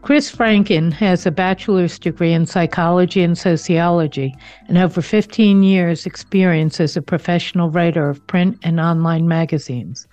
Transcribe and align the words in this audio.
Chris 0.00 0.34
Franken 0.34 0.92
has 0.92 1.26
a 1.26 1.30
bachelor's 1.30 1.98
degree 1.98 2.32
in 2.32 2.46
psychology 2.46 3.22
and 3.22 3.36
sociology 3.36 4.34
and 4.68 4.78
over 4.78 5.02
15 5.02 5.62
years' 5.62 6.06
experience 6.06 6.80
as 6.80 6.96
a 6.96 7.02
professional 7.02 7.68
writer 7.68 8.08
of 8.08 8.24
print 8.28 8.56
and 8.62 8.78
online 8.78 9.26
magazines. 9.26 10.06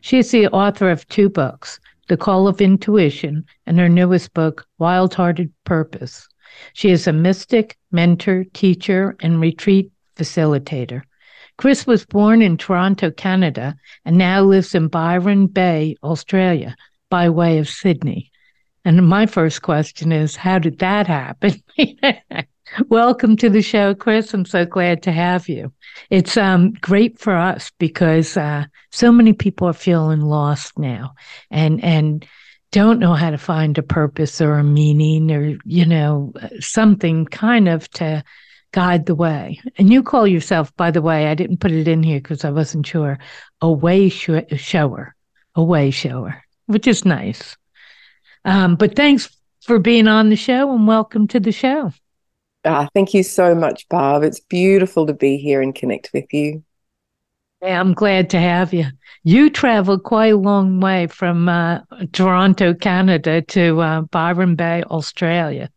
She 0.00 0.18
is 0.18 0.30
the 0.30 0.46
author 0.48 0.90
of 0.90 1.06
two 1.08 1.28
books, 1.28 1.80
The 2.08 2.16
Call 2.16 2.46
of 2.46 2.60
Intuition 2.60 3.44
and 3.66 3.78
her 3.78 3.88
newest 3.88 4.32
book, 4.32 4.66
Wild 4.78 5.12
Hearted 5.12 5.52
Purpose. 5.64 6.28
She 6.72 6.90
is 6.90 7.06
a 7.06 7.12
mystic, 7.12 7.76
mentor, 7.90 8.44
teacher, 8.54 9.16
and 9.20 9.40
retreat 9.40 9.90
facilitator. 10.16 11.02
Chris 11.58 11.86
was 11.86 12.06
born 12.06 12.42
in 12.42 12.56
Toronto, 12.56 13.10
Canada, 13.10 13.76
and 14.04 14.16
now 14.16 14.42
lives 14.42 14.74
in 14.74 14.88
Byron 14.88 15.46
Bay, 15.46 15.96
Australia, 16.02 16.76
by 17.10 17.28
way 17.28 17.58
of 17.58 17.68
Sydney. 17.68 18.31
And 18.84 19.06
my 19.06 19.26
first 19.26 19.62
question 19.62 20.10
is, 20.10 20.34
how 20.34 20.58
did 20.58 20.80
that 20.80 21.06
happen? 21.06 21.62
Welcome 22.88 23.36
to 23.36 23.48
the 23.48 23.62
show, 23.62 23.94
Chris. 23.94 24.34
I'm 24.34 24.44
so 24.44 24.64
glad 24.64 25.02
to 25.04 25.12
have 25.12 25.48
you. 25.48 25.72
It's 26.10 26.36
um, 26.36 26.72
great 26.80 27.18
for 27.18 27.36
us 27.36 27.70
because 27.78 28.36
uh, 28.36 28.64
so 28.90 29.12
many 29.12 29.34
people 29.34 29.68
are 29.68 29.74
feeling 29.74 30.22
lost 30.22 30.78
now, 30.78 31.14
and 31.50 31.82
and 31.84 32.26
don't 32.70 32.98
know 32.98 33.12
how 33.12 33.30
to 33.30 33.38
find 33.38 33.76
a 33.76 33.82
purpose 33.82 34.40
or 34.40 34.54
a 34.54 34.64
meaning 34.64 35.30
or 35.30 35.58
you 35.64 35.84
know 35.84 36.32
something 36.60 37.26
kind 37.26 37.68
of 37.68 37.88
to 37.90 38.24
guide 38.72 39.06
the 39.06 39.14
way. 39.14 39.60
And 39.76 39.92
you 39.92 40.02
call 40.02 40.26
yourself, 40.26 40.74
by 40.76 40.90
the 40.90 41.02
way, 41.02 41.26
I 41.26 41.34
didn't 41.34 41.60
put 41.60 41.72
it 41.72 41.86
in 41.86 42.02
here 42.02 42.18
because 42.18 42.44
I 42.44 42.50
wasn't 42.50 42.86
sure, 42.86 43.18
a 43.60 43.70
way 43.70 44.08
sh- 44.08 44.30
shower, 44.56 45.14
a 45.54 45.62
way 45.62 45.90
shower, 45.90 46.42
which 46.66 46.86
is 46.86 47.04
nice. 47.04 47.56
Um, 48.44 48.76
but 48.76 48.96
thanks 48.96 49.28
for 49.62 49.78
being 49.78 50.08
on 50.08 50.30
the 50.30 50.36
show 50.36 50.74
and 50.74 50.86
welcome 50.86 51.28
to 51.28 51.40
the 51.40 51.52
show. 51.52 51.92
Ah, 52.64 52.88
thank 52.94 53.12
you 53.14 53.22
so 53.22 53.54
much, 53.54 53.88
Barb. 53.88 54.22
It's 54.22 54.40
beautiful 54.40 55.06
to 55.06 55.12
be 55.12 55.36
here 55.36 55.60
and 55.60 55.74
connect 55.74 56.10
with 56.12 56.32
you. 56.32 56.62
Yeah, 57.60 57.78
I'm 57.78 57.94
glad 57.94 58.30
to 58.30 58.40
have 58.40 58.72
you. 58.72 58.86
You 59.22 59.48
traveled 59.50 60.02
quite 60.02 60.32
a 60.32 60.36
long 60.36 60.80
way 60.80 61.06
from 61.06 61.48
uh, 61.48 61.80
Toronto, 62.12 62.74
Canada 62.74 63.42
to 63.42 63.80
uh, 63.80 64.00
Byron 64.02 64.56
Bay, 64.56 64.82
Australia. 64.84 65.70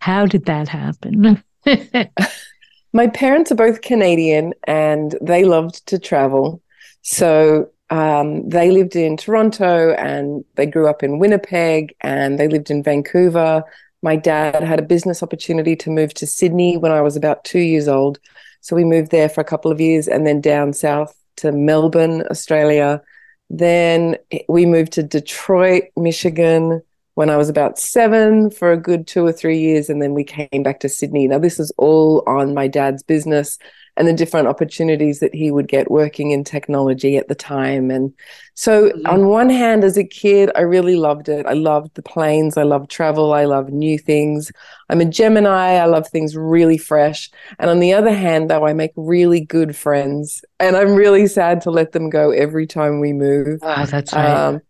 How 0.00 0.26
did 0.26 0.46
that 0.46 0.68
happen? 0.68 1.42
My 2.94 3.06
parents 3.08 3.52
are 3.52 3.56
both 3.56 3.82
Canadian 3.82 4.52
and 4.64 5.16
they 5.20 5.44
loved 5.44 5.86
to 5.86 5.98
travel. 5.98 6.62
So 7.02 7.70
um, 7.92 8.48
they 8.48 8.70
lived 8.70 8.96
in 8.96 9.18
Toronto 9.18 9.92
and 9.92 10.46
they 10.54 10.64
grew 10.64 10.88
up 10.88 11.02
in 11.02 11.18
Winnipeg 11.18 11.94
and 12.00 12.38
they 12.38 12.48
lived 12.48 12.70
in 12.70 12.82
Vancouver. 12.82 13.62
My 14.02 14.16
dad 14.16 14.62
had 14.62 14.78
a 14.78 14.82
business 14.94 15.22
opportunity 15.22 15.76
to 15.76 15.90
move 15.90 16.14
to 16.14 16.26
Sydney 16.26 16.78
when 16.78 16.90
I 16.90 17.02
was 17.02 17.16
about 17.16 17.44
two 17.44 17.58
years 17.58 17.88
old. 17.88 18.18
So 18.62 18.74
we 18.74 18.84
moved 18.84 19.10
there 19.10 19.28
for 19.28 19.42
a 19.42 19.44
couple 19.44 19.70
of 19.70 19.78
years 19.78 20.08
and 20.08 20.26
then 20.26 20.40
down 20.40 20.72
south 20.72 21.14
to 21.36 21.52
Melbourne, 21.52 22.24
Australia. 22.30 23.02
Then 23.50 24.16
we 24.48 24.64
moved 24.64 24.92
to 24.92 25.02
Detroit, 25.02 25.84
Michigan 25.94 26.80
when 27.12 27.28
I 27.28 27.36
was 27.36 27.50
about 27.50 27.78
seven 27.78 28.50
for 28.50 28.72
a 28.72 28.78
good 28.78 29.06
two 29.06 29.22
or 29.22 29.32
three 29.32 29.58
years. 29.58 29.90
And 29.90 30.00
then 30.00 30.14
we 30.14 30.24
came 30.24 30.62
back 30.62 30.80
to 30.80 30.88
Sydney. 30.88 31.28
Now, 31.28 31.38
this 31.38 31.60
is 31.60 31.70
all 31.76 32.24
on 32.26 32.54
my 32.54 32.68
dad's 32.68 33.02
business 33.02 33.58
and 33.96 34.08
the 34.08 34.12
different 34.12 34.48
opportunities 34.48 35.20
that 35.20 35.34
he 35.34 35.50
would 35.50 35.68
get 35.68 35.90
working 35.90 36.30
in 36.30 36.44
technology 36.44 37.16
at 37.16 37.28
the 37.28 37.34
time. 37.34 37.90
And 37.90 38.12
so, 38.54 38.88
mm-hmm. 38.88 39.06
on 39.06 39.28
one 39.28 39.50
hand, 39.50 39.84
as 39.84 39.98
a 39.98 40.04
kid, 40.04 40.50
I 40.54 40.60
really 40.60 40.96
loved 40.96 41.28
it. 41.28 41.44
I 41.46 41.52
loved 41.52 41.94
the 41.94 42.02
planes, 42.02 42.56
I 42.56 42.62
love 42.62 42.88
travel, 42.88 43.34
I 43.34 43.44
love 43.44 43.70
new 43.70 43.98
things. 43.98 44.50
I'm 44.88 45.00
a 45.00 45.04
Gemini, 45.04 45.74
I 45.74 45.84
love 45.84 46.08
things 46.08 46.36
really 46.36 46.78
fresh. 46.78 47.30
And 47.58 47.68
on 47.70 47.80
the 47.80 47.92
other 47.92 48.14
hand, 48.14 48.50
though, 48.50 48.66
I 48.66 48.72
make 48.72 48.92
really 48.96 49.40
good 49.40 49.76
friends, 49.76 50.42
and 50.58 50.76
I'm 50.76 50.94
really 50.94 51.26
sad 51.26 51.60
to 51.62 51.70
let 51.70 51.92
them 51.92 52.08
go 52.10 52.30
every 52.30 52.66
time 52.66 53.00
we 53.00 53.12
move. 53.12 53.60
Oh, 53.62 53.84
that's 53.84 54.12
right. 54.12 54.28
Um, 54.28 54.60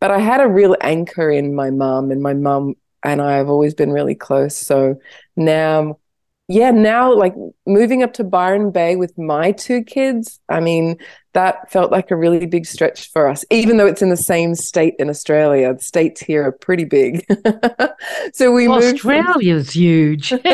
but 0.00 0.10
I 0.10 0.18
had 0.18 0.40
a 0.40 0.48
real 0.48 0.76
anchor 0.80 1.30
in 1.30 1.54
my 1.54 1.70
mum, 1.70 2.10
and 2.10 2.22
my 2.22 2.32
mum 2.32 2.74
and 3.02 3.22
I 3.22 3.36
have 3.36 3.48
always 3.48 3.74
been 3.74 3.92
really 3.92 4.14
close. 4.14 4.56
So 4.56 4.96
now 5.36 5.99
yeah, 6.50 6.72
now 6.72 7.14
like 7.14 7.32
moving 7.64 8.02
up 8.02 8.12
to 8.14 8.24
Byron 8.24 8.72
Bay 8.72 8.96
with 8.96 9.16
my 9.16 9.52
two 9.52 9.84
kids, 9.84 10.40
I 10.48 10.58
mean, 10.58 10.96
that 11.32 11.70
felt 11.70 11.92
like 11.92 12.10
a 12.10 12.16
really 12.16 12.44
big 12.44 12.66
stretch 12.66 13.08
for 13.12 13.28
us, 13.28 13.44
even 13.50 13.76
though 13.76 13.86
it's 13.86 14.02
in 14.02 14.08
the 14.08 14.16
same 14.16 14.56
state 14.56 14.94
in 14.98 15.08
Australia. 15.08 15.72
The 15.72 15.80
states 15.80 16.20
here 16.20 16.44
are 16.44 16.50
pretty 16.50 16.84
big. 16.84 17.24
so 18.34 18.50
we 18.50 18.66
well, 18.66 18.80
moved. 18.80 18.96
Australia's 18.96 19.66
from... 19.70 19.80
huge. 19.80 20.32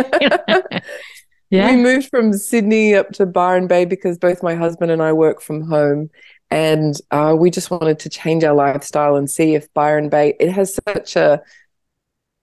yeah. 1.49 1.71
We 1.71 1.77
moved 1.77 2.11
from 2.11 2.35
Sydney 2.35 2.95
up 2.95 3.13
to 3.13 3.25
Byron 3.25 3.67
Bay 3.67 3.87
because 3.87 4.19
both 4.19 4.43
my 4.43 4.55
husband 4.55 4.91
and 4.91 5.03
I 5.03 5.15
work 5.15 5.41
from 5.41 5.63
home. 5.63 6.11
And 6.51 6.95
uh, 7.11 7.35
we 7.39 7.51
just 7.51 7.71
wanted 7.71 8.01
to 8.01 8.11
change 8.11 8.45
our 8.45 8.55
lifestyle 8.55 9.17
and 9.17 9.31
see 9.31 9.55
if 9.55 9.73
Byron 9.73 10.11
Bay, 10.11 10.35
it 10.39 10.51
has 10.51 10.79
such 10.87 11.17
a, 11.17 11.41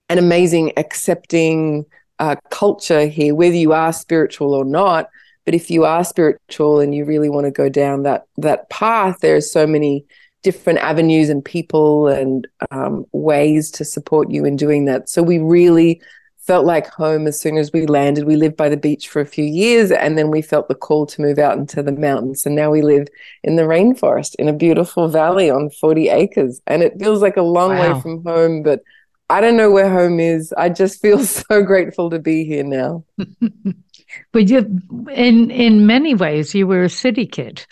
an 0.09 0.17
amazing, 0.17 0.73
accepting, 0.75 1.85
uh, 2.19 2.35
culture 2.49 3.05
here, 3.05 3.35
whether 3.35 3.55
you 3.55 3.73
are 3.73 3.93
spiritual 3.93 4.53
or 4.53 4.65
not. 4.65 5.09
But 5.45 5.55
if 5.55 5.69
you 5.69 5.83
are 5.83 6.03
spiritual 6.03 6.79
and 6.79 6.95
you 6.95 7.03
really 7.03 7.29
want 7.29 7.45
to 7.45 7.51
go 7.51 7.67
down 7.69 8.03
that 8.03 8.25
that 8.37 8.69
path, 8.69 9.19
there 9.19 9.35
are 9.35 9.41
so 9.41 9.67
many 9.67 10.05
different 10.41 10.79
avenues 10.79 11.29
and 11.29 11.43
people 11.43 12.07
and 12.07 12.47
um, 12.71 13.05
ways 13.13 13.71
to 13.71 13.85
support 13.85 14.29
you 14.29 14.45
in 14.45 14.55
doing 14.55 14.85
that. 14.85 15.09
So 15.09 15.23
we 15.23 15.39
really 15.39 16.01
felt 16.45 16.65
like 16.65 16.87
home 16.87 17.25
as 17.25 17.39
soon 17.39 17.57
as 17.57 17.71
we 17.71 17.85
landed. 17.85 18.25
We 18.25 18.35
lived 18.35 18.57
by 18.57 18.67
the 18.67 18.77
beach 18.77 19.07
for 19.07 19.21
a 19.21 19.25
few 19.25 19.45
years 19.45 19.91
and 19.91 20.17
then 20.17 20.29
we 20.29 20.41
felt 20.41 20.67
the 20.67 20.75
call 20.75 21.05
to 21.05 21.21
move 21.21 21.39
out 21.39 21.57
into 21.57 21.81
the 21.81 21.93
mountains. 21.93 22.45
And 22.45 22.55
now 22.55 22.69
we 22.69 22.81
live 22.81 23.07
in 23.43 23.55
the 23.55 23.63
rainforest 23.63 24.35
in 24.35 24.49
a 24.49 24.53
beautiful 24.53 25.07
valley 25.07 25.49
on 25.49 25.69
40 25.69 26.09
acres. 26.09 26.61
And 26.67 26.83
it 26.83 26.99
feels 26.99 27.21
like 27.21 27.37
a 27.37 27.41
long 27.41 27.77
wow. 27.77 27.95
way 27.95 28.01
from 28.01 28.23
home, 28.23 28.61
but 28.61 28.81
I 29.29 29.41
don't 29.41 29.57
know 29.57 29.71
where 29.71 29.89
home 29.89 30.19
is. 30.19 30.53
I 30.53 30.69
just 30.69 31.01
feel 31.01 31.19
so 31.25 31.61
grateful 31.63 32.09
to 32.09 32.19
be 32.19 32.43
here 32.45 32.63
now. 32.63 33.03
but 34.31 34.49
you, 34.49 34.79
in 35.11 35.51
in 35.51 35.85
many 35.85 36.13
ways, 36.15 36.53
you 36.53 36.67
were 36.67 36.83
a 36.83 36.89
city 36.89 37.25
kid. 37.25 37.65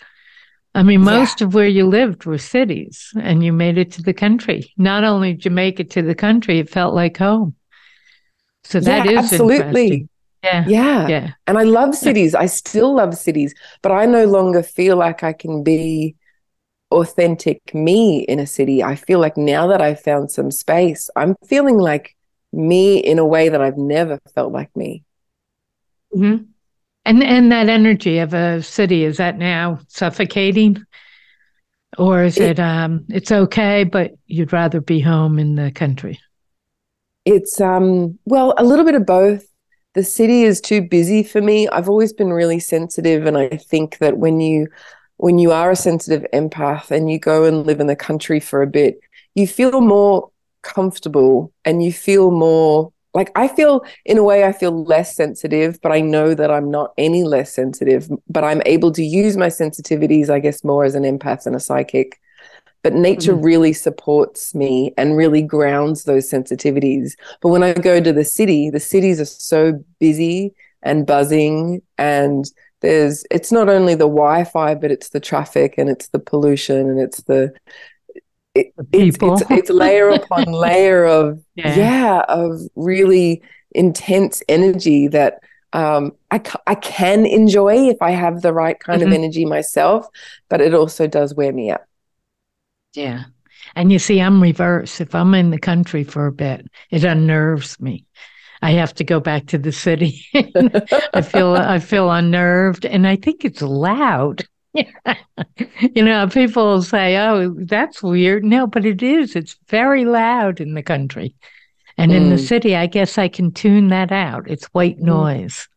I 0.74 0.82
mean, 0.82 1.02
most 1.02 1.40
yeah. 1.40 1.46
of 1.46 1.54
where 1.54 1.66
you 1.66 1.86
lived 1.86 2.24
were 2.24 2.38
cities, 2.38 3.12
and 3.20 3.44
you 3.44 3.52
made 3.52 3.76
it 3.76 3.92
to 3.92 4.02
the 4.02 4.14
country. 4.14 4.72
Not 4.78 5.04
only 5.04 5.34
did 5.34 5.44
you 5.44 5.50
make 5.50 5.80
it 5.80 5.90
to 5.90 6.02
the 6.02 6.14
country, 6.14 6.58
it 6.58 6.70
felt 6.70 6.94
like 6.94 7.18
home. 7.18 7.54
So 8.64 8.80
that 8.80 9.04
yeah, 9.04 9.12
is 9.20 9.32
absolutely. 9.32 10.08
Yeah. 10.42 10.64
Yeah. 10.66 11.08
Yeah. 11.08 11.30
And 11.46 11.58
I 11.58 11.62
love 11.62 11.94
cities. 11.94 12.34
I 12.34 12.46
still 12.46 12.96
love 12.96 13.16
cities, 13.16 13.54
but 13.80 13.92
I 13.92 14.06
no 14.06 14.24
longer 14.24 14.62
feel 14.62 14.96
like 14.96 15.22
I 15.22 15.32
can 15.32 15.62
be 15.62 16.16
authentic 16.92 17.74
me 17.74 18.20
in 18.20 18.38
a 18.38 18.46
city. 18.46 18.82
I 18.82 18.94
feel 18.94 19.18
like 19.18 19.36
now 19.36 19.66
that 19.68 19.80
I've 19.80 20.00
found 20.00 20.30
some 20.30 20.50
space, 20.50 21.10
I'm 21.16 21.36
feeling 21.46 21.78
like 21.78 22.16
me 22.52 22.98
in 22.98 23.18
a 23.18 23.26
way 23.26 23.48
that 23.48 23.60
I've 23.60 23.78
never 23.78 24.18
felt 24.34 24.52
like 24.52 24.74
me. 24.76 25.04
Mm-hmm. 26.14 26.44
And 27.04 27.22
and 27.22 27.50
that 27.50 27.68
energy 27.68 28.18
of 28.18 28.32
a 28.32 28.62
city 28.62 29.04
is 29.04 29.16
that 29.16 29.36
now 29.36 29.80
suffocating, 29.88 30.84
or 31.98 32.22
is 32.22 32.38
it, 32.38 32.50
it 32.52 32.60
um 32.60 33.06
it's 33.08 33.32
okay, 33.32 33.82
but 33.82 34.12
you'd 34.26 34.52
rather 34.52 34.80
be 34.80 35.00
home 35.00 35.38
in 35.38 35.56
the 35.56 35.72
country? 35.72 36.20
It's 37.24 37.60
um 37.60 38.18
well 38.24 38.54
a 38.56 38.64
little 38.64 38.84
bit 38.84 38.94
of 38.94 39.04
both. 39.04 39.44
The 39.94 40.04
city 40.04 40.44
is 40.44 40.60
too 40.60 40.80
busy 40.80 41.22
for 41.22 41.42
me. 41.42 41.68
I've 41.68 41.88
always 41.88 42.12
been 42.12 42.32
really 42.32 42.60
sensitive, 42.60 43.26
and 43.26 43.36
I 43.36 43.48
think 43.48 43.98
that 43.98 44.18
when 44.18 44.40
you 44.40 44.68
when 45.22 45.38
you 45.38 45.52
are 45.52 45.70
a 45.70 45.76
sensitive 45.76 46.26
empath 46.32 46.90
and 46.90 47.08
you 47.08 47.16
go 47.16 47.44
and 47.44 47.64
live 47.64 47.78
in 47.78 47.86
the 47.86 47.94
country 47.94 48.40
for 48.40 48.60
a 48.60 48.66
bit, 48.66 48.98
you 49.36 49.46
feel 49.46 49.80
more 49.80 50.28
comfortable 50.62 51.52
and 51.64 51.80
you 51.80 51.92
feel 51.92 52.32
more 52.32 52.92
like 53.14 53.30
I 53.36 53.46
feel 53.46 53.84
in 54.04 54.18
a 54.18 54.24
way 54.24 54.42
I 54.42 54.50
feel 54.50 54.82
less 54.82 55.14
sensitive, 55.14 55.80
but 55.80 55.92
I 55.92 56.00
know 56.00 56.34
that 56.34 56.50
I'm 56.50 56.72
not 56.72 56.92
any 56.98 57.22
less 57.22 57.54
sensitive, 57.54 58.08
but 58.28 58.42
I'm 58.42 58.62
able 58.66 58.90
to 58.90 59.04
use 59.04 59.36
my 59.36 59.46
sensitivities, 59.46 60.28
I 60.28 60.40
guess, 60.40 60.64
more 60.64 60.84
as 60.84 60.96
an 60.96 61.04
empath 61.04 61.46
and 61.46 61.54
a 61.54 61.60
psychic. 61.60 62.18
but 62.82 62.92
nature 62.92 63.34
mm-hmm. 63.34 63.44
really 63.44 63.72
supports 63.72 64.56
me 64.56 64.92
and 64.98 65.16
really 65.16 65.40
grounds 65.40 66.02
those 66.02 66.28
sensitivities. 66.28 67.12
But 67.40 67.50
when 67.50 67.62
I 67.62 67.74
go 67.74 68.00
to 68.00 68.12
the 68.12 68.24
city, 68.24 68.70
the 68.70 68.80
cities 68.80 69.20
are 69.20 69.24
so 69.24 69.84
busy 70.00 70.52
and 70.82 71.06
buzzing 71.06 71.80
and 71.96 72.44
there's 72.82 73.24
it's 73.30 73.50
not 73.50 73.68
only 73.68 73.94
the 73.94 74.00
wi-fi 74.00 74.74
but 74.74 74.90
it's 74.90 75.08
the 75.10 75.20
traffic 75.20 75.74
and 75.78 75.88
it's 75.88 76.08
the 76.08 76.18
pollution 76.18 76.90
and 76.90 77.00
it's 77.00 77.22
the 77.22 77.52
it, 78.54 78.74
it's, 78.92 79.16
it's, 79.20 79.42
it's 79.50 79.70
layer 79.70 80.10
upon 80.10 80.44
layer 80.52 81.04
of 81.06 81.42
yeah. 81.54 81.74
yeah. 81.74 82.24
of 82.28 82.60
really 82.76 83.42
intense 83.70 84.42
energy 84.48 85.08
that 85.08 85.40
um, 85.72 86.12
I, 86.30 86.42
I 86.66 86.74
can 86.74 87.24
enjoy 87.24 87.88
if 87.88 88.02
I 88.02 88.10
have 88.10 88.42
the 88.42 88.52
right 88.52 88.78
kind 88.78 89.00
mm-hmm. 89.00 89.10
of 89.10 89.14
energy 89.14 89.46
myself, 89.46 90.06
but 90.50 90.60
it 90.60 90.74
also 90.74 91.06
does 91.06 91.34
wear 91.34 91.50
me 91.50 91.70
out. 91.70 91.80
Yeah. 92.94 93.24
And 93.74 93.90
you 93.90 93.98
see, 93.98 94.20
I'm 94.20 94.42
reverse. 94.42 95.00
If 95.00 95.14
I'm 95.14 95.34
in 95.34 95.50
the 95.50 95.58
country 95.58 96.04
for 96.04 96.26
a 96.26 96.32
bit, 96.32 96.66
it 96.90 97.04
unnerves 97.04 97.80
me. 97.80 98.04
I 98.62 98.70
have 98.72 98.94
to 98.94 99.04
go 99.04 99.18
back 99.18 99.46
to 99.46 99.58
the 99.58 99.72
city. 99.72 100.24
I 101.14 101.20
feel 101.20 101.54
I 101.54 101.80
feel 101.80 102.10
unnerved, 102.10 102.86
and 102.86 103.06
I 103.06 103.16
think 103.16 103.44
it's 103.44 103.60
loud. 103.60 104.44
you 104.74 106.02
know, 106.02 106.28
people 106.28 106.80
say, 106.82 107.18
"Oh, 107.18 107.54
that's 107.58 108.02
weird." 108.02 108.44
No, 108.44 108.68
but 108.68 108.86
it 108.86 109.02
is. 109.02 109.34
It's 109.34 109.58
very 109.68 110.04
loud 110.04 110.60
in 110.60 110.74
the 110.74 110.82
country, 110.82 111.34
and 111.98 112.12
mm. 112.12 112.16
in 112.16 112.30
the 112.30 112.36
mm. 112.36 112.46
city, 112.46 112.76
I 112.76 112.86
guess 112.86 113.18
I 113.18 113.28
can 113.28 113.50
tune 113.50 113.88
that 113.88 114.12
out. 114.12 114.48
It's 114.48 114.66
white 114.66 114.98
mm. 114.98 115.06
noise. 115.06 115.68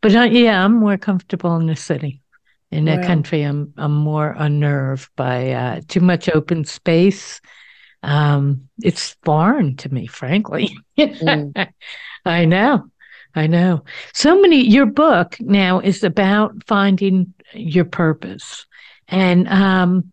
But 0.00 0.16
uh, 0.16 0.22
yeah, 0.22 0.64
I'm 0.64 0.76
more 0.76 0.96
comfortable 0.96 1.56
in 1.56 1.66
the 1.66 1.76
city. 1.76 2.22
In 2.70 2.84
the 2.84 3.02
country, 3.04 3.42
I'm 3.42 3.74
I'm 3.76 3.94
more 3.94 4.34
unnerved 4.38 5.10
by 5.16 5.50
uh, 5.50 5.80
too 5.88 6.00
much 6.00 6.28
open 6.28 6.64
space. 6.64 7.40
Um, 8.02 8.68
it's 8.82 9.16
foreign 9.24 9.76
to 9.78 9.92
me, 9.92 10.06
frankly. 10.06 10.78
mm. 10.96 11.68
I 12.24 12.44
know. 12.44 12.90
I 13.34 13.46
know. 13.46 13.84
So 14.12 14.40
many, 14.40 14.66
your 14.66 14.86
book 14.86 15.36
now 15.40 15.80
is 15.80 16.02
about 16.02 16.64
finding 16.66 17.32
your 17.54 17.84
purpose. 17.84 18.66
And 19.08 19.48
um, 19.48 20.12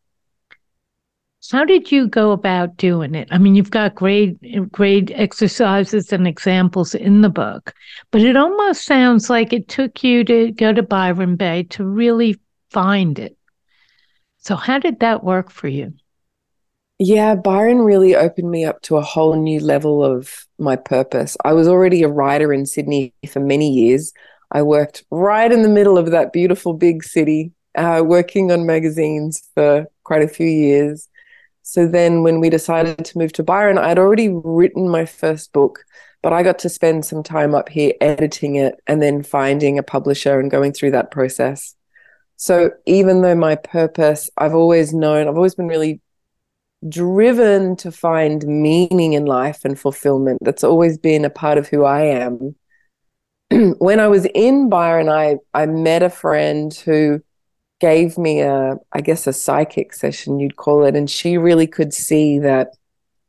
how 1.51 1.65
did 1.65 1.91
you 1.91 2.07
go 2.07 2.31
about 2.31 2.77
doing 2.77 3.15
it? 3.15 3.27
I 3.31 3.37
mean, 3.37 3.55
you've 3.55 3.71
got 3.71 3.95
great, 3.95 4.71
great 4.71 5.11
exercises 5.11 6.11
and 6.11 6.27
examples 6.27 6.93
in 6.93 7.21
the 7.21 7.29
book, 7.29 7.73
but 8.11 8.21
it 8.21 8.35
almost 8.35 8.85
sounds 8.85 9.29
like 9.29 9.53
it 9.53 9.67
took 9.67 10.03
you 10.03 10.23
to 10.25 10.51
go 10.51 10.73
to 10.73 10.83
Byron 10.83 11.35
Bay 11.37 11.63
to 11.71 11.85
really 11.85 12.39
find 12.69 13.17
it. 13.17 13.37
So, 14.39 14.55
how 14.55 14.79
did 14.79 14.99
that 14.99 15.23
work 15.23 15.49
for 15.49 15.67
you? 15.67 15.93
Yeah, 16.99 17.35
Byron 17.35 17.79
really 17.79 18.15
opened 18.15 18.49
me 18.49 18.65
up 18.65 18.81
to 18.83 18.97
a 18.97 19.01
whole 19.01 19.35
new 19.35 19.59
level 19.59 20.03
of 20.03 20.47
my 20.57 20.75
purpose. 20.75 21.37
I 21.45 21.53
was 21.53 21.67
already 21.67 22.01
a 22.01 22.07
writer 22.07 22.51
in 22.51 22.65
Sydney 22.65 23.13
for 23.29 23.39
many 23.39 23.71
years. 23.71 24.13
I 24.51 24.63
worked 24.63 25.03
right 25.11 25.51
in 25.51 25.61
the 25.61 25.69
middle 25.69 25.97
of 25.97 26.09
that 26.11 26.33
beautiful 26.33 26.73
big 26.73 27.03
city, 27.03 27.51
uh, 27.75 28.01
working 28.03 28.51
on 28.51 28.65
magazines 28.65 29.47
for 29.53 29.85
quite 30.05 30.23
a 30.23 30.27
few 30.27 30.47
years. 30.47 31.07
So 31.61 31.85
then, 31.85 32.23
when 32.23 32.39
we 32.39 32.49
decided 32.49 33.05
to 33.05 33.17
move 33.17 33.33
to 33.33 33.43
Byron, 33.43 33.77
I'd 33.77 33.99
already 33.99 34.29
written 34.29 34.89
my 34.89 35.05
first 35.05 35.51
book, 35.53 35.83
but 36.23 36.33
I 36.33 36.41
got 36.41 36.59
to 36.59 36.69
spend 36.69 37.05
some 37.05 37.21
time 37.23 37.53
up 37.53 37.69
here 37.69 37.93
editing 38.01 38.55
it 38.55 38.75
and 38.87 39.01
then 39.01 39.21
finding 39.21 39.77
a 39.77 39.83
publisher 39.83 40.39
and 40.39 40.49
going 40.49 40.71
through 40.73 40.91
that 40.91 41.11
process. 41.11 41.75
So, 42.37 42.71
even 42.85 43.21
though 43.21 43.35
my 43.35 43.55
purpose, 43.55 44.29
I've 44.37 44.55
always 44.55 44.93
known, 44.93 45.27
I've 45.27 45.35
always 45.35 45.55
been 45.55 45.67
really 45.67 46.01
driven 46.87 47.75
to 47.77 47.91
find 47.91 48.45
meaning 48.45 49.13
in 49.13 49.25
life 49.25 49.65
and 49.65 49.79
fulfillment. 49.79 50.39
That's 50.41 50.63
always 50.63 50.97
been 50.97 51.25
a 51.25 51.29
part 51.29 51.57
of 51.57 51.67
who 51.67 51.83
I 51.83 52.01
am. 52.01 52.55
when 53.79 53.99
I 53.99 54.07
was 54.07 54.25
in 54.33 54.69
Byron, 54.69 55.09
I, 55.09 55.37
I 55.53 55.65
met 55.65 56.03
a 56.03 56.09
friend 56.09 56.73
who 56.73 57.21
gave 57.79 58.17
me 58.17 58.41
a, 58.41 58.75
I 58.91 59.01
guess, 59.01 59.27
a 59.27 59.33
psychic 59.33 59.93
session, 59.93 60.39
you'd 60.39 60.57
call 60.57 60.83
it. 60.85 60.95
And 60.95 61.09
she 61.09 61.37
really 61.37 61.67
could 61.67 61.93
see 61.93 62.39
that, 62.39 62.69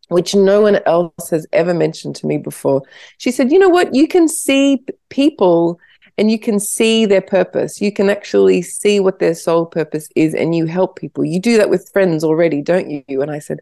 which 0.09 0.35
no 0.35 0.63
one 0.63 0.81
else 0.87 1.31
has 1.31 1.47
ever 1.53 1.75
mentioned 1.75 2.17
to 2.17 2.27
me 2.27 2.39
before. 2.39 2.83
She 3.19 3.31
said, 3.31 3.53
You 3.53 3.59
know 3.59 3.69
what? 3.69 3.95
You 3.95 4.09
can 4.09 4.29
see 4.29 4.85
people 5.11 5.79
and 6.19 6.31
you 6.31 6.39
can 6.39 6.59
see 6.59 7.07
their 7.07 7.23
purpose. 7.23 7.81
You 7.81 7.93
can 7.93 8.11
actually 8.11 8.61
see 8.61 8.99
what 8.99 9.21
their 9.21 9.35
soul 9.35 9.65
purpose 9.65 10.09
is 10.17 10.35
and 10.35 10.55
you 10.55 10.67
help 10.67 10.99
people. 10.99 11.25
You 11.25 11.41
do 11.41 11.57
that 11.57 11.71
with 11.71 11.91
friends 11.93 12.25
already, 12.25 12.61
don't 12.61 12.91
you? 12.91 13.23
And 13.23 13.31
I 13.31 13.39
said, 13.39 13.61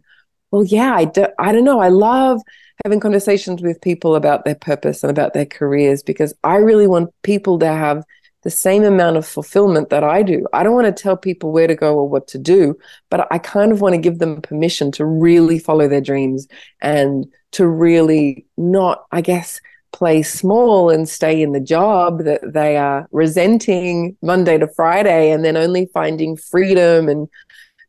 Well, 0.49 0.65
yeah, 0.65 0.93
I, 0.95 1.05
do, 1.05 1.27
I 1.37 1.51
don't 1.51 1.63
know. 1.63 1.79
I 1.79 1.89
love 1.89 2.41
having 2.83 2.99
conversations 2.99 3.61
with 3.61 3.79
people 3.81 4.15
about 4.15 4.43
their 4.43 4.55
purpose 4.55 5.03
and 5.03 5.11
about 5.11 5.33
their 5.33 5.45
careers 5.45 6.01
because 6.01 6.33
I 6.43 6.55
really 6.55 6.87
want 6.87 7.13
people 7.21 7.59
to 7.59 7.67
have 7.67 8.03
the 8.43 8.49
same 8.51 8.83
amount 8.83 9.17
of 9.17 9.27
fulfillment 9.27 9.89
that 9.89 10.03
I 10.03 10.23
do. 10.23 10.47
I 10.53 10.63
don't 10.63 10.75
want 10.75 10.85
to 10.87 11.03
tell 11.03 11.17
people 11.17 11.51
where 11.51 11.67
to 11.67 11.75
go 11.75 11.95
or 11.95 12.07
what 12.07 12.27
to 12.29 12.37
do, 12.37 12.77
but 13.09 13.27
I 13.31 13.39
kind 13.39 13.71
of 13.71 13.81
want 13.81 13.93
to 13.93 14.01
give 14.01 14.19
them 14.19 14.41
permission 14.41 14.91
to 14.93 15.05
really 15.05 15.59
follow 15.59 15.87
their 15.87 16.01
dreams 16.01 16.47
and 16.81 17.25
to 17.51 17.67
really 17.67 18.45
not, 18.55 19.05
I 19.11 19.21
guess, 19.21 19.59
play 19.91 20.21
small 20.21 20.89
and 20.89 21.07
stay 21.07 21.41
in 21.41 21.51
the 21.51 21.59
job 21.59 22.23
that 22.23 22.41
they 22.53 22.77
are 22.77 23.07
resenting 23.11 24.17
Monday 24.21 24.57
to 24.57 24.67
Friday 24.67 25.31
and 25.31 25.43
then 25.43 25.57
only 25.57 25.87
finding 25.93 26.37
freedom 26.37 27.09
and 27.09 27.27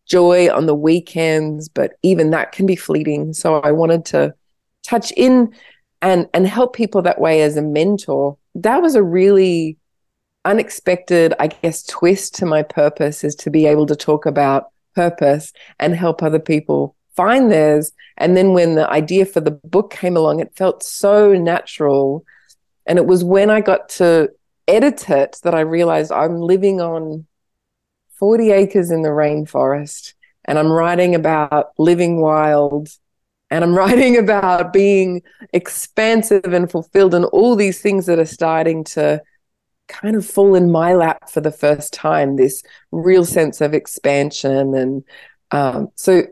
joy 0.07 0.53
on 0.53 0.67
the 0.67 0.75
weekends. 0.75 1.69
But 1.69 1.93
even 2.03 2.31
that 2.31 2.53
can 2.53 2.67
be 2.67 2.77
fleeting. 2.77 3.33
So 3.33 3.61
I 3.61 3.73
wanted 3.73 4.05
to 4.07 4.35
touch 4.83 5.13
in 5.13 5.55
and 6.01 6.29
and 6.33 6.47
help 6.47 6.75
people 6.75 7.03
that 7.03 7.21
way 7.21 7.43
as 7.43 7.57
a 7.57 7.63
mentor. 7.63 8.39
That 8.55 8.83
was 8.83 8.95
a 8.95 9.03
really 9.03 9.77
unexpected, 10.45 11.35
I 11.39 11.49
guess, 11.49 11.85
twist 11.85 12.35
to 12.37 12.47
my 12.47 12.63
purpose 12.63 13.25
is 13.25 13.35
to 13.37 13.51
be 13.51 13.67
able 13.67 13.87
to 13.87 13.97
talk 13.97 14.25
about 14.25 14.71
purpose 14.95 15.53
and 15.79 15.95
help 15.95 16.23
other 16.23 16.39
people 16.39 16.97
find 17.19 17.51
theirs. 17.51 17.91
And 18.17 18.37
then 18.37 18.53
when 18.53 18.77
the 18.77 18.89
idea 18.89 19.27
for 19.27 19.41
the 19.41 19.51
book 19.51 19.91
came 19.91 20.17
along, 20.17 20.39
it 20.39 20.55
felt 20.55 20.85
so 20.85 21.33
natural. 21.35 22.25
And 22.87 22.97
it 22.97 23.07
was 23.07 23.25
when 23.25 23.51
I 23.51 23.61
got 23.61 23.89
to 24.01 24.31
edit 24.69 25.11
it 25.11 25.41
that 25.43 25.53
I 25.53 25.61
realized 25.61 26.13
I'm 26.13 26.41
living 26.41 26.81
on 26.81 27.27
40 28.21 28.53
acres 28.53 28.93
in 28.93 29.03
the 29.03 29.09
rainforest 29.09 30.15
and 30.45 30.59
I'm 30.61 30.71
writing 30.71 31.17
about 31.17 31.73
living 31.77 32.21
wild 32.21 32.89
and 33.51 33.65
I'm 33.65 33.75
writing 33.83 34.17
about 34.17 34.73
being 34.73 35.23
expansive 35.53 36.53
and 36.53 36.71
fulfilled 36.71 37.15
and 37.15 37.25
all 37.27 37.57
these 37.57 37.81
things 37.81 38.07
that 38.07 38.21
are 38.21 38.27
starting 38.27 38.85
to 38.95 39.23
kind 39.89 40.15
of 40.15 40.25
fall 40.25 40.55
in 40.55 40.71
my 40.71 40.95
lap 40.95 41.31
for 41.31 41.41
the 41.41 41.51
first 41.51 41.93
time 41.95 42.37
this 42.37 42.63
real 42.93 43.25
sense 43.25 43.61
of 43.61 43.75
expansion 43.75 44.75
and 44.75 45.03
um, 45.51 45.89
so 45.95 46.25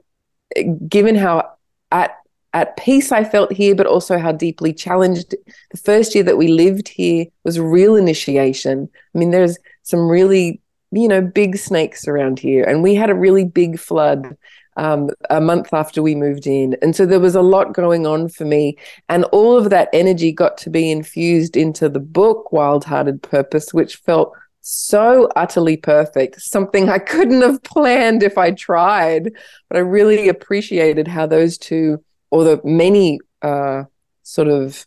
given 0.89 1.15
how 1.15 1.51
at 1.91 2.17
at 2.53 2.77
peace 2.79 3.13
I 3.13 3.23
felt 3.23 3.53
here, 3.53 3.75
but 3.75 3.87
also 3.87 4.19
how 4.19 4.33
deeply 4.33 4.73
challenged. 4.73 5.35
The 5.71 5.77
first 5.77 6.15
year 6.15 6.25
that 6.25 6.39
we 6.39 6.49
lived 6.49 6.89
here 6.89 7.27
was 7.45 7.61
real 7.61 7.97
initiation. 7.97 8.89
I 9.15 9.19
mean, 9.19 9.31
there's 9.31 9.59
some 9.83 10.09
really, 10.09 10.63
you 10.91 11.07
know, 11.07 11.21
big 11.21 11.59
snakes 11.59 12.09
around 12.09 12.39
here, 12.39 12.65
and 12.65 12.83
we 12.83 12.95
had 12.95 13.11
a 13.11 13.15
really 13.15 13.45
big 13.45 13.79
flood 13.79 14.37
um, 14.77 15.11
a 15.31 15.41
month 15.41 15.73
after 15.73 16.03
we 16.03 16.15
moved 16.15 16.47
in. 16.47 16.77
And 16.83 16.95
so 16.95 17.07
there 17.07 17.21
was 17.21 17.35
a 17.35 17.43
lot 17.43 17.75
going 17.75 18.07
on 18.07 18.29
for 18.29 18.45
me. 18.45 18.77
And 19.09 19.25
all 19.25 19.57
of 19.57 19.71
that 19.71 19.89
energy 19.93 20.33
got 20.33 20.59
to 20.59 20.71
be 20.71 20.91
infused 20.91 21.57
into 21.57 21.89
the 21.89 22.01
book, 22.01 22.53
Wild 22.53 22.85
Hearted 22.85 23.23
Purpose, 23.23 23.73
which 23.73 23.97
felt 23.97 24.33
so 24.69 25.29
utterly 25.37 25.77
perfect, 25.77 26.43
something 26.43 26.89
I 26.89 26.99
couldn't 26.99 27.43
have 27.43 27.63
planned 27.63 28.25
if 28.25 28.37
I 28.37 28.51
tried. 28.51 29.31
But 29.69 29.77
I 29.77 29.81
really 29.81 30.29
appreciated 30.29 31.07
how 31.07 31.27
those 31.27 31.57
two, 31.57 32.03
or 32.33 32.43
the 32.43 32.61
many 32.65 33.21
uh, 33.43 33.85
sort 34.25 34.49
of 34.49 34.85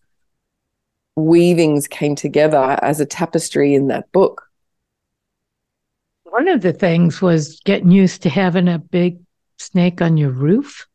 weavings 1.15 1.87
came 1.87 2.15
together 2.15 2.77
as 2.81 2.99
a 2.99 3.05
tapestry 3.05 3.73
in 3.73 3.87
that 3.87 4.11
book. 4.11 4.49
One 6.23 6.49
of 6.49 6.61
the 6.61 6.73
things 6.73 7.21
was 7.21 7.61
getting 7.61 7.91
used 7.91 8.21
to 8.23 8.29
having 8.29 8.67
a 8.67 8.79
big 8.79 9.19
snake 9.59 10.01
on 10.01 10.17
your 10.17 10.31
roof. 10.31 10.87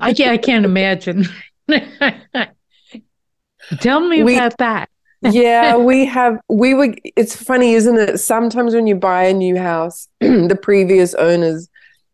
I, 0.00 0.14
I 0.18 0.38
can't 0.38 0.64
imagine. 0.64 1.26
Tell 3.80 4.00
me 4.00 4.22
we, 4.22 4.36
about 4.36 4.56
that 4.56 4.88
yeah, 5.24 5.76
we 5.76 6.04
have. 6.06 6.40
We 6.48 6.74
were. 6.74 6.94
It's 7.16 7.34
funny, 7.40 7.74
isn't 7.74 7.98
it? 7.98 8.18
Sometimes 8.18 8.74
when 8.74 8.86
you 8.86 8.94
buy 8.94 9.24
a 9.24 9.34
new 9.34 9.56
house, 9.56 10.08
the 10.20 10.58
previous 10.60 11.14
owners 11.14 11.68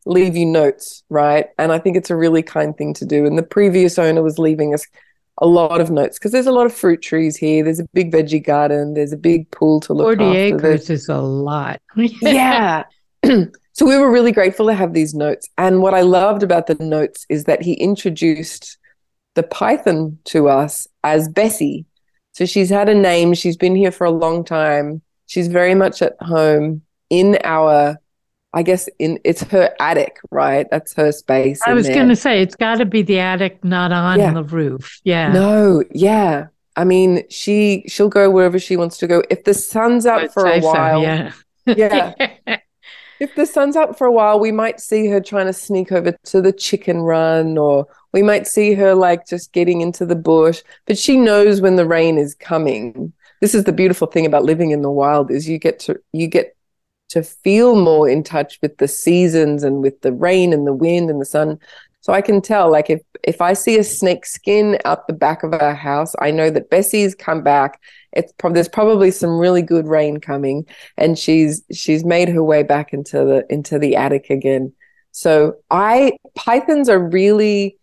leave 0.07 0.37
you 0.37 0.47
notes, 0.47 1.02
right? 1.11 1.47
And 1.59 1.73
I 1.73 1.79
think 1.79 1.97
it's 1.97 2.11
a 2.11 2.17
really 2.17 2.43
kind 2.43 2.76
thing 2.76 2.95
to 2.95 3.05
do. 3.05 3.26
And 3.26 3.37
the 3.37 3.43
previous 3.43 3.99
owner 3.99 4.23
was 4.23 4.38
leaving 4.38 4.75
us 4.75 4.87
a 5.38 5.47
lot 5.47 5.81
of 5.81 5.90
notes 5.90 6.19
because 6.19 6.33
there's 6.33 6.47
a 6.47 6.52
lot 6.52 6.67
of 6.67 6.75
fruit 6.75 7.02
trees 7.02 7.37
here. 7.37 7.64
There's 7.64 7.81
a 7.81 7.87
big 7.95 8.12
veggie 8.12 8.45
garden. 8.45 8.95
There's 8.95 9.12
a 9.12 9.17
big 9.17 9.50
pool 9.50 9.81
to 9.81 9.95
look 9.95 10.19
40 10.19 10.25
after. 10.25 10.37
acres 10.37 10.61
there's, 10.61 10.90
is 10.90 11.09
a 11.09 11.19
lot. 11.19 11.81
yeah. 11.97 12.85
So 13.73 13.87
we 13.87 13.97
were 13.97 14.11
really 14.11 14.33
grateful 14.33 14.67
to 14.67 14.75
have 14.75 14.93
these 14.93 15.14
notes. 15.14 15.49
And 15.57 15.81
what 15.81 15.95
I 15.95 16.02
loved 16.02 16.43
about 16.43 16.67
the 16.67 16.75
notes 16.75 17.25
is 17.31 17.45
that 17.45 17.62
he 17.62 17.73
introduced 17.75 18.76
the 19.37 19.43
python 19.43 20.19
to 20.25 20.49
us 20.49 20.87
as 21.02 21.31
Bessie. 21.31 21.87
So 22.40 22.47
she's 22.47 22.70
had 22.70 22.88
a 22.88 22.94
name. 22.94 23.35
She's 23.35 23.59
been 23.59 23.76
here 23.76 23.90
for 23.90 24.06
a 24.06 24.11
long 24.11 24.44
time. 24.44 25.02
She's 25.26 25.47
very 25.49 25.75
much 25.75 26.00
at 26.00 26.16
home 26.23 26.80
in 27.11 27.37
our 27.44 27.99
I 28.54 28.62
guess 28.62 28.88
in 28.99 29.20
it's 29.25 29.42
her 29.42 29.75
attic, 29.78 30.16
right? 30.30 30.66
That's 30.70 30.94
her 30.94 31.12
space. 31.12 31.61
I 31.66 31.75
was 31.75 31.87
going 31.87 32.09
to 32.09 32.16
say 32.16 32.40
it's 32.40 32.56
got 32.56 32.76
to 32.76 32.87
be 32.87 33.02
the 33.02 33.18
attic, 33.18 33.62
not 33.62 33.92
on 33.92 34.18
yeah. 34.18 34.32
the 34.32 34.42
roof. 34.42 35.02
Yeah. 35.04 35.30
No, 35.30 35.85
yeah. 35.90 36.47
I 36.76 36.85
mean, 36.85 37.25
she 37.28 37.85
she'll 37.88 38.09
go 38.09 38.30
wherever 38.30 38.59
she 38.59 38.78
wants 38.78 38.97
to 38.99 39.06
go. 39.06 39.23
If 39.28 39.44
the 39.44 39.52
sun's 39.52 40.06
out 40.06 40.32
for 40.32 40.47
a 40.47 40.61
while, 40.61 41.02
so, 41.02 41.75
yeah, 41.76 42.14
yeah. 42.16 42.56
if 43.20 43.35
the 43.35 43.44
sun's 43.44 43.76
out 43.76 43.99
for 43.99 44.06
a 44.06 44.12
while, 44.12 44.40
we 44.40 44.50
might 44.50 44.80
see 44.80 45.09
her 45.09 45.20
trying 45.20 45.47
to 45.47 45.52
sneak 45.52 45.92
over 45.92 46.16
to 46.25 46.40
the 46.40 46.52
chicken 46.52 47.02
run, 47.02 47.59
or 47.59 47.87
we 48.12 48.23
might 48.23 48.47
see 48.47 48.75
her 48.75 48.95
like 48.95 49.26
just 49.26 49.52
getting 49.52 49.81
into 49.81 50.05
the 50.07 50.17
bush. 50.17 50.62
But 50.87 50.99
she 50.99 51.17
knows 51.17 51.61
when 51.61 51.76
the 51.76 51.87
rain 51.87 52.19
is 52.19 52.35
coming. 52.35 53.12
This 53.40 53.55
is 53.55 53.64
the 53.64 53.73
beautiful 53.73 54.07
thing 54.07 54.26
about 54.26 54.45
living 54.45 54.71
in 54.71 54.83
the 54.83 54.90
wild 54.90 55.31
is 55.31 55.49
you 55.49 55.59
get 55.59 55.79
to 55.81 56.00
you 56.12 56.26
get 56.26 56.57
to 57.11 57.23
feel 57.23 57.75
more 57.75 58.09
in 58.09 58.23
touch 58.23 58.59
with 58.62 58.79
the 58.79 58.88
seasons 58.88 59.64
and 59.64 59.83
with 59.83 60.00
the 60.02 60.12
rain 60.12 60.52
and 60.52 60.67
the 60.67 60.73
wind 60.73 61.11
and 61.11 61.21
the 61.21 61.26
sun. 61.26 61.59
So 62.02 62.12
I 62.14 62.23
can 62.23 62.40
tell, 62.40 62.71
like 62.71 62.88
if 62.88 63.02
if 63.23 63.40
I 63.43 63.52
see 63.52 63.79
a 63.79 63.85
snake 63.85 64.25
skin 64.25 64.79
out 64.85 65.07
the 65.07 65.12
back 65.12 65.43
of 65.43 65.52
our 65.52 65.75
house, 65.75 66.14
I 66.19 66.31
know 66.31 66.49
that 66.50 66.71
Bessie's 66.71 67.14
come 67.14 67.43
back. 67.43 67.81
It's 68.12 68.33
pro- 68.33 68.52
there's 68.52 68.69
probably 68.69 69.11
some 69.11 69.38
really 69.38 69.62
good 69.62 69.87
rain 69.87 70.19
coming, 70.19 70.67
and 70.97 71.19
she's 71.19 71.62
she's 71.73 72.05
made 72.05 72.29
her 72.31 72.43
way 72.43 72.62
back 72.62 72.93
into 72.95 73.25
the 73.25 73.45
into 73.50 73.79
the 73.79 73.97
attic 73.97 74.31
again. 74.31 74.73
So 75.12 75.57
I 75.71 76.12
pythons 76.35 76.88
are 76.88 76.99
really 76.99 77.76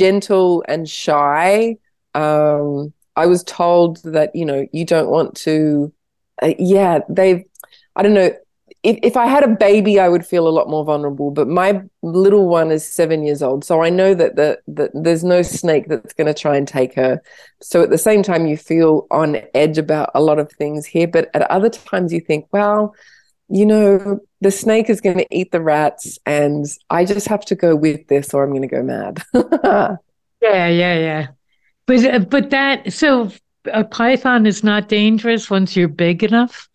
gentle 0.00 0.64
and 0.66 0.88
shy. 0.88 1.76
Um, 2.14 2.92
I 3.16 3.26
was 3.26 3.44
told 3.44 4.02
that 4.04 4.34
you 4.34 4.44
know 4.44 4.66
you 4.72 4.84
don't 4.84 5.10
want 5.10 5.34
to. 5.46 5.92
Uh, 6.42 6.54
yeah, 6.58 7.00
they've 7.08 7.44
I 7.94 8.02
don't 8.02 8.14
know 8.14 8.32
if, 8.82 8.98
if 9.02 9.16
I 9.16 9.26
had 9.26 9.44
a 9.44 9.48
baby, 9.48 10.00
I 10.00 10.08
would 10.08 10.24
feel 10.24 10.48
a 10.48 10.56
lot 10.58 10.68
more 10.70 10.84
vulnerable. 10.84 11.30
But 11.30 11.48
my 11.48 11.82
little 12.02 12.48
one 12.48 12.70
is 12.70 12.84
seven 12.84 13.24
years 13.24 13.42
old, 13.42 13.64
so 13.64 13.82
I 13.82 13.90
know 13.90 14.14
that 14.14 14.36
the, 14.36 14.58
that 14.68 14.90
there's 14.94 15.24
no 15.24 15.42
snake 15.42 15.88
that's 15.88 16.14
going 16.14 16.26
to 16.26 16.34
try 16.34 16.56
and 16.56 16.66
take 16.66 16.94
her. 16.94 17.20
So 17.60 17.82
at 17.82 17.90
the 17.90 17.98
same 17.98 18.22
time, 18.22 18.46
you 18.46 18.56
feel 18.56 19.06
on 19.10 19.42
edge 19.54 19.78
about 19.78 20.10
a 20.14 20.20
lot 20.22 20.38
of 20.38 20.50
things 20.52 20.86
here, 20.86 21.06
but 21.06 21.28
at 21.34 21.42
other 21.50 21.68
times 21.68 22.12
you 22.12 22.20
think, 22.20 22.46
well, 22.52 22.94
you 23.48 23.66
know, 23.66 24.20
the 24.40 24.50
snake 24.50 24.88
is 24.88 25.00
going 25.00 25.18
to 25.18 25.26
eat 25.30 25.52
the 25.52 25.60
rats, 25.60 26.18
and 26.26 26.64
I 26.88 27.04
just 27.04 27.28
have 27.28 27.44
to 27.46 27.54
go 27.54 27.76
with 27.76 28.06
this, 28.08 28.32
or 28.32 28.42
I'm 28.42 28.50
going 28.50 28.62
to 28.62 28.68
go 28.68 28.82
mad. 28.82 29.22
yeah, 30.40 30.68
yeah, 30.68 30.68
yeah. 30.68 31.26
But 31.86 32.04
uh, 32.04 32.18
but 32.20 32.50
that 32.50 32.92
so 32.92 33.30
a 33.66 33.84
python 33.84 34.46
is 34.46 34.64
not 34.64 34.88
dangerous 34.88 35.50
once 35.50 35.76
you're 35.76 35.88
big 35.88 36.22
enough. 36.22 36.68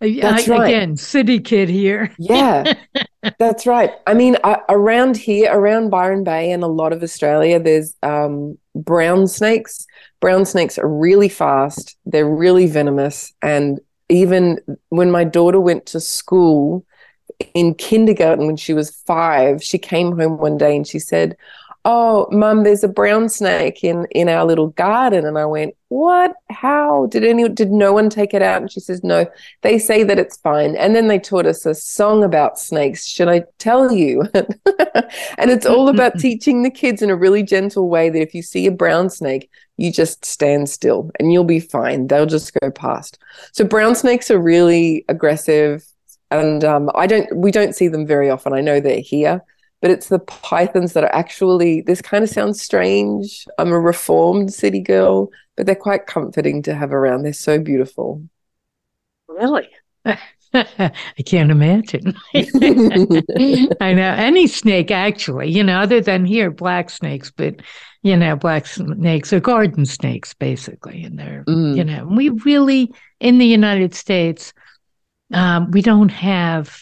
That's 0.00 0.48
I, 0.48 0.56
right. 0.56 0.68
Again, 0.68 0.96
city 0.96 1.40
kid 1.40 1.68
here. 1.68 2.12
yeah, 2.18 2.74
that's 3.38 3.66
right. 3.66 3.92
I 4.06 4.14
mean, 4.14 4.36
I, 4.44 4.58
around 4.68 5.16
here, 5.16 5.50
around 5.52 5.90
Byron 5.90 6.22
Bay 6.22 6.52
and 6.52 6.62
a 6.62 6.68
lot 6.68 6.92
of 6.92 7.02
Australia, 7.02 7.58
there's 7.58 7.94
um, 8.02 8.58
brown 8.74 9.26
snakes. 9.26 9.86
Brown 10.20 10.44
snakes 10.44 10.78
are 10.78 10.88
really 10.88 11.30
fast. 11.30 11.96
They're 12.04 12.28
really 12.28 12.66
venomous. 12.66 13.32
And 13.40 13.80
even 14.08 14.58
when 14.88 15.10
my 15.10 15.24
daughter 15.24 15.60
went 15.60 15.86
to 15.86 16.00
school 16.00 16.84
in 17.54 17.74
kindergarten 17.74 18.46
when 18.46 18.56
she 18.56 18.72
was 18.72 18.90
five, 18.90 19.62
she 19.62 19.78
came 19.78 20.18
home 20.18 20.38
one 20.38 20.56
day 20.56 20.76
and 20.76 20.86
she 20.86 20.98
said, 20.98 21.36
oh 21.86 22.26
mum 22.32 22.64
there's 22.64 22.82
a 22.82 22.88
brown 22.88 23.28
snake 23.28 23.84
in 23.84 24.06
in 24.10 24.28
our 24.28 24.44
little 24.44 24.68
garden. 24.68 25.24
And 25.24 25.38
i 25.38 25.46
went 25.46 25.74
what? 25.88 26.34
How? 26.50 27.06
Did 27.06 27.24
any 27.24 27.48
did 27.48 27.70
no 27.70 27.92
one 27.92 28.10
take 28.10 28.34
it 28.34 28.42
out? 28.42 28.60
And 28.60 28.70
she 28.70 28.80
says 28.80 29.04
no 29.04 29.26
they 29.62 29.78
say 29.78 30.02
that 30.02 30.18
it's 30.18 30.36
fine. 30.38 30.76
And 30.76 30.96
then 30.96 31.06
they 31.06 31.20
taught 31.20 31.46
us 31.46 31.64
a 31.64 31.74
song 31.74 32.24
about 32.24 32.58
snakes 32.58 33.06
should 33.06 33.28
i 33.28 33.44
tell 33.58 33.92
you? 33.92 34.24
And 35.38 35.50
it's 35.50 35.66
all 35.66 35.88
about 35.88 36.18
teaching 36.18 36.62
the 36.62 36.70
kids 36.70 37.00
in 37.02 37.10
a 37.10 37.16
really 37.16 37.44
gentle 37.44 37.88
way 37.88 38.10
that 38.10 38.20
if 38.20 38.34
you 38.34 38.42
see 38.42 38.66
a 38.66 38.72
brown 38.72 39.08
snake 39.08 39.48
you 39.76 39.92
just 39.92 40.24
stand 40.24 40.68
still 40.68 41.10
and 41.18 41.32
you'll 41.32 41.44
be 41.44 41.60
fine. 41.60 42.06
They'll 42.06 42.26
just 42.26 42.52
go 42.60 42.70
past. 42.70 43.18
So 43.52 43.64
brown 43.64 43.94
snakes 43.94 44.30
are 44.30 44.38
really 44.40 45.04
aggressive 45.08 45.86
and 46.32 46.64
um, 46.64 46.90
i 46.96 47.06
don't 47.06 47.36
we 47.36 47.52
don't 47.52 47.74
see 47.74 47.88
them 47.88 48.06
very 48.06 48.30
often. 48.30 48.52
I 48.52 48.60
know 48.60 48.80
they're 48.80 49.00
here 49.00 49.42
but 49.82 49.90
it's 49.90 50.08
the 50.08 50.18
pythons 50.18 50.94
that 50.94 51.04
are 51.04 51.14
actually 51.14 51.82
this 51.82 52.00
kind 52.02 52.24
of 52.24 52.30
sounds 52.30 52.60
strange. 52.62 53.46
I'm 53.58 53.72
a 53.72 53.80
reformed 53.80 54.52
city 54.52 54.80
girl 54.80 55.30
but 55.56 55.66
they're 55.66 55.74
quite 55.74 56.06
comforting 56.06 56.62
to 56.62 56.74
have 56.74 56.92
around. 56.92 57.22
They're 57.22 57.32
so 57.32 57.58
beautiful. 57.58 58.22
Really? 59.28 59.68
I 60.54 60.92
can't 61.24 61.50
imagine. 61.50 62.14
I 62.34 63.92
know 63.92 64.14
any 64.16 64.46
snake, 64.46 64.90
actually, 64.90 65.50
you 65.50 65.62
know, 65.62 65.78
other 65.78 66.00
than 66.00 66.24
here, 66.24 66.50
black 66.50 66.90
snakes, 66.90 67.30
but, 67.30 67.56
you 68.06 68.16
know, 68.16 68.36
black 68.36 68.66
snakes 68.66 69.32
are 69.32 69.40
garden 69.40 69.84
snakes, 69.84 70.32
basically. 70.32 71.02
And 71.02 71.18
they're, 71.18 71.44
mm. 71.48 71.76
you 71.76 71.82
know, 71.82 72.06
we 72.06 72.28
really, 72.28 72.92
in 73.18 73.38
the 73.38 73.46
United 73.46 73.94
States, 73.94 74.52
um, 75.32 75.72
we 75.72 75.82
don't 75.82 76.10
have 76.10 76.78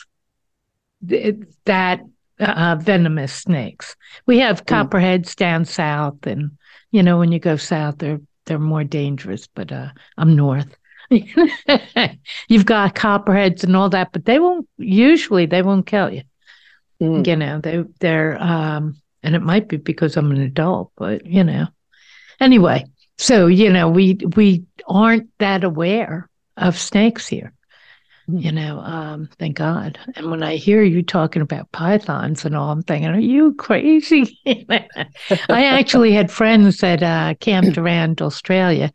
th- 1.09 1.37
that 1.65 2.03
uh, 2.39 2.77
venomous 2.79 3.33
snakes. 3.33 3.97
We 4.27 4.39
have 4.41 4.63
mm. 4.63 4.67
copperheads 4.67 5.35
down 5.35 5.65
south, 5.65 6.27
and 6.27 6.51
you 6.91 7.03
know 7.03 7.17
when 7.19 7.33
you 7.33 7.39
go 7.39 7.57
south, 7.57 7.99
they're 7.99 8.21
they're 8.45 8.59
more 8.59 8.85
dangerous. 8.85 9.47
But 9.47 9.73
uh, 9.73 9.91
I'm 10.19 10.37
north. 10.37 10.77
You've 11.11 12.67
got 12.67 12.95
copperheads 12.95 13.65
and 13.65 13.75
all 13.77 13.89
that, 13.91 14.13
but 14.13 14.27
they 14.27 14.39
won't. 14.39 14.69
Usually, 14.77 15.47
they 15.47 15.63
won't 15.63 15.87
kill 15.87 16.11
you. 16.11 16.23
Mm. 17.01 17.27
You 17.27 17.37
know, 17.37 17.61
they 17.61 17.83
they're 18.01 18.37
um, 18.43 19.01
and 19.25 19.35
it 19.35 19.43
might 19.43 19.69
be 19.69 19.77
because 19.77 20.17
I'm 20.17 20.31
an 20.31 20.41
adult, 20.41 20.93
but 20.97 21.27
you 21.27 21.43
know. 21.43 21.67
Anyway, 22.41 22.85
so 23.19 23.47
you 23.47 23.73
know, 23.73 23.89
we 23.89 24.19
we 24.37 24.65
aren't 24.87 25.29
that 25.39 25.65
aware 25.65 26.31
of 26.57 26.79
snakes 26.79 27.27
here 27.27 27.53
you 28.27 28.53
know, 28.53 28.79
um, 28.81 29.29
thank 29.39 29.57
God. 29.57 29.99
And 30.17 30.31
when 30.31 30.43
I 30.43 30.57
hear 30.57 30.83
you 30.83 31.03
talking 31.03 31.43
about 31.43 31.71
pythons 31.73 32.45
and 32.45 32.57
all, 32.57 32.71
I'm 32.71 32.83
thinking, 32.83 33.09
are 33.09 33.19
you 33.19 33.55
crazy? 33.55 34.39
I 34.47 34.89
actually 35.49 36.13
had 36.13 36.31
friends 36.31 36.79
that 36.79 37.03
uh, 37.03 37.35
camped 37.41 37.77
around 37.77 38.23
Australia 38.23 38.93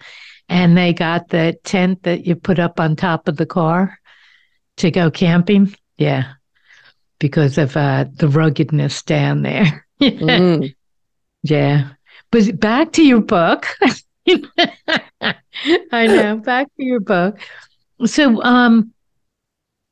and 0.48 0.76
they 0.76 0.94
got 0.94 1.30
the 1.30 1.58
tent 1.64 2.04
that 2.04 2.26
you 2.26 2.36
put 2.36 2.58
up 2.58 2.80
on 2.80 2.96
top 2.96 3.28
of 3.28 3.38
the 3.38 3.46
car 3.46 4.00
to 4.78 4.90
go 4.90 5.12
camping. 5.12 5.76
Yeah. 5.98 6.34
Because 7.20 7.58
of 7.58 7.78
uh, 7.78 8.06
the 8.12 8.30
ruggedness 8.30 9.04
down 9.04 9.44
there. 9.44 9.86
mm. 10.02 10.76
Yeah. 11.44 11.90
But 12.32 12.60
back 12.60 12.92
to 12.94 13.04
your 13.04 13.22
book. 13.22 13.68
I 15.22 16.08
know. 16.08 16.38
Back 16.38 16.68
to 16.78 16.84
your 16.84 17.00
book. 17.00 17.40
So, 18.06 18.42
um, 18.44 18.94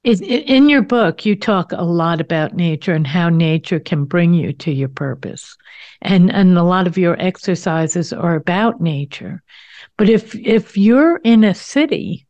in 0.04 0.70
your 0.70 0.84
book, 0.84 1.26
you 1.26 1.36
talk 1.36 1.74
a 1.74 1.84
lot 1.84 2.22
about 2.22 2.56
nature 2.56 2.94
and 2.94 3.06
how 3.06 3.28
nature 3.28 3.80
can 3.80 4.06
bring 4.06 4.34
you 4.34 4.54
to 4.54 4.72
your 4.72 4.88
purpose. 4.88 5.58
And, 6.02 6.32
and 6.32 6.58
a 6.58 6.64
lot 6.64 6.88
of 6.88 6.98
your 6.98 7.20
exercises 7.20 8.14
are 8.14 8.36
about 8.36 8.80
nature. 8.80 9.44
But 9.98 10.10
if, 10.10 10.34
if 10.36 10.78
you're 10.78 11.18
in 11.18 11.44
a 11.44 11.54
city 11.54 12.26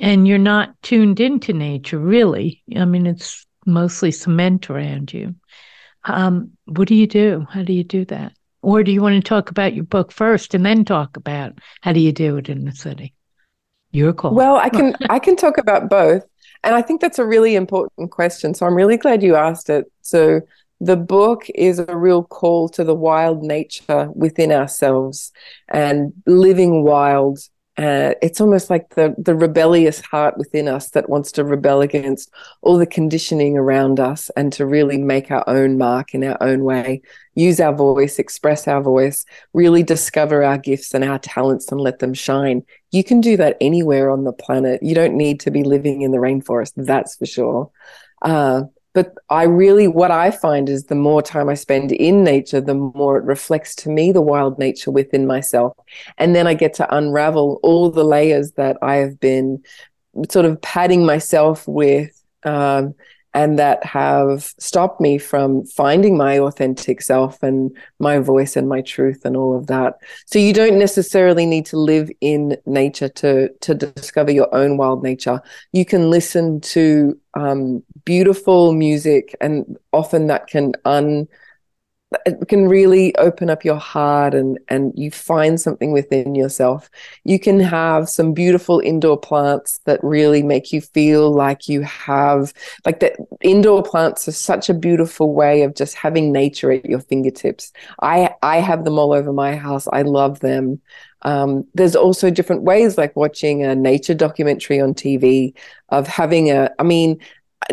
and 0.00 0.26
you're 0.26 0.38
not 0.38 0.74
tuned 0.82 1.20
into 1.20 1.52
nature, 1.52 1.98
really, 1.98 2.62
I 2.74 2.86
mean, 2.86 3.06
it's 3.06 3.46
mostly 3.66 4.10
cement 4.10 4.68
around 4.68 5.12
you. 5.12 5.36
Um, 6.04 6.52
what 6.64 6.88
do 6.88 6.94
you 6.94 7.06
do? 7.06 7.46
How 7.50 7.62
do 7.62 7.72
you 7.72 7.84
do 7.84 8.04
that? 8.06 8.32
Or 8.62 8.82
do 8.84 8.92
you 8.92 9.02
want 9.02 9.22
to 9.22 9.28
talk 9.28 9.50
about 9.50 9.74
your 9.74 9.84
book 9.84 10.12
first 10.12 10.54
and 10.54 10.64
then 10.64 10.84
talk 10.84 11.16
about 11.16 11.58
how 11.80 11.92
do 11.92 12.00
you 12.00 12.12
do 12.12 12.36
it 12.36 12.48
in 12.48 12.64
the 12.64 12.72
city? 12.72 13.14
Your 13.90 14.12
call. 14.12 14.34
Well, 14.34 14.56
I 14.56 14.68
can 14.68 14.96
I 15.10 15.18
can 15.18 15.36
talk 15.36 15.58
about 15.58 15.90
both. 15.90 16.24
And 16.64 16.74
I 16.74 16.82
think 16.82 17.00
that's 17.00 17.18
a 17.18 17.26
really 17.26 17.56
important 17.56 18.10
question. 18.10 18.54
So 18.54 18.66
I'm 18.66 18.74
really 18.74 18.96
glad 18.96 19.22
you 19.22 19.34
asked 19.34 19.68
it. 19.68 19.90
So 20.02 20.42
the 20.80 20.96
book 20.96 21.46
is 21.54 21.78
a 21.78 21.96
real 21.96 22.22
call 22.24 22.68
to 22.70 22.84
the 22.84 22.94
wild 22.94 23.42
nature 23.42 24.10
within 24.14 24.52
ourselves 24.52 25.32
and 25.68 26.12
living 26.26 26.84
wild. 26.84 27.40
Uh, 27.78 28.12
it's 28.20 28.40
almost 28.40 28.68
like 28.68 28.94
the 28.96 29.14
the 29.16 29.34
rebellious 29.34 30.00
heart 30.00 30.36
within 30.36 30.68
us 30.68 30.90
that 30.90 31.08
wants 31.08 31.32
to 31.32 31.42
rebel 31.42 31.80
against 31.80 32.30
all 32.60 32.76
the 32.76 32.86
conditioning 32.86 33.56
around 33.56 33.98
us 33.98 34.30
and 34.36 34.52
to 34.52 34.66
really 34.66 34.98
make 34.98 35.30
our 35.30 35.42
own 35.46 35.78
mark 35.78 36.14
in 36.14 36.22
our 36.22 36.36
own 36.42 36.64
way 36.64 37.00
use 37.34 37.60
our 37.60 37.74
voice 37.74 38.18
express 38.18 38.68
our 38.68 38.82
voice 38.82 39.24
really 39.54 39.82
discover 39.82 40.44
our 40.44 40.58
gifts 40.58 40.92
and 40.92 41.02
our 41.02 41.18
talents 41.18 41.72
and 41.72 41.80
let 41.80 41.98
them 41.98 42.12
shine 42.12 42.62
you 42.92 43.02
can 43.02 43.22
do 43.22 43.38
that 43.38 43.56
anywhere 43.60 44.10
on 44.10 44.24
the 44.24 44.32
planet. 44.32 44.82
You 44.82 44.94
don't 44.94 45.16
need 45.16 45.40
to 45.40 45.50
be 45.50 45.64
living 45.64 46.02
in 46.02 46.12
the 46.12 46.18
rainforest, 46.18 46.74
that's 46.76 47.16
for 47.16 47.26
sure. 47.26 47.70
Uh, 48.20 48.64
but 48.94 49.14
I 49.30 49.44
really, 49.44 49.88
what 49.88 50.10
I 50.10 50.30
find 50.30 50.68
is 50.68 50.84
the 50.84 50.94
more 50.94 51.22
time 51.22 51.48
I 51.48 51.54
spend 51.54 51.92
in 51.92 52.24
nature, 52.24 52.60
the 52.60 52.74
more 52.74 53.16
it 53.16 53.24
reflects 53.24 53.74
to 53.76 53.88
me 53.88 54.12
the 54.12 54.20
wild 54.20 54.58
nature 54.58 54.90
within 54.90 55.26
myself. 55.26 55.72
And 56.18 56.34
then 56.36 56.46
I 56.46 56.54
get 56.54 56.74
to 56.74 56.94
unravel 56.94 57.58
all 57.62 57.90
the 57.90 58.04
layers 58.04 58.52
that 58.52 58.76
I 58.82 58.96
have 58.96 59.18
been 59.18 59.62
sort 60.30 60.44
of 60.44 60.60
padding 60.60 61.06
myself 61.06 61.66
with 61.66 62.22
um, 62.44 62.94
and 63.34 63.58
that 63.58 63.84
have 63.84 64.54
stopped 64.58 65.00
me 65.00 65.18
from 65.18 65.64
finding 65.64 66.16
my 66.16 66.38
authentic 66.38 67.00
self 67.00 67.42
and 67.42 67.74
my 67.98 68.18
voice 68.18 68.56
and 68.56 68.68
my 68.68 68.82
truth 68.82 69.24
and 69.24 69.36
all 69.36 69.56
of 69.56 69.66
that. 69.68 69.94
So 70.26 70.38
you 70.38 70.52
don't 70.52 70.78
necessarily 70.78 71.46
need 71.46 71.66
to 71.66 71.78
live 71.78 72.10
in 72.20 72.56
nature 72.66 73.08
to 73.08 73.48
to 73.48 73.74
discover 73.74 74.30
your 74.30 74.54
own 74.54 74.76
wild 74.76 75.02
nature. 75.02 75.40
You 75.72 75.84
can 75.84 76.10
listen 76.10 76.60
to 76.60 77.18
um, 77.34 77.82
beautiful 78.04 78.72
music, 78.72 79.34
and 79.40 79.76
often 79.92 80.26
that 80.26 80.46
can 80.46 80.72
un 80.84 81.26
it 82.26 82.48
can 82.48 82.68
really 82.68 83.14
open 83.16 83.50
up 83.50 83.64
your 83.64 83.76
heart 83.76 84.34
and 84.34 84.58
and 84.68 84.92
you 84.96 85.10
find 85.10 85.60
something 85.60 85.92
within 85.92 86.34
yourself. 86.34 86.90
You 87.24 87.38
can 87.38 87.60
have 87.60 88.08
some 88.08 88.32
beautiful 88.32 88.80
indoor 88.80 89.18
plants 89.18 89.80
that 89.84 90.02
really 90.02 90.42
make 90.42 90.72
you 90.72 90.80
feel 90.80 91.30
like 91.30 91.68
you 91.68 91.82
have 91.82 92.52
like 92.84 93.00
that 93.00 93.16
indoor 93.40 93.82
plants 93.82 94.28
are 94.28 94.32
such 94.32 94.68
a 94.68 94.74
beautiful 94.74 95.34
way 95.34 95.62
of 95.62 95.74
just 95.74 95.94
having 95.94 96.32
nature 96.32 96.72
at 96.72 96.86
your 96.86 97.00
fingertips. 97.00 97.72
I 98.00 98.34
i 98.42 98.58
have 98.58 98.84
them 98.84 98.98
all 98.98 99.12
over 99.12 99.32
my 99.32 99.56
house. 99.56 99.86
I 99.92 100.02
love 100.02 100.40
them. 100.40 100.80
Um, 101.22 101.66
there's 101.74 101.94
also 101.94 102.30
different 102.30 102.62
ways 102.62 102.98
like 102.98 103.14
watching 103.14 103.64
a 103.64 103.76
nature 103.76 104.14
documentary 104.14 104.80
on 104.80 104.92
tv 104.92 105.54
of 105.90 106.08
having 106.08 106.50
a 106.50 106.70
i 106.80 106.82
mean 106.82 107.20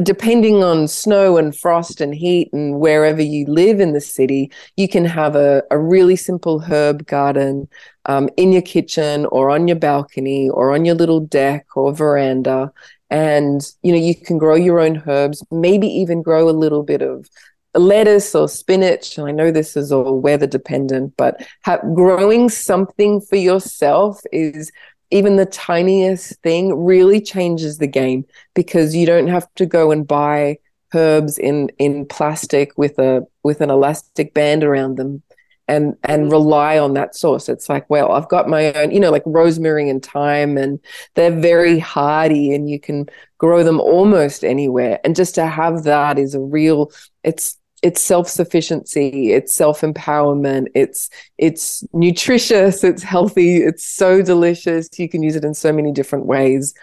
depending 0.03 0.63
on 0.63 0.88
snow 0.88 1.38
and 1.38 1.55
frost 1.55 2.01
and 2.01 2.13
heat 2.13 2.51
and 2.53 2.79
wherever 2.79 3.22
you 3.22 3.46
live 3.48 3.79
in 3.79 3.93
the 3.93 4.01
city, 4.01 4.51
you 4.77 4.88
can 4.88 5.05
have 5.05 5.36
a, 5.36 5.63
a 5.72 5.77
really 5.77 6.15
simple 6.15 6.60
herb 6.60 7.05
garden 7.08 7.67
um, 8.05 8.29
in 8.38 8.51
your 8.51 8.62
kitchen 8.62 9.25
or 9.27 9.50
on 9.50 9.67
your 9.67 9.77
balcony 9.77 10.50
or 10.50 10.74
on 10.74 10.86
your 10.86 10.96
little 10.96 11.19
deck 11.19 11.65
or 11.75 11.93
veranda. 11.93 12.72
And, 13.10 13.62
you 13.81 13.91
know, 13.91 13.98
you 13.98 14.15
can 14.15 14.38
grow 14.38 14.55
your 14.55 14.79
own 14.79 15.01
herbs, 15.08 15.43
maybe 15.51 15.88
even 15.88 16.22
grow 16.22 16.50
a 16.50 16.51
little 16.51 16.84
bit 16.84 17.01
of 17.01 17.27
lettuce 17.75 18.34
or 18.36 18.48
spinach. 18.48 19.17
And 19.17 19.27
I 19.27 19.31
know 19.31 19.51
this 19.51 19.77
is 19.77 19.91
all 19.91 20.19
weather 20.19 20.48
dependent, 20.48 21.15
but 21.17 21.46
ha- 21.63 21.81
growing 21.93 22.50
something 22.50 23.22
for 23.22 23.36
yourself 23.36 24.22
is 24.31 24.72
even 25.11 25.35
the 25.35 25.45
tiniest 25.45 26.39
thing 26.41 26.83
really 26.83 27.21
changes 27.21 27.77
the 27.77 27.87
game 27.87 28.25
because 28.53 28.95
you 28.95 29.05
don't 29.05 29.27
have 29.27 29.47
to 29.55 29.65
go 29.65 29.91
and 29.91 30.07
buy 30.07 30.57
herbs 30.93 31.37
in 31.37 31.69
in 31.77 32.05
plastic 32.05 32.77
with 32.77 32.97
a 32.99 33.25
with 33.43 33.61
an 33.61 33.69
elastic 33.69 34.33
band 34.33 34.63
around 34.63 34.97
them 34.97 35.21
and 35.67 35.95
and 36.03 36.23
mm-hmm. 36.23 36.31
rely 36.31 36.79
on 36.79 36.95
that 36.95 37.15
source 37.15 37.47
it's 37.47 37.69
like 37.69 37.87
well 37.89 38.11
i've 38.11 38.27
got 38.27 38.49
my 38.49 38.73
own 38.73 38.89
you 38.89 38.99
know 38.99 39.11
like 39.11 39.21
rosemary 39.25 39.87
and 39.87 40.03
thyme 40.03 40.57
and 40.57 40.79
they're 41.13 41.39
very 41.39 41.77
hardy 41.77 42.53
and 42.53 42.69
you 42.69 42.79
can 42.79 43.07
grow 43.37 43.63
them 43.63 43.79
almost 43.79 44.43
anywhere 44.43 44.99
and 45.03 45.15
just 45.15 45.35
to 45.35 45.45
have 45.45 45.83
that 45.83 46.17
is 46.17 46.33
a 46.33 46.39
real 46.39 46.91
it's 47.23 47.58
it's 47.81 48.01
self-sufficiency 48.01 49.31
it's 49.31 49.55
self-empowerment 49.55 50.67
it's 50.75 51.09
it's 51.38 51.83
nutritious 51.93 52.83
it's 52.83 53.03
healthy 53.03 53.57
it's 53.57 53.86
so 53.86 54.21
delicious. 54.21 54.89
You 54.98 55.09
can 55.09 55.24
use 55.24 55.36
it 55.36 55.43
in 55.43 55.53
so 55.53 55.71
many 55.71 55.91
different 55.91 56.25
ways. 56.25 56.74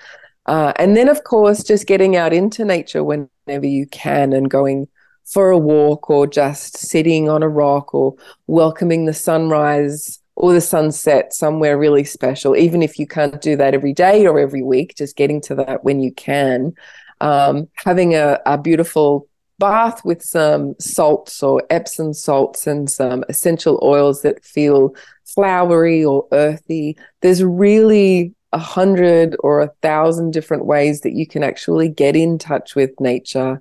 Uh, 0.46 0.72
and 0.76 0.96
then 0.96 1.08
of 1.08 1.24
course 1.24 1.64
just 1.64 1.86
getting 1.86 2.16
out 2.16 2.32
into 2.32 2.64
nature 2.64 3.02
whenever 3.02 3.66
you 3.66 3.86
can 3.86 4.32
and 4.32 4.48
going 4.50 4.88
for 5.24 5.50
a 5.50 5.58
walk 5.58 6.08
or 6.08 6.26
just 6.26 6.76
sitting 6.76 7.28
on 7.28 7.42
a 7.42 7.48
rock 7.48 7.92
or 7.94 8.14
welcoming 8.46 9.06
the 9.06 9.14
sunrise 9.14 10.20
or 10.36 10.52
the 10.52 10.60
sunset 10.60 11.34
somewhere 11.34 11.76
really 11.76 12.04
special. 12.04 12.54
Even 12.54 12.82
if 12.82 12.98
you 12.98 13.06
can't 13.06 13.40
do 13.40 13.56
that 13.56 13.74
every 13.74 13.92
day 13.92 14.26
or 14.26 14.38
every 14.38 14.62
week 14.62 14.94
just 14.96 15.16
getting 15.16 15.40
to 15.40 15.54
that 15.54 15.82
when 15.82 16.00
you 16.00 16.12
can. 16.12 16.72
Um, 17.20 17.68
having 17.74 18.14
a, 18.14 18.38
a 18.46 18.58
beautiful 18.58 19.26
bath 19.58 20.04
with 20.04 20.22
some 20.22 20.74
salts 20.78 21.42
or 21.42 21.62
Epsom 21.70 22.12
salts 22.12 22.66
and 22.66 22.90
some 22.90 23.24
essential 23.28 23.78
oils 23.82 24.22
that 24.22 24.44
feel 24.44 24.94
flowery 25.24 26.04
or 26.04 26.26
earthy. 26.32 26.96
There's 27.22 27.42
really 27.42 28.34
a 28.52 28.58
hundred 28.58 29.36
or 29.40 29.60
a 29.60 29.70
thousand 29.82 30.32
different 30.32 30.64
ways 30.64 31.00
that 31.02 31.12
you 31.12 31.26
can 31.26 31.42
actually 31.42 31.88
get 31.88 32.16
in 32.16 32.38
touch 32.38 32.74
with 32.74 32.90
nature 33.00 33.60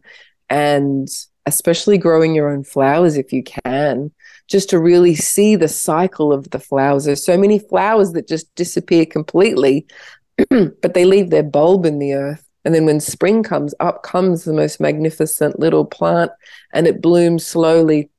and 0.50 1.08
especially 1.46 1.98
growing 1.98 2.34
your 2.36 2.50
own 2.50 2.64
flowers 2.64 3.18
if 3.18 3.34
you 3.34 3.44
can 3.44 4.12
just 4.48 4.70
to 4.70 4.80
really 4.80 5.16
see 5.16 5.56
the 5.56 5.68
cycle 5.68 6.32
of 6.32 6.50
the 6.52 6.60
flowers 6.60 7.06
there's 7.06 7.26
so 7.26 7.38
many 7.38 7.60
flowers 7.60 8.14
that 8.14 8.28
just 8.28 8.54
disappear 8.56 9.06
completely 9.06 9.86
but 10.50 10.94
they 10.94 11.04
leave 11.04 11.30
their 11.30 11.44
bulb 11.44 11.86
in 11.86 12.00
the 12.00 12.14
earth 12.14 12.45
and 12.66 12.74
then 12.74 12.86
when 12.86 13.00
spring 13.00 13.44
comes, 13.44 13.76
up 13.80 14.02
comes 14.02 14.44
the 14.44 14.54
most 14.54 14.80
magnificent 14.80 15.60
little 15.60 15.86
plant 15.86 16.32
and 16.74 16.88
it 16.88 17.02
blooms 17.02 17.46
slowly. 17.46 18.10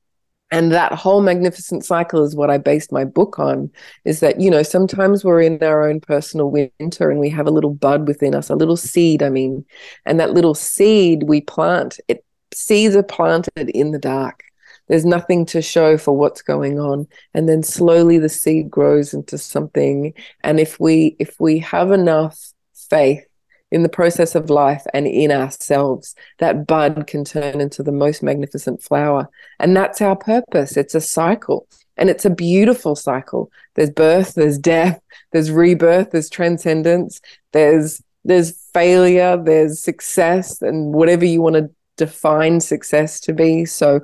And 0.49 0.71
that 0.71 0.93
whole 0.93 1.21
magnificent 1.21 1.83
cycle 1.83 2.23
is 2.23 2.33
what 2.33 2.49
I 2.49 2.57
based 2.57 2.93
my 2.93 3.03
book 3.03 3.37
on 3.37 3.69
is 4.05 4.21
that, 4.21 4.39
you 4.39 4.49
know, 4.49 4.63
sometimes 4.63 5.25
we're 5.25 5.41
in 5.41 5.61
our 5.61 5.89
own 5.89 5.99
personal 5.99 6.49
winter 6.49 7.11
and 7.11 7.19
we 7.19 7.29
have 7.29 7.47
a 7.47 7.51
little 7.51 7.73
bud 7.73 8.07
within 8.07 8.33
us, 8.33 8.49
a 8.49 8.55
little 8.55 8.77
seed, 8.77 9.21
I 9.21 9.29
mean, 9.29 9.65
and 10.05 10.17
that 10.21 10.31
little 10.31 10.55
seed 10.55 11.23
we 11.23 11.41
plant, 11.41 11.99
it 12.07 12.23
seeds 12.53 12.95
are 12.95 13.03
planted 13.03 13.69
in 13.69 13.91
the 13.91 13.99
dark. 13.99 14.43
There's 14.87 15.05
nothing 15.05 15.45
to 15.47 15.61
show 15.61 15.97
for 15.97 16.15
what's 16.15 16.41
going 16.41 16.79
on. 16.79 17.07
And 17.33 17.49
then 17.49 17.61
slowly 17.61 18.17
the 18.17 18.29
seed 18.29 18.71
grows 18.71 19.13
into 19.13 19.37
something. 19.37 20.13
And 20.45 20.61
if 20.61 20.79
we 20.79 21.17
if 21.19 21.37
we 21.41 21.59
have 21.59 21.91
enough 21.91 22.53
faith 22.89 23.27
in 23.71 23.83
the 23.83 23.89
process 23.89 24.35
of 24.35 24.49
life 24.49 24.85
and 24.93 25.07
in 25.07 25.31
ourselves, 25.31 26.15
that 26.39 26.65
bud 26.65 27.05
can 27.07 27.23
turn 27.23 27.59
into 27.59 27.83
the 27.83 27.91
most 27.91 28.23
magnificent 28.23 28.81
flower. 28.81 29.29
And 29.59 29.75
that's 29.75 30.01
our 30.01 30.15
purpose. 30.15 30.77
It's 30.77 30.95
a 30.95 31.01
cycle 31.01 31.67
and 31.97 32.09
it's 32.09 32.25
a 32.25 32.29
beautiful 32.29 32.95
cycle. 32.95 33.51
There's 33.75 33.89
birth, 33.89 34.35
there's 34.35 34.57
death, 34.57 35.01
there's 35.31 35.51
rebirth, 35.51 36.11
there's 36.11 36.29
transcendence, 36.29 37.19
there's 37.51 38.01
there's 38.23 38.51
failure, 38.73 39.41
there's 39.41 39.81
success, 39.81 40.61
and 40.61 40.93
whatever 40.93 41.23
you 41.23 41.41
want 41.41 41.55
to 41.55 41.69
define 41.95 42.59
success 42.59 43.21
to 43.21 43.33
be. 43.33 43.63
So 43.63 44.01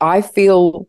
I 0.00 0.22
feel 0.22 0.86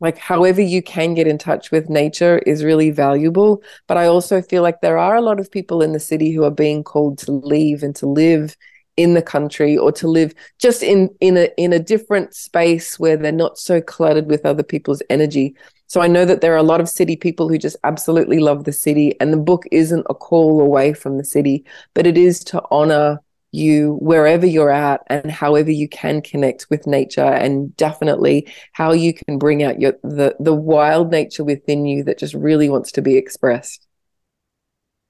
like 0.00 0.18
however 0.18 0.60
you 0.60 0.82
can 0.82 1.14
get 1.14 1.26
in 1.26 1.38
touch 1.38 1.70
with 1.70 1.88
nature 1.88 2.38
is 2.40 2.64
really 2.64 2.90
valuable 2.90 3.62
but 3.86 3.96
i 3.96 4.06
also 4.06 4.40
feel 4.40 4.62
like 4.62 4.80
there 4.80 4.98
are 4.98 5.16
a 5.16 5.22
lot 5.22 5.40
of 5.40 5.50
people 5.50 5.82
in 5.82 5.92
the 5.92 6.00
city 6.00 6.30
who 6.30 6.44
are 6.44 6.50
being 6.50 6.82
called 6.84 7.18
to 7.18 7.32
leave 7.32 7.82
and 7.82 7.96
to 7.96 8.06
live 8.06 8.56
in 8.98 9.14
the 9.14 9.22
country 9.22 9.78
or 9.78 9.92
to 9.92 10.08
live 10.08 10.34
just 10.58 10.82
in 10.82 11.08
in 11.20 11.36
a 11.36 11.48
in 11.56 11.72
a 11.72 11.78
different 11.78 12.34
space 12.34 12.98
where 12.98 13.16
they're 13.16 13.30
not 13.30 13.56
so 13.56 13.80
cluttered 13.80 14.26
with 14.26 14.44
other 14.44 14.64
people's 14.64 15.00
energy. 15.08 15.54
So 15.86 16.00
i 16.02 16.08
know 16.08 16.24
that 16.24 16.40
there 16.42 16.52
are 16.52 16.64
a 16.64 16.72
lot 16.72 16.80
of 16.80 16.88
city 16.88 17.16
people 17.16 17.48
who 17.48 17.56
just 17.56 17.76
absolutely 17.84 18.40
love 18.40 18.64
the 18.64 18.72
city 18.72 19.18
and 19.20 19.32
the 19.32 19.38
book 19.50 19.64
isn't 19.70 20.06
a 20.10 20.14
call 20.14 20.60
away 20.60 20.92
from 20.92 21.16
the 21.16 21.24
city 21.24 21.64
but 21.94 22.06
it 22.06 22.18
is 22.18 22.44
to 22.44 22.62
honor 22.70 23.20
you 23.50 23.98
wherever 24.00 24.46
you're 24.46 24.70
at 24.70 25.00
and 25.06 25.30
however 25.30 25.70
you 25.70 25.88
can 25.88 26.20
connect 26.20 26.66
with 26.68 26.86
nature 26.86 27.20
and 27.20 27.74
definitely 27.76 28.46
how 28.72 28.92
you 28.92 29.14
can 29.14 29.38
bring 29.38 29.62
out 29.62 29.80
your 29.80 29.94
the 30.02 30.36
the 30.38 30.54
wild 30.54 31.10
nature 31.10 31.44
within 31.44 31.86
you 31.86 32.04
that 32.04 32.18
just 32.18 32.34
really 32.34 32.68
wants 32.68 32.92
to 32.92 33.02
be 33.02 33.16
expressed. 33.16 33.86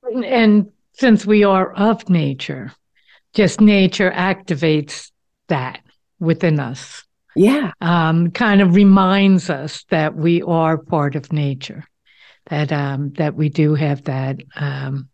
And 0.05 0.71
since 0.93 1.27
we 1.27 1.45
are 1.45 1.73
of 1.73 2.09
nature 2.09 2.73
just 3.35 3.61
nature 3.61 4.11
activates 4.11 5.11
that 5.49 5.81
within 6.19 6.59
us. 6.59 7.05
Yeah. 7.37 7.73
Um, 7.81 8.31
kind 8.31 8.61
of 8.61 8.75
reminds 8.75 9.51
us 9.51 9.85
that 9.91 10.17
we 10.17 10.43
are 10.43 10.79
part 10.79 11.15
of 11.15 11.33
nature 11.33 11.85
that 12.47 12.73
um, 12.73 13.13
that 13.13 13.35
we 13.35 13.49
do 13.49 13.75
have 13.75 14.05
that 14.05 14.39
um, 14.57 15.09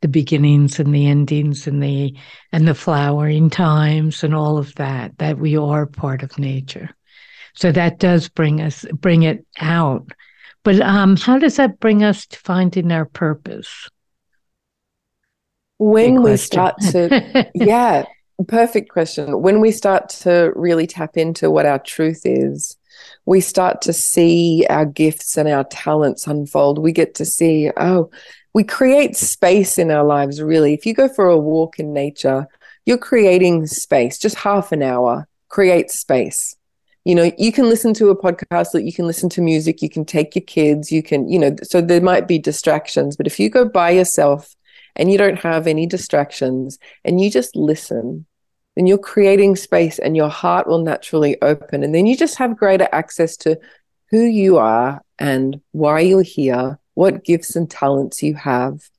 the 0.00 0.08
beginnings 0.08 0.78
and 0.78 0.94
the 0.94 1.06
endings 1.06 1.66
and 1.66 1.82
the 1.82 2.14
and 2.52 2.68
the 2.68 2.74
flowering 2.74 3.50
times 3.50 4.22
and 4.22 4.34
all 4.34 4.58
of 4.58 4.74
that 4.76 5.16
that 5.18 5.38
we 5.38 5.56
are 5.56 5.86
part 5.86 6.22
of 6.22 6.38
nature. 6.38 6.90
So 7.54 7.72
that 7.72 7.98
does 7.98 8.28
bring 8.28 8.60
us 8.60 8.84
bring 8.92 9.24
it 9.24 9.44
out. 9.58 10.10
But 10.62 10.80
um 10.80 11.16
how 11.16 11.38
does 11.38 11.56
that 11.56 11.80
bring 11.80 12.04
us 12.04 12.26
to 12.26 12.38
finding 12.38 12.92
our 12.92 13.06
purpose? 13.06 13.88
When 15.78 16.22
we 16.22 16.36
start 16.36 16.76
to 16.90 17.50
yeah 17.54 18.04
perfect 18.46 18.90
question. 18.90 19.42
When 19.42 19.60
we 19.60 19.72
start 19.72 20.08
to 20.10 20.52
really 20.54 20.86
tap 20.86 21.16
into 21.16 21.50
what 21.50 21.66
our 21.66 21.80
truth 21.80 22.22
is 22.24 22.78
we 23.26 23.40
start 23.40 23.82
to 23.82 23.92
see 23.92 24.66
our 24.70 24.86
gifts 24.86 25.36
and 25.36 25.48
our 25.48 25.64
talents 25.64 26.26
unfold. 26.26 26.78
We 26.78 26.92
get 26.92 27.14
to 27.16 27.24
see 27.24 27.70
oh 27.76 28.10
we 28.58 28.64
create 28.64 29.14
space 29.14 29.78
in 29.78 29.88
our 29.92 30.02
lives, 30.02 30.42
really. 30.42 30.74
If 30.74 30.84
you 30.84 30.92
go 30.92 31.08
for 31.08 31.28
a 31.28 31.38
walk 31.38 31.78
in 31.78 31.92
nature, 31.92 32.48
you're 32.86 32.98
creating 32.98 33.68
space, 33.68 34.18
just 34.18 34.34
half 34.34 34.72
an 34.72 34.82
hour. 34.82 35.28
create 35.48 35.90
space 35.90 36.56
you 37.04 37.14
know 37.14 37.30
you 37.38 37.50
can 37.52 37.70
listen 37.70 37.94
to 37.94 38.10
a 38.10 38.16
podcast 38.24 38.72
that 38.72 38.82
you 38.82 38.92
can 38.92 39.06
listen 39.06 39.30
to 39.30 39.40
music 39.40 39.80
you 39.80 39.88
can 39.88 40.04
take 40.04 40.34
your 40.34 40.44
kids 40.56 40.92
you 40.92 41.02
can 41.02 41.26
you 41.32 41.38
know 41.38 41.56
so 41.62 41.80
there 41.80 42.02
might 42.02 42.28
be 42.28 42.38
distractions 42.38 43.16
but 43.16 43.26
if 43.26 43.40
you 43.40 43.48
go 43.48 43.64
by 43.64 43.90
yourself 43.90 44.54
and 44.94 45.10
you 45.10 45.16
don't 45.16 45.40
have 45.40 45.66
any 45.66 45.86
distractions 45.86 46.78
and 47.06 47.18
you 47.18 47.30
just 47.30 47.56
listen 47.56 48.26
then 48.76 48.86
you're 48.86 49.06
creating 49.14 49.56
space 49.56 49.98
and 49.98 50.16
your 50.16 50.28
heart 50.28 50.66
will 50.66 50.84
naturally 50.92 51.34
open 51.40 51.82
and 51.82 51.94
then 51.94 52.06
you 52.06 52.14
just 52.14 52.36
have 52.36 52.62
greater 52.62 52.88
access 52.92 53.38
to 53.38 53.58
who 54.10 54.22
you 54.24 54.58
are 54.58 55.00
and 55.18 55.60
why 55.72 56.00
you're 56.00 56.30
here 56.38 56.78
what 56.98 57.24
gifts 57.24 57.54
and 57.54 57.70
talents 57.70 58.22
you 58.22 58.34
have 58.34 58.90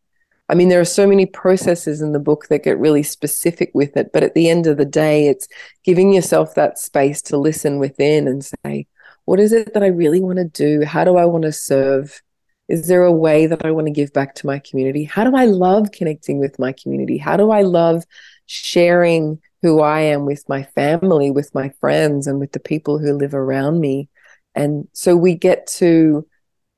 I 0.51 0.55
mean, 0.55 0.69
there 0.69 0.79
are 0.79 0.85
so 0.85 1.05
many 1.05 1.27
processes 1.27 2.01
in 2.01 2.11
the 2.11 2.19
book 2.19 2.47
that 2.49 2.63
get 2.63 2.79
really 2.79 3.03
specific 3.03 3.69
with 3.75 3.95
it, 3.95 4.11
but 4.11 4.23
at 4.23 4.33
the 4.33 4.49
end 4.49 4.65
of 4.65 4.77
the 4.77 4.85
day, 4.85 5.27
it's 5.27 5.47
giving 5.83 6.11
yourself 6.11 6.55
that 6.55 6.79
space 6.79 7.21
to 7.23 7.37
listen 7.37 7.77
within 7.77 8.27
and 8.27 8.43
say, 8.43 8.87
what 9.25 9.39
is 9.39 9.53
it 9.53 9.75
that 9.75 9.83
I 9.83 9.87
really 9.89 10.21
want 10.21 10.39
to 10.39 10.45
do? 10.45 10.83
How 10.83 11.03
do 11.03 11.17
I 11.17 11.25
want 11.25 11.43
to 11.43 11.51
serve? 11.51 12.19
Is 12.67 12.87
there 12.87 13.03
a 13.03 13.11
way 13.11 13.45
that 13.45 13.63
I 13.63 13.69
want 13.69 13.85
to 13.87 13.93
give 13.93 14.11
back 14.11 14.33
to 14.35 14.47
my 14.47 14.57
community? 14.57 15.03
How 15.03 15.23
do 15.23 15.35
I 15.35 15.45
love 15.45 15.91
connecting 15.91 16.39
with 16.39 16.57
my 16.57 16.71
community? 16.71 17.19
How 17.19 17.37
do 17.37 17.51
I 17.51 17.61
love 17.61 18.03
sharing 18.47 19.39
who 19.61 19.81
I 19.81 19.99
am 19.99 20.25
with 20.25 20.49
my 20.49 20.63
family, 20.63 21.29
with 21.29 21.53
my 21.53 21.69
friends, 21.79 22.25
and 22.25 22.39
with 22.39 22.53
the 22.53 22.59
people 22.59 22.97
who 22.97 23.13
live 23.13 23.35
around 23.35 23.79
me? 23.79 24.09
And 24.55 24.87
so 24.93 25.15
we 25.15 25.35
get 25.35 25.67
to 25.77 26.25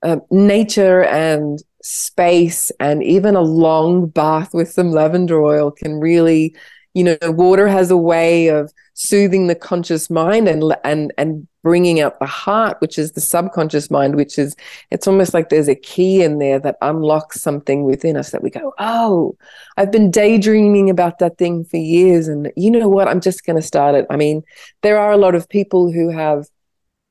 uh, 0.03 0.17
nature 0.29 1.03
and 1.03 1.61
space 1.83 2.71
and 2.79 3.03
even 3.03 3.35
a 3.35 3.41
long 3.41 4.07
bath 4.07 4.53
with 4.53 4.71
some 4.71 4.91
lavender 4.91 5.41
oil 5.41 5.71
can 5.71 5.99
really 5.99 6.55
you 6.93 7.03
know 7.03 7.17
water 7.23 7.67
has 7.67 7.89
a 7.89 7.97
way 7.97 8.47
of 8.47 8.71
soothing 8.93 9.47
the 9.47 9.55
conscious 9.55 10.09
mind 10.09 10.47
and 10.47 10.75
and 10.83 11.11
and 11.17 11.47
bringing 11.63 11.99
out 11.99 12.19
the 12.19 12.25
heart 12.25 12.77
which 12.81 12.99
is 12.99 13.13
the 13.13 13.21
subconscious 13.21 13.89
mind 13.89 14.15
which 14.15 14.37
is 14.37 14.55
it's 14.91 15.07
almost 15.07 15.33
like 15.33 15.49
there's 15.49 15.67
a 15.67 15.75
key 15.75 16.21
in 16.21 16.37
there 16.37 16.59
that 16.59 16.77
unlocks 16.81 17.41
something 17.41 17.83
within 17.83 18.15
us 18.15 18.31
that 18.31 18.43
we 18.43 18.49
go 18.49 18.73
oh 18.77 19.35
i've 19.77 19.91
been 19.91 20.11
daydreaming 20.11 20.89
about 20.89 21.17
that 21.19 21.37
thing 21.37 21.63
for 21.63 21.77
years 21.77 22.27
and 22.27 22.51
you 22.55 22.71
know 22.71 22.89
what? 22.89 23.07
I'm 23.07 23.21
just 23.21 23.45
going 23.45 23.55
to 23.55 23.61
start 23.61 23.95
it. 23.95 24.05
I 24.09 24.17
mean 24.17 24.43
there 24.81 24.99
are 24.99 25.11
a 25.11 25.17
lot 25.17 25.35
of 25.35 25.49
people 25.49 25.91
who 25.91 26.09
have 26.09 26.47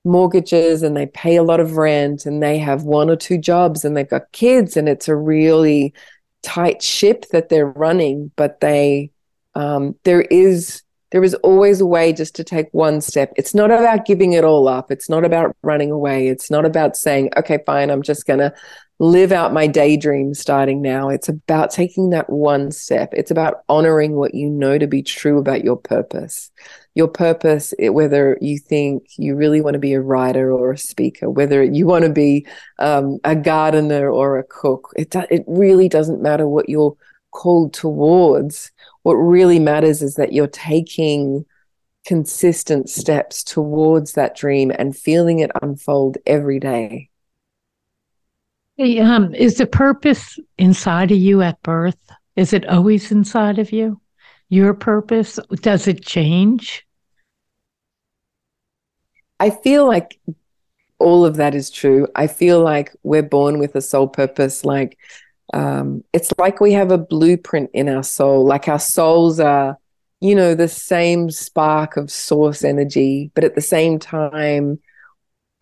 mortgages 0.04 0.82
and 0.82 0.96
they 0.96 1.06
pay 1.06 1.36
a 1.36 1.42
lot 1.42 1.60
of 1.60 1.76
rent 1.76 2.24
and 2.26 2.42
they 2.42 2.58
have 2.58 2.84
one 2.84 3.10
or 3.10 3.16
two 3.16 3.38
jobs 3.38 3.84
and 3.84 3.96
they've 3.96 4.08
got 4.08 4.32
kids 4.32 4.76
and 4.76 4.88
it's 4.88 5.08
a 5.08 5.16
really 5.16 5.92
tight 6.42 6.82
ship 6.82 7.26
that 7.32 7.48
they're 7.50 7.66
running 7.66 8.30
but 8.36 8.60
they 8.60 9.10
um, 9.54 9.94
there 10.04 10.22
is 10.22 10.82
there 11.12 11.24
is 11.24 11.34
always 11.34 11.80
a 11.80 11.86
way 11.86 12.12
just 12.12 12.34
to 12.34 12.44
take 12.44 12.68
one 12.72 13.00
step 13.00 13.32
it's 13.36 13.54
not 13.54 13.70
about 13.70 14.06
giving 14.06 14.32
it 14.32 14.44
all 14.44 14.68
up 14.68 14.90
it's 14.90 15.10
not 15.10 15.24
about 15.24 15.54
running 15.62 15.90
away 15.90 16.28
it's 16.28 16.50
not 16.50 16.64
about 16.64 16.96
saying 16.96 17.28
okay 17.36 17.58
fine 17.66 17.90
i'm 17.90 18.02
just 18.02 18.26
going 18.26 18.38
to 18.38 18.54
live 19.00 19.32
out 19.32 19.54
my 19.54 19.66
daydream 19.66 20.34
starting 20.34 20.82
now. 20.82 21.08
It's 21.08 21.28
about 21.28 21.70
taking 21.70 22.10
that 22.10 22.28
one 22.28 22.70
step. 22.70 23.14
It's 23.14 23.30
about 23.30 23.64
honoring 23.68 24.14
what 24.14 24.34
you 24.34 24.48
know 24.48 24.76
to 24.76 24.86
be 24.86 25.02
true 25.02 25.38
about 25.38 25.64
your 25.64 25.76
purpose. 25.76 26.50
Your 26.94 27.08
purpose, 27.08 27.72
whether 27.78 28.36
you 28.40 28.58
think 28.58 29.04
you 29.16 29.36
really 29.36 29.60
want 29.60 29.74
to 29.74 29.80
be 29.80 29.92
a 29.92 30.00
writer 30.00 30.52
or 30.52 30.72
a 30.72 30.78
speaker, 30.78 31.30
whether 31.30 31.62
you 31.62 31.86
want 31.86 32.04
to 32.04 32.10
be 32.10 32.46
um, 32.78 33.18
a 33.22 33.36
gardener 33.36 34.10
or 34.10 34.38
a 34.38 34.44
cook, 34.44 34.92
it, 34.96 35.14
it 35.30 35.44
really 35.46 35.88
doesn't 35.88 36.20
matter 36.20 36.48
what 36.48 36.68
you're 36.68 36.96
called 37.30 37.72
towards. 37.72 38.72
What 39.02 39.14
really 39.14 39.58
matters 39.60 40.02
is 40.02 40.16
that 40.16 40.32
you're 40.32 40.48
taking 40.48 41.44
consistent 42.06 42.88
steps 42.88 43.44
towards 43.44 44.14
that 44.14 44.34
dream 44.34 44.72
and 44.76 44.96
feeling 44.96 45.38
it 45.38 45.50
unfold 45.62 46.18
every 46.26 46.58
day. 46.58 47.08
Um, 48.78 49.34
is 49.34 49.58
the 49.58 49.66
purpose 49.66 50.38
inside 50.56 51.10
of 51.10 51.18
you 51.18 51.42
at 51.42 51.62
birth? 51.62 51.98
Is 52.36 52.52
it 52.54 52.66
always 52.66 53.12
inside 53.12 53.58
of 53.58 53.72
you? 53.72 54.00
Your 54.50 54.74
purpose? 54.74 55.38
Does 55.62 55.86
it 55.86 56.04
change? 56.04 56.86
I 59.38 59.50
feel 59.50 59.86
like 59.86 60.20
all 60.98 61.24
of 61.24 61.36
that 61.36 61.54
is 61.54 61.70
true. 61.70 62.08
I 62.14 62.26
feel 62.26 62.60
like 62.60 62.94
we're 63.02 63.22
born 63.22 63.58
with 63.58 63.74
a 63.76 63.80
soul 63.80 64.08
purpose. 64.08 64.64
Like 64.64 64.98
um, 65.54 66.04
it's 66.12 66.32
like 66.36 66.60
we 66.60 66.72
have 66.72 66.90
a 66.90 66.98
blueprint 66.98 67.70
in 67.72 67.88
our 67.88 68.02
soul. 68.02 68.44
Like 68.44 68.68
our 68.68 68.80
souls 68.80 69.38
are, 69.40 69.78
you 70.20 70.34
know, 70.34 70.54
the 70.54 70.68
same 70.68 71.30
spark 71.30 71.96
of 71.96 72.10
source 72.10 72.64
energy, 72.64 73.30
but 73.34 73.44
at 73.44 73.54
the 73.54 73.60
same 73.60 73.98
time, 73.98 74.80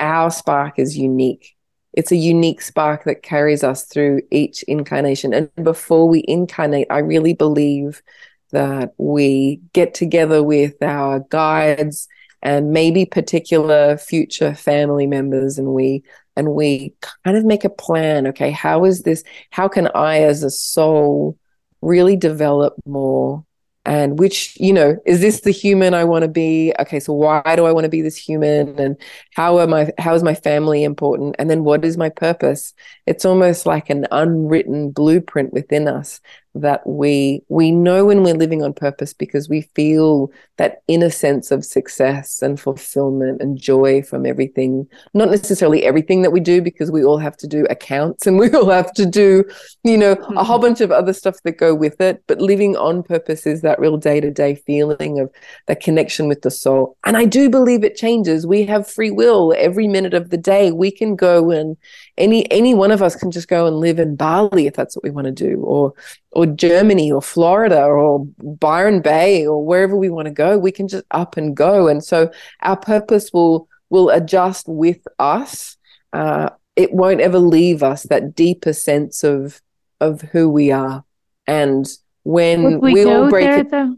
our 0.00 0.30
spark 0.30 0.78
is 0.78 0.96
unique 0.96 1.56
it's 1.98 2.12
a 2.12 2.16
unique 2.16 2.62
spark 2.62 3.02
that 3.04 3.24
carries 3.24 3.64
us 3.64 3.84
through 3.84 4.20
each 4.30 4.62
incarnation. 4.64 5.34
And 5.34 5.50
before 5.56 6.08
we 6.08 6.22
incarnate, 6.28 6.86
I 6.90 6.98
really 6.98 7.34
believe 7.34 8.02
that 8.50 8.94
we 8.98 9.60
get 9.72 9.94
together 9.94 10.42
with 10.42 10.82
our 10.82 11.20
guides 11.30 12.08
and 12.42 12.70
maybe 12.70 13.04
particular 13.04 13.96
future 13.96 14.54
family 14.54 15.06
members 15.06 15.58
and 15.58 15.74
we 15.74 16.02
and 16.36 16.54
we 16.54 16.94
kind 17.24 17.36
of 17.36 17.44
make 17.44 17.64
a 17.64 17.70
plan 17.70 18.28
okay 18.28 18.50
how 18.50 18.84
is 18.84 19.02
this 19.02 19.24
how 19.50 19.66
can 19.66 19.88
i 19.94 20.20
as 20.20 20.42
a 20.44 20.50
soul 20.50 21.36
really 21.80 22.16
develop 22.16 22.74
more? 22.86 23.44
And 23.84 24.18
which 24.18 24.54
you 24.60 24.74
know 24.74 24.98
is 25.06 25.22
this 25.22 25.40
the 25.40 25.50
human 25.50 25.94
i 25.94 26.04
want 26.04 26.22
to 26.22 26.28
be? 26.28 26.74
Okay 26.78 27.00
so 27.00 27.14
why 27.14 27.54
do 27.56 27.64
i 27.64 27.72
want 27.72 27.84
to 27.84 27.88
be 27.88 28.02
this 28.02 28.18
human? 28.18 28.78
And 28.78 28.98
how 29.34 29.60
am 29.60 29.72
i 29.72 29.90
how 29.96 30.14
is 30.14 30.22
my 30.22 30.34
family 30.34 30.84
important? 30.84 31.36
And 31.38 31.48
then 31.48 31.64
what 31.64 31.86
is 31.86 31.96
my 31.96 32.10
purpose? 32.10 32.74
It's 33.06 33.24
almost 33.24 33.64
like 33.64 33.88
an 33.88 34.06
unwritten 34.10 34.90
blueprint 34.90 35.54
within 35.54 35.88
us 35.88 36.20
that 36.54 36.86
we 36.86 37.42
we 37.48 37.70
know 37.70 38.06
when 38.06 38.22
we're 38.22 38.34
living 38.34 38.62
on 38.62 38.72
purpose 38.72 39.12
because 39.12 39.48
we 39.48 39.62
feel 39.74 40.30
that 40.56 40.82
inner 40.88 41.10
sense 41.10 41.50
of 41.50 41.64
success 41.64 42.42
and 42.42 42.58
fulfillment 42.58 43.40
and 43.40 43.58
joy 43.58 44.02
from 44.02 44.26
everything. 44.26 44.86
Not 45.14 45.30
necessarily 45.30 45.84
everything 45.84 46.22
that 46.22 46.30
we 46.30 46.40
do 46.40 46.60
because 46.60 46.90
we 46.90 47.04
all 47.04 47.18
have 47.18 47.36
to 47.38 47.46
do 47.46 47.66
accounts 47.70 48.26
and 48.26 48.38
we 48.40 48.50
all 48.52 48.70
have 48.70 48.92
to 48.94 49.06
do 49.06 49.44
you 49.84 49.96
know 49.96 50.16
mm-hmm. 50.16 50.36
a 50.36 50.44
whole 50.44 50.58
bunch 50.58 50.80
of 50.80 50.90
other 50.90 51.12
stuff 51.12 51.36
that 51.44 51.58
go 51.58 51.74
with 51.74 52.00
it. 52.00 52.22
But 52.26 52.40
living 52.40 52.76
on 52.76 53.02
purpose 53.02 53.46
is 53.46 53.62
that 53.62 53.78
real 53.78 53.96
day-to-day 53.96 54.56
feeling 54.56 55.20
of 55.20 55.30
that 55.66 55.80
connection 55.80 56.28
with 56.28 56.42
the 56.42 56.50
soul. 56.50 56.96
And 57.04 57.16
i 57.16 57.24
do 57.24 57.50
believe 57.50 57.84
it 57.84 57.96
changes. 57.96 58.46
We 58.46 58.64
have 58.66 58.90
free 58.90 59.10
will 59.10 59.54
every 59.56 59.86
minute 59.86 60.14
of 60.14 60.30
the 60.30 60.36
day. 60.36 60.72
We 60.72 60.90
can 60.90 61.16
go 61.16 61.50
and 61.50 61.76
any 62.18 62.50
any 62.50 62.74
one 62.74 62.90
of 62.90 63.02
us 63.02 63.16
can 63.16 63.30
just 63.30 63.48
go 63.48 63.66
and 63.66 63.76
live 63.76 63.98
in 63.98 64.16
bali 64.16 64.66
if 64.66 64.74
that's 64.74 64.94
what 64.94 65.04
we 65.04 65.10
want 65.10 65.26
to 65.26 65.32
do 65.32 65.60
or 65.62 65.94
or 66.32 66.46
Germany 66.46 67.10
or 67.10 67.22
Florida 67.22 67.82
or 67.82 68.24
Byron 68.38 69.00
Bay 69.00 69.46
or 69.46 69.64
wherever 69.64 69.96
we 69.96 70.10
want 70.10 70.26
to 70.26 70.32
go, 70.32 70.58
we 70.58 70.70
can 70.70 70.88
just 70.88 71.04
up 71.10 71.36
and 71.36 71.56
go. 71.56 71.88
And 71.88 72.04
so 72.04 72.30
our 72.62 72.76
purpose 72.76 73.32
will 73.32 73.68
will 73.90 74.10
adjust 74.10 74.68
with 74.68 75.06
us. 75.18 75.76
Uh, 76.12 76.50
it 76.76 76.92
won't 76.92 77.20
ever 77.20 77.38
leave 77.38 77.82
us 77.82 78.04
that 78.04 78.34
deeper 78.34 78.72
sense 78.72 79.24
of 79.24 79.60
of 80.00 80.20
who 80.20 80.48
we 80.48 80.70
are. 80.70 81.04
And 81.46 81.88
when 82.22 82.80
we, 82.80 82.92
we 82.92 83.04
all 83.04 83.28
break 83.28 83.46
there, 83.46 83.60
it, 83.60 83.70
though? 83.70 83.96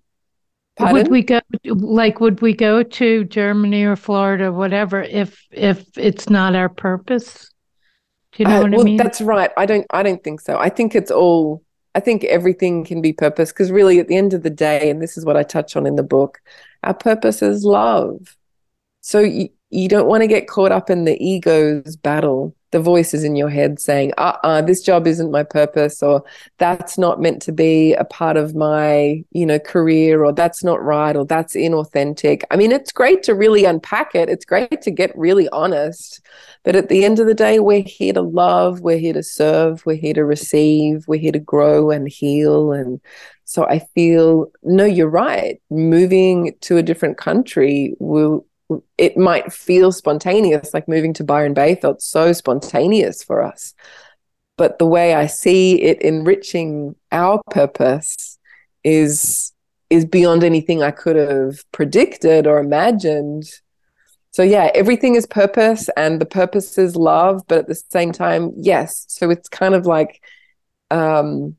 Pardon? 0.76 0.94
Would 0.94 1.08
we 1.08 1.22
go 1.22 1.40
like 1.64 2.20
would 2.20 2.40
we 2.40 2.54
go 2.54 2.82
to 2.82 3.24
Germany 3.24 3.84
or 3.84 3.96
Florida, 3.96 4.52
whatever, 4.52 5.02
if 5.02 5.44
if 5.50 5.84
it's 5.96 6.30
not 6.30 6.54
our 6.54 6.68
purpose? 6.68 7.50
Do 8.32 8.42
you 8.42 8.48
know 8.48 8.58
uh, 8.58 8.62
what 8.62 8.70
well, 8.70 8.80
I 8.80 8.84
mean? 8.84 8.96
That's 8.96 9.20
right. 9.20 9.50
I 9.56 9.66
don't 9.66 9.86
I 9.90 10.02
don't 10.02 10.22
think 10.22 10.40
so. 10.40 10.58
I 10.58 10.68
think 10.68 10.94
it's 10.94 11.10
all 11.10 11.62
I 11.94 12.00
think 12.00 12.24
everything 12.24 12.84
can 12.84 13.02
be 13.02 13.12
purpose 13.12 13.52
because 13.52 13.72
really 13.72 13.98
at 13.98 14.08
the 14.08 14.16
end 14.16 14.34
of 14.34 14.42
the 14.42 14.50
day, 14.50 14.90
and 14.90 15.02
this 15.02 15.16
is 15.18 15.24
what 15.24 15.36
I 15.36 15.42
touch 15.42 15.76
on 15.76 15.86
in 15.86 15.96
the 15.96 16.02
book, 16.02 16.40
our 16.84 16.94
purpose 16.94 17.42
is 17.42 17.64
love. 17.64 18.36
So 19.00 19.20
you, 19.20 19.48
you 19.70 19.88
don't 19.88 20.06
want 20.06 20.22
to 20.22 20.28
get 20.28 20.46
caught 20.46 20.72
up 20.72 20.90
in 20.90 21.04
the 21.04 21.20
ego's 21.22 21.96
battle 21.96 22.54
the 22.70 22.80
voices 22.80 23.24
in 23.24 23.36
your 23.36 23.48
head 23.48 23.80
saying, 23.80 24.12
uh 24.18 24.36
uh 24.42 24.62
this 24.62 24.82
job 24.82 25.06
isn't 25.06 25.30
my 25.30 25.42
purpose, 25.42 26.02
or 26.02 26.22
that's 26.58 26.96
not 26.98 27.20
meant 27.20 27.42
to 27.42 27.52
be 27.52 27.94
a 27.94 28.04
part 28.04 28.36
of 28.36 28.54
my, 28.54 29.22
you 29.32 29.46
know, 29.46 29.58
career, 29.58 30.24
or 30.24 30.32
that's 30.32 30.62
not 30.62 30.82
right, 30.82 31.16
or 31.16 31.24
that's 31.24 31.54
inauthentic. 31.54 32.42
I 32.50 32.56
mean, 32.56 32.72
it's 32.72 32.92
great 32.92 33.22
to 33.24 33.34
really 33.34 33.64
unpack 33.64 34.14
it. 34.14 34.28
It's 34.28 34.44
great 34.44 34.82
to 34.82 34.90
get 34.90 35.16
really 35.16 35.48
honest. 35.50 36.20
But 36.62 36.76
at 36.76 36.88
the 36.88 37.04
end 37.04 37.18
of 37.18 37.26
the 37.26 37.34
day, 37.34 37.58
we're 37.58 37.82
here 37.82 38.12
to 38.12 38.22
love, 38.22 38.80
we're 38.80 38.98
here 38.98 39.14
to 39.14 39.22
serve, 39.22 39.84
we're 39.86 39.96
here 39.96 40.14
to 40.14 40.24
receive, 40.24 41.04
we're 41.08 41.20
here 41.20 41.32
to 41.32 41.38
grow 41.38 41.90
and 41.90 42.08
heal. 42.08 42.72
And 42.72 43.00
so 43.44 43.64
I 43.64 43.80
feel, 43.94 44.52
no, 44.62 44.84
you're 44.84 45.08
right. 45.08 45.60
Moving 45.70 46.54
to 46.60 46.76
a 46.76 46.82
different 46.82 47.16
country 47.16 47.94
will 47.98 48.46
it 48.98 49.16
might 49.16 49.52
feel 49.52 49.92
spontaneous, 49.92 50.72
like 50.74 50.88
moving 50.88 51.12
to 51.14 51.24
Byron 51.24 51.54
Bay 51.54 51.74
felt 51.74 52.02
so 52.02 52.32
spontaneous 52.32 53.22
for 53.22 53.42
us. 53.42 53.74
But 54.56 54.78
the 54.78 54.86
way 54.86 55.14
I 55.14 55.26
see 55.26 55.80
it 55.80 56.02
enriching 56.02 56.94
our 57.10 57.40
purpose 57.50 58.38
is 58.84 59.52
is 59.88 60.04
beyond 60.04 60.44
anything 60.44 60.82
I 60.82 60.92
could 60.92 61.16
have 61.16 61.64
predicted 61.72 62.46
or 62.46 62.58
imagined. 62.58 63.50
So 64.30 64.44
yeah, 64.44 64.70
everything 64.74 65.16
is 65.16 65.26
purpose 65.26 65.88
and 65.96 66.20
the 66.20 66.26
purpose 66.26 66.78
is 66.78 66.94
love, 66.94 67.42
but 67.48 67.58
at 67.58 67.66
the 67.66 67.74
same 67.74 68.12
time, 68.12 68.52
yes. 68.56 69.04
So 69.08 69.30
it's 69.30 69.48
kind 69.48 69.74
of 69.74 69.86
like 69.86 70.22
um 70.90 71.56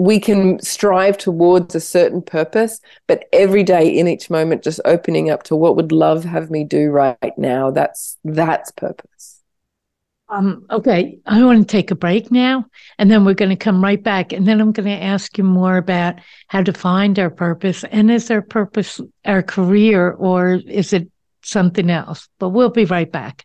we 0.00 0.18
can 0.18 0.58
strive 0.62 1.18
towards 1.18 1.74
a 1.74 1.80
certain 1.80 2.22
purpose, 2.22 2.80
but 3.06 3.26
every 3.34 3.62
day 3.62 3.86
in 3.86 4.08
each 4.08 4.30
moment, 4.30 4.62
just 4.62 4.80
opening 4.86 5.28
up 5.28 5.42
to 5.42 5.54
what 5.54 5.76
would 5.76 5.92
love 5.92 6.24
have 6.24 6.50
me 6.50 6.64
do 6.64 6.90
right 6.90 7.36
now. 7.36 7.70
That's 7.70 8.16
that's 8.24 8.70
purpose. 8.70 9.42
Um, 10.30 10.64
okay, 10.70 11.18
I 11.26 11.44
want 11.44 11.68
to 11.68 11.70
take 11.70 11.90
a 11.90 11.94
break 11.94 12.30
now, 12.30 12.64
and 12.98 13.10
then 13.10 13.26
we're 13.26 13.34
going 13.34 13.50
to 13.50 13.56
come 13.56 13.84
right 13.84 14.02
back, 14.02 14.32
and 14.32 14.48
then 14.48 14.58
I'm 14.62 14.72
going 14.72 14.88
to 14.88 15.04
ask 15.04 15.36
you 15.36 15.44
more 15.44 15.76
about 15.76 16.14
how 16.46 16.62
to 16.62 16.72
find 16.72 17.18
our 17.18 17.28
purpose, 17.28 17.84
and 17.84 18.10
is 18.10 18.30
our 18.30 18.40
purpose 18.40 19.02
our 19.26 19.42
career, 19.42 20.12
or 20.12 20.54
is 20.54 20.94
it 20.94 21.10
something 21.42 21.90
else? 21.90 22.26
But 22.38 22.50
we'll 22.50 22.70
be 22.70 22.86
right 22.86 23.10
back. 23.12 23.44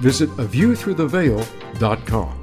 Visit 0.00 0.30
aviewthroughtheveil.com. 0.30 2.42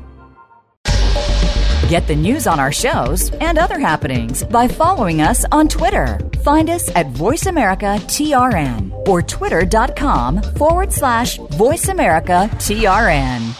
Get 1.89 2.07
the 2.07 2.15
news 2.15 2.47
on 2.47 2.59
our 2.59 2.71
shows 2.71 3.29
and 3.33 3.59
other 3.59 3.77
happenings 3.77 4.43
by 4.43 4.67
following 4.67 5.21
us 5.21 5.45
on 5.51 5.67
Twitter. 5.67 6.17
Find 6.43 6.67
us 6.69 6.89
at 6.95 7.13
VoiceAmericaTRN 7.13 9.07
or 9.07 9.21
twitter.com 9.21 10.41
forward 10.55 10.91
slash 10.91 11.37
VoiceAmericaTRN. 11.37 13.53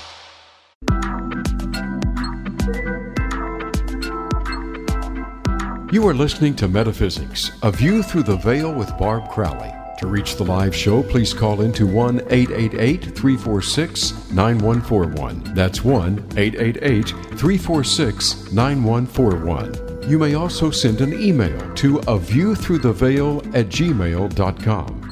You 5.94 6.08
are 6.08 6.16
listening 6.16 6.56
to 6.56 6.68
Metaphysics, 6.68 7.52
A 7.62 7.72
View 7.72 8.02
Through 8.02 8.24
the 8.24 8.38
Veil 8.38 8.74
with 8.74 8.98
Barb 8.98 9.30
Crowley. 9.30 9.72
To 10.00 10.08
reach 10.08 10.36
the 10.36 10.44
live 10.44 10.76
show, 10.76 11.04
please 11.04 11.34
call 11.34 11.62
into 11.62 11.86
1 11.86 12.22
888 12.30 13.16
346 13.16 14.32
9141. 14.32 15.54
That's 15.54 15.84
1 15.84 16.30
888 16.36 17.10
346 17.10 18.52
9141. 18.52 20.10
You 20.10 20.20
may 20.20 20.34
also 20.34 20.72
send 20.72 21.00
an 21.02 21.14
email 21.14 21.74
to 21.76 22.00
a 22.08 22.18
view 22.18 22.56
through 22.56 22.80
the 22.80 22.92
veil 22.92 23.40
at 23.54 23.68
gmail.com. 23.68 25.04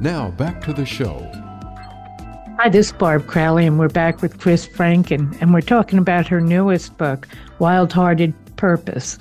Now 0.00 0.30
back 0.30 0.62
to 0.64 0.72
the 0.72 0.86
show. 0.86 1.30
Hi, 2.58 2.68
this 2.68 2.86
is 2.86 2.92
Barb 2.92 3.26
Crowley, 3.26 3.66
and 3.66 3.78
we're 3.78 3.88
back 3.88 4.22
with 4.22 4.38
Chris 4.38 4.66
Franken, 4.66 5.36
and 5.40 5.52
we're 5.52 5.60
talking 5.60 5.98
about 5.98 6.26
her 6.28 6.40
newest 6.40 6.96
book, 6.96 7.28
Wild 7.58 7.92
Hearted 7.92 8.34
Purpose. 8.56 9.18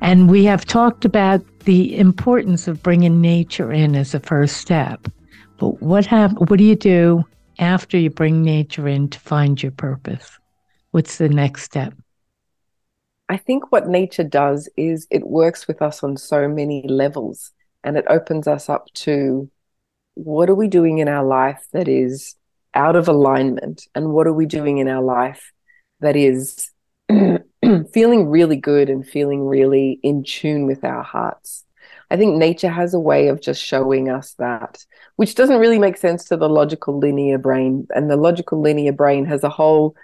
And 0.00 0.30
we 0.30 0.44
have 0.44 0.64
talked 0.64 1.04
about 1.04 1.44
the 1.66 1.98
importance 1.98 2.68
of 2.68 2.82
bringing 2.82 3.20
nature 3.20 3.72
in 3.72 3.94
as 3.94 4.14
a 4.14 4.20
first 4.20 4.56
step. 4.56 5.08
But 5.58 5.82
what 5.82 6.06
hap- 6.06 6.38
what 6.38 6.58
do 6.58 6.64
you 6.64 6.76
do 6.76 7.24
after 7.58 7.98
you 7.98 8.08
bring 8.08 8.42
nature 8.42 8.88
in 8.88 9.08
to 9.10 9.20
find 9.20 9.62
your 9.62 9.72
purpose? 9.72 10.38
What's 10.92 11.18
the 11.18 11.28
next 11.28 11.64
step? 11.64 11.92
I 13.28 13.36
think 13.36 13.72
what 13.72 13.88
nature 13.88 14.24
does 14.24 14.68
is 14.76 15.08
it 15.10 15.26
works 15.26 15.66
with 15.66 15.82
us 15.82 16.04
on 16.04 16.16
so 16.16 16.48
many 16.48 16.86
levels 16.86 17.52
and 17.82 17.96
it 17.96 18.04
opens 18.08 18.46
us 18.46 18.68
up 18.68 18.86
to 18.94 19.50
what 20.14 20.48
are 20.48 20.54
we 20.54 20.68
doing 20.68 20.98
in 20.98 21.08
our 21.08 21.24
life 21.24 21.66
that 21.72 21.88
is 21.88 22.36
out 22.74 22.94
of 22.94 23.08
alignment 23.08 23.88
and 23.94 24.12
what 24.12 24.28
are 24.28 24.32
we 24.32 24.46
doing 24.46 24.78
in 24.78 24.86
our 24.88 25.02
life 25.02 25.52
that 26.00 26.14
is 26.14 26.70
feeling 27.92 28.28
really 28.28 28.56
good 28.56 28.90
and 28.90 29.06
feeling 29.06 29.46
really 29.46 30.00
in 30.02 30.22
tune 30.24 30.66
with 30.66 30.84
our 30.84 31.02
hearts. 31.02 31.64
I 32.10 32.16
think 32.16 32.36
nature 32.36 32.68
has 32.68 32.94
a 32.94 33.00
way 33.00 33.28
of 33.28 33.40
just 33.40 33.62
showing 33.62 34.08
us 34.08 34.34
that, 34.34 34.84
which 35.16 35.34
doesn't 35.34 35.58
really 35.58 35.78
make 35.78 35.96
sense 35.96 36.24
to 36.26 36.36
the 36.36 36.48
logical 36.48 36.98
linear 36.98 37.38
brain. 37.38 37.86
And 37.94 38.10
the 38.10 38.16
logical 38.16 38.60
linear 38.60 38.92
brain 38.92 39.24
has 39.26 39.42
a 39.42 39.48
whole 39.48 39.96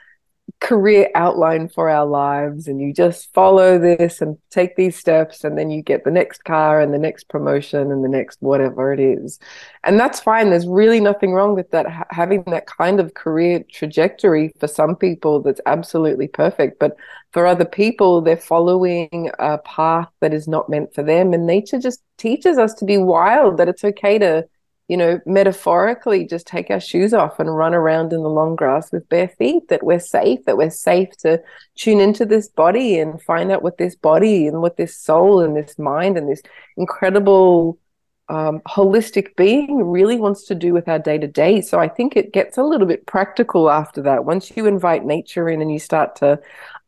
career 0.61 1.11
outline 1.15 1.69
for 1.69 1.91
our 1.91 2.07
lives 2.07 2.69
and 2.69 2.81
you 2.81 2.93
just 2.93 3.33
follow 3.35 3.79
this 3.79 4.21
and 4.21 4.39
take 4.51 4.77
these 4.77 4.97
steps 4.97 5.43
and 5.43 5.59
then 5.59 5.71
you 5.71 5.83
get 5.83 6.05
the 6.05 6.11
next 6.11 6.45
car 6.45 6.81
and 6.81 6.95
the 6.95 6.99
next 6.99 7.29
promotion 7.29 7.91
and 7.91 8.05
the 8.05 8.09
next 8.09 8.39
whatever 8.41 8.93
it 8.93 9.01
is. 9.01 9.41
And 9.83 9.99
that's 9.99 10.21
fine. 10.21 10.51
There's 10.51 10.67
really 10.67 11.01
nothing 11.01 11.33
wrong 11.33 11.55
with 11.55 11.71
that 11.73 11.87
having 12.11 12.45
that 12.45 12.67
kind 12.67 13.01
of 13.01 13.15
career 13.15 13.65
trajectory 13.71 14.53
for 14.61 14.69
some 14.69 14.95
people 14.95 15.41
that's 15.43 15.61
absolutely 15.67 16.29
perfect 16.29 16.79
but 16.79 16.97
for 17.33 17.47
other 17.47 17.65
people 17.65 18.21
they're 18.21 18.37
following 18.37 19.31
a 19.39 19.59
path 19.59 20.09
that 20.21 20.35
is 20.35 20.47
not 20.47 20.69
meant 20.69 20.95
for 20.95 21.03
them 21.03 21.33
and 21.33 21.47
nature 21.47 21.79
just 21.79 22.03
teaches 22.19 22.59
us 22.59 22.75
to 22.75 22.85
be 22.85 22.99
wild 22.99 23.57
that 23.57 23.69
it's 23.69 23.85
okay 23.85 24.19
to 24.19 24.47
you 24.93 24.99
know, 24.99 25.19
metaphorically 25.25 26.27
just 26.27 26.47
take 26.47 26.71
our 26.71 26.79
shoes 26.79 27.15
off 27.15 27.41
and 27.41 27.57
run 27.57 27.73
around 27.73 28.13
in 28.13 28.23
the 28.23 28.29
long 28.29 28.55
grass 28.55 28.93
with 28.93 29.09
bare 29.09 29.29
feet, 29.39 29.69
that 29.69 29.83
we're 29.83 29.99
safe, 29.99 30.45
that 30.45 30.59
we're 30.59 30.69
safe 30.69 31.17
to 31.17 31.43
tune 31.77 31.99
into 31.99 32.27
this 32.27 32.47
body 32.47 32.99
and 32.99 33.23
find 33.23 33.51
out 33.51 33.63
what 33.63 33.79
this 33.79 33.97
body 33.97 34.47
and 34.47 34.61
what 34.61 34.77
this 34.77 34.95
soul 34.95 35.41
and 35.41 35.57
this 35.57 35.79
mind 35.79 36.19
and 36.19 36.29
this 36.29 36.43
incredible 36.77 37.79
um, 38.29 38.61
holistic 38.69 39.35
being 39.35 39.83
really 39.83 40.17
wants 40.17 40.45
to 40.45 40.55
do 40.55 40.75
with 40.75 40.87
our 40.91 40.99
day 40.99 41.17
to 41.17 41.27
day. 41.27 41.63
So 41.63 41.79
I 41.79 41.89
think 41.89 42.15
it 42.15 42.35
gets 42.35 42.59
a 42.59 42.63
little 42.63 42.87
bit 42.87 43.07
practical 43.07 43.71
after 43.71 44.03
that. 44.03 44.27
Once 44.27 44.55
you 44.55 44.67
invite 44.67 45.07
nature 45.07 45.49
in 45.49 45.63
and 45.63 45.73
you 45.73 45.79
start 45.79 46.17
to 46.17 46.39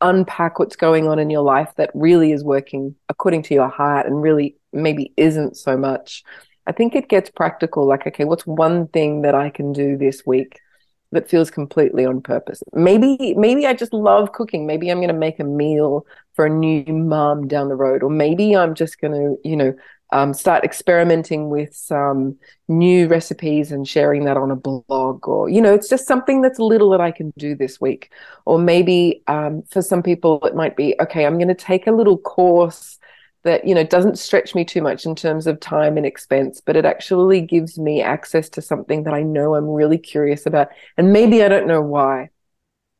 unpack 0.03 0.59
what's 0.59 0.77
going 0.77 1.09
on 1.09 1.19
in 1.19 1.31
your 1.31 1.40
life 1.40 1.73
that 1.77 1.90
really 1.95 2.33
is 2.33 2.45
working 2.45 2.97
according 3.09 3.45
to 3.45 3.55
your 3.55 3.69
heart 3.69 4.05
and 4.05 4.21
really 4.21 4.57
maybe 4.75 5.14
isn't 5.17 5.57
so 5.57 5.75
much 5.75 6.23
I 6.66 6.72
think 6.72 6.94
it 6.94 7.09
gets 7.09 7.31
practical. 7.31 7.87
Like, 7.87 8.07
okay, 8.07 8.24
what's 8.24 8.46
one 8.46 8.88
thing 8.88 9.22
that 9.22 9.35
I 9.35 9.50
can 9.50 9.72
do 9.72 9.96
this 9.96 10.22
week 10.27 10.61
that 11.12 11.29
feels 11.29 11.50
completely 11.50 12.05
on 12.05 12.20
purpose? 12.20 12.62
Maybe, 12.72 13.35
maybe 13.37 13.66
I 13.66 13.74
just 13.74 13.92
love 13.92 14.33
cooking. 14.33 14.66
Maybe 14.66 14.90
I'm 14.90 14.98
going 14.98 15.09
to 15.09 15.14
make 15.14 15.38
a 15.38 15.44
meal 15.44 16.07
for 16.35 16.46
a 16.46 16.50
new 16.50 16.85
mom 16.87 17.46
down 17.48 17.68
the 17.68 17.77
road, 17.77 18.03
or 18.03 18.11
maybe 18.11 18.57
I'm 18.57 18.74
just 18.74 19.00
going 19.00 19.12
to, 19.12 19.48
you 19.48 19.57
know, 19.57 19.74
um, 20.12 20.33
start 20.33 20.62
experimenting 20.64 21.50
with 21.50 21.74
some 21.74 22.37
new 22.68 23.09
recipes 23.09 23.72
and 23.72 23.87
sharing 23.87 24.24
that 24.27 24.37
on 24.37 24.50
a 24.50 24.57
blog, 24.57 25.27
or 25.27 25.48
you 25.48 25.61
know, 25.61 25.74
it's 25.74 25.88
just 25.88 26.07
something 26.07 26.40
that's 26.40 26.61
little 26.61 26.90
that 26.90 27.00
I 27.00 27.11
can 27.11 27.33
do 27.37 27.57
this 27.57 27.81
week. 27.81 28.12
Or 28.44 28.59
maybe 28.59 29.22
um, 29.27 29.62
for 29.68 29.83
some 29.83 30.03
people, 30.05 30.40
it 30.44 30.55
might 30.55 30.77
be 30.77 30.94
okay. 31.00 31.27
I'm 31.27 31.37
going 31.37 31.48
to 31.48 31.55
take 31.55 31.88
a 31.88 31.92
little 31.92 32.18
course 32.18 32.98
that 33.44 33.66
you 33.66 33.74
know 33.74 33.85
doesn't 33.85 34.18
stretch 34.18 34.54
me 34.54 34.64
too 34.64 34.83
much 34.83 35.07
in 35.07 35.14
terms 35.14 35.46
of 35.46 35.61
time 35.61 35.96
and 35.96 36.07
expense 36.07 36.61
but 36.61 36.76
it 36.76 36.85
actually 36.85 37.40
gives 37.40 37.78
me 37.78 38.02
access 38.02 38.48
to 38.48 38.61
something 38.61 39.04
that 39.04 39.14
i 39.14 39.22
know 39.22 39.54
i'm 39.54 39.66
really 39.66 39.98
curious 39.98 40.46
about 40.46 40.68
and 40.96 41.12
maybe 41.12 41.42
i 41.42 41.48
don't 41.48 41.66
know 41.66 41.80
why 41.80 42.28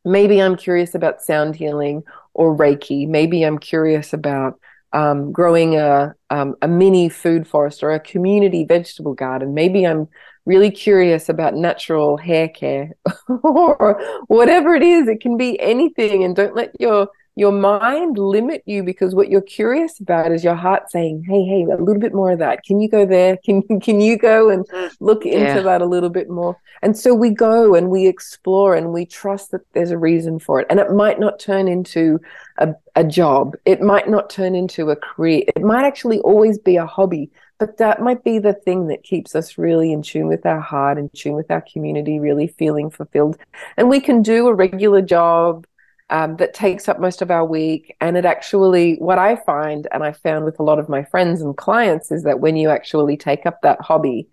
maybe 0.05 0.41
i'm 0.41 0.57
curious 0.57 0.95
about 0.95 1.23
sound 1.23 1.57
healing 1.57 2.03
or 2.35 2.57
reiki 2.57 3.09
maybe 3.09 3.43
i'm 3.43 3.59
curious 3.59 4.13
about 4.13 4.59
um, 4.95 5.33
growing 5.33 5.77
a 5.77 6.15
um, 6.31 6.55
a 6.63 6.69
mini 6.69 7.09
food 7.09 7.47
forest 7.47 7.83
or 7.83 7.91
a 7.91 8.01
community 8.01 8.65
vegetable 8.65 9.13
garden. 9.13 9.53
Maybe 9.53 9.85
I'm 9.85 10.09
really 10.47 10.71
curious 10.71 11.29
about 11.29 11.55
natural 11.55 12.17
hair 12.17 12.49
care 12.49 12.93
or 13.29 14.01
whatever 14.29 14.75
it 14.75 14.85
is. 14.85 15.09
It 15.09 15.21
can 15.21 15.37
be 15.37 15.61
anything, 15.61 16.23
and 16.23 16.35
don't 16.35 16.55
let 16.55 16.81
your 16.81 17.09
your 17.37 17.53
mind 17.53 18.17
limit 18.17 18.63
you 18.65 18.83
because 18.85 19.15
what 19.15 19.29
you're 19.29 19.41
curious 19.41 19.99
about 19.99 20.31
is 20.31 20.45
your 20.45 20.55
heart 20.55 20.91
saying, 20.91 21.25
"Hey, 21.27 21.45
hey, 21.45 21.63
a 21.65 21.77
little 21.77 22.01
bit 22.01 22.15
more 22.15 22.33
of 22.33 22.39
that. 22.39 22.65
Can 22.65 22.81
you 22.81 22.89
go 22.89 23.05
there? 23.05 23.37
Can 23.45 23.63
can 23.81 24.01
you 24.01 24.17
go 24.17 24.51
and 24.51 24.67
look 25.01 25.27
into 25.27 25.39
yeah. 25.39 25.61
that 25.61 25.83
a 25.83 25.87
little 25.87 26.11
bit 26.11 26.31
more?" 26.31 26.57
And 26.83 26.97
so 26.97 27.15
we 27.15 27.31
go 27.31 27.75
and 27.75 27.91
we 27.91 28.07
explore 28.07 28.75
and 28.75 28.93
we 28.93 29.07
trust 29.07 29.51
that 29.53 29.63
there's 29.73 29.91
a 29.91 29.99
reason 29.99 30.39
for 30.39 30.61
it. 30.61 30.67
And 30.69 30.79
it 30.79 30.91
might 30.91 31.19
not 31.19 31.41
turn 31.41 31.67
into 31.67 32.21
a, 32.59 32.75
a 32.95 33.03
job. 33.03 33.57
It 33.65 33.81
might 33.81 34.09
not 34.09 34.29
turn 34.29 34.55
into 34.55 34.91
a 34.91 34.97
career. 34.97 35.45
It 35.57 35.63
might 35.63 35.87
actually 35.87 36.21
always 36.21 36.59
be 36.59 36.77
a 36.77 36.87
hobby. 36.87 37.31
But 37.59 37.79
that 37.79 38.03
might 38.03 38.23
be 38.25 38.39
the 38.39 38.53
thing 38.53 38.89
that 38.89 39.05
keeps 39.05 39.35
us 39.35 39.57
really 39.57 39.93
in 39.93 40.03
tune 40.03 40.27
with 40.27 40.45
our 40.45 40.61
heart, 40.61 40.99
in 40.99 41.09
tune 41.15 41.35
with 41.35 41.51
our 41.51 41.63
community, 41.63 42.19
really 42.19 42.49
feeling 42.49 42.91
fulfilled. 42.91 43.39
And 43.77 43.89
we 43.89 44.01
can 44.01 44.23
do 44.23 44.49
a 44.49 44.55
regular 44.55 45.01
job 45.01 45.67
um, 46.15 46.37
that 46.37 46.55
takes 46.55 46.89
up 46.89 47.01
most 47.01 47.23
of 47.23 47.31
our 47.33 47.45
week. 47.45 47.97
And 48.01 48.17
it 48.17 48.25
actually, 48.25 48.95
what 48.99 49.19
I 49.19 49.35
find, 49.35 49.89
and 49.91 50.05
I 50.05 50.13
found 50.13 50.45
with 50.45 50.61
a 50.61 50.63
lot 50.63 50.79
of 50.79 50.89
my 50.89 51.03
friends 51.03 51.43
and 51.43 51.57
clients, 51.57 52.13
is 52.13 52.23
that 52.23 52.39
when 52.39 52.57
you 52.57 52.71
actually 52.71 53.17
take 53.17 53.45
up 53.47 53.61
that 53.63 53.81
hobby, 53.81 54.29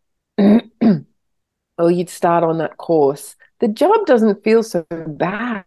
or 0.38 1.90
you'd 1.90 2.08
start 2.08 2.44
on 2.44 2.56
that 2.58 2.78
course, 2.78 3.36
the 3.60 3.68
job 3.68 4.06
doesn't 4.06 4.42
feel 4.42 4.62
so 4.62 4.86
bad. 4.90 5.64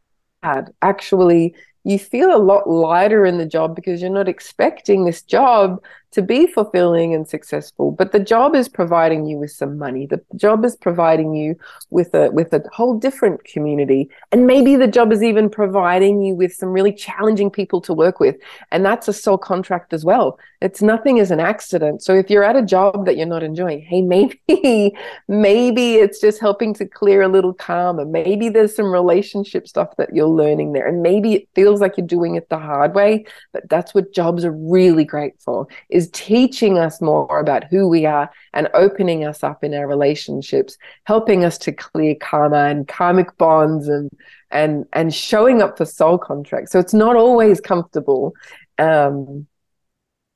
Actually, 0.82 1.54
you 1.84 2.00
feel 2.00 2.36
a 2.36 2.42
lot 2.42 2.68
lighter 2.68 3.24
in 3.24 3.38
the 3.38 3.46
job 3.46 3.76
because 3.76 4.02
you're 4.02 4.10
not 4.10 4.28
expecting 4.28 5.06
this 5.06 5.22
job 5.22 5.80
to 6.12 6.22
be 6.22 6.48
fulfilling 6.48 7.14
and 7.14 7.28
successful 7.28 7.92
but 7.92 8.12
the 8.12 8.20
job 8.20 8.56
is 8.56 8.68
providing 8.68 9.26
you 9.26 9.38
with 9.38 9.52
some 9.52 9.78
money. 9.78 10.06
The 10.06 10.22
job 10.36 10.66
is 10.66 10.76
providing 10.76 11.34
you 11.34 11.58
with 11.90 12.14
a 12.14 12.32
with 12.32 12.54
a 12.54 12.64
whole 12.72 12.98
different 12.98 13.44
community. 13.44 14.10
And 14.32 14.48
maybe 14.48 14.76
the 14.76 14.88
job 14.88 15.12
is 15.12 15.24
even 15.24 15.50
providing 15.50 16.22
you 16.22 16.36
with 16.36 16.54
some 16.54 16.70
really 16.70 16.94
challenging 16.94 17.50
people 17.50 17.82
to 17.82 17.94
work 17.94 18.20
with. 18.20 18.38
And 18.72 18.86
that's 18.86 19.08
a 19.08 19.14
soul 19.14 19.38
contract 19.38 19.94
as 19.94 20.06
well. 20.06 20.40
It's 20.62 20.82
nothing 20.82 21.18
is 21.18 21.32
an 21.32 21.40
accident. 21.40 22.04
So 22.04 22.16
if 22.16 22.30
you're 22.30 22.44
at 22.44 22.56
a 22.56 22.62
job 22.62 23.06
that 23.06 23.18
you're 23.18 23.28
not 23.28 23.44
enjoying 23.44 23.82
hey 23.82 24.02
maybe 24.12 24.96
maybe 25.28 25.96
it's 25.96 26.20
just 26.20 26.40
helping 26.40 26.74
to 26.76 26.86
clear 26.86 27.22
a 27.22 27.28
little 27.28 27.54
karma 27.54 28.06
maybe 28.06 28.50
there's 28.50 28.76
some 28.76 28.92
relationship 28.92 29.68
stuff 29.68 29.96
that 29.98 30.16
you're 30.16 30.28
learning 30.28 30.74
there. 30.74 30.88
And 30.88 31.02
maybe 31.02 31.34
it 31.34 31.50
feels 31.56 31.82
like 31.82 31.98
you're 31.98 32.08
doing 32.08 32.36
it 32.36 32.50
the 32.50 32.58
hard 32.58 32.94
way 32.96 33.26
but 33.54 33.70
that's 33.70 33.94
what 33.94 34.14
jobs 34.14 34.44
are 34.46 34.52
really 34.52 35.06
great 35.06 35.34
for 35.40 35.68
is 35.90 36.01
is 36.02 36.10
teaching 36.12 36.78
us 36.78 37.02
more 37.02 37.40
about 37.40 37.64
who 37.66 37.88
we 37.88 38.06
are 38.06 38.30
and 38.54 38.68
opening 38.74 39.24
us 39.24 39.44
up 39.44 39.64
in 39.64 39.74
our 39.74 39.88
relationships, 39.88 40.78
helping 41.06 41.46
us 41.46 41.58
to 41.60 41.72
clear 41.72 42.16
karma 42.16 42.66
and 42.66 42.88
karmic 42.88 43.38
bonds 43.38 43.88
and 43.88 44.10
and 44.50 44.86
and 44.94 45.14
showing 45.14 45.62
up 45.62 45.78
for 45.78 45.86
soul 45.86 46.18
contracts. 46.18 46.72
So 46.72 46.80
it's 46.80 46.94
not 46.94 47.16
always 47.16 47.62
comfortable. 47.62 48.34
Um, 48.78 49.48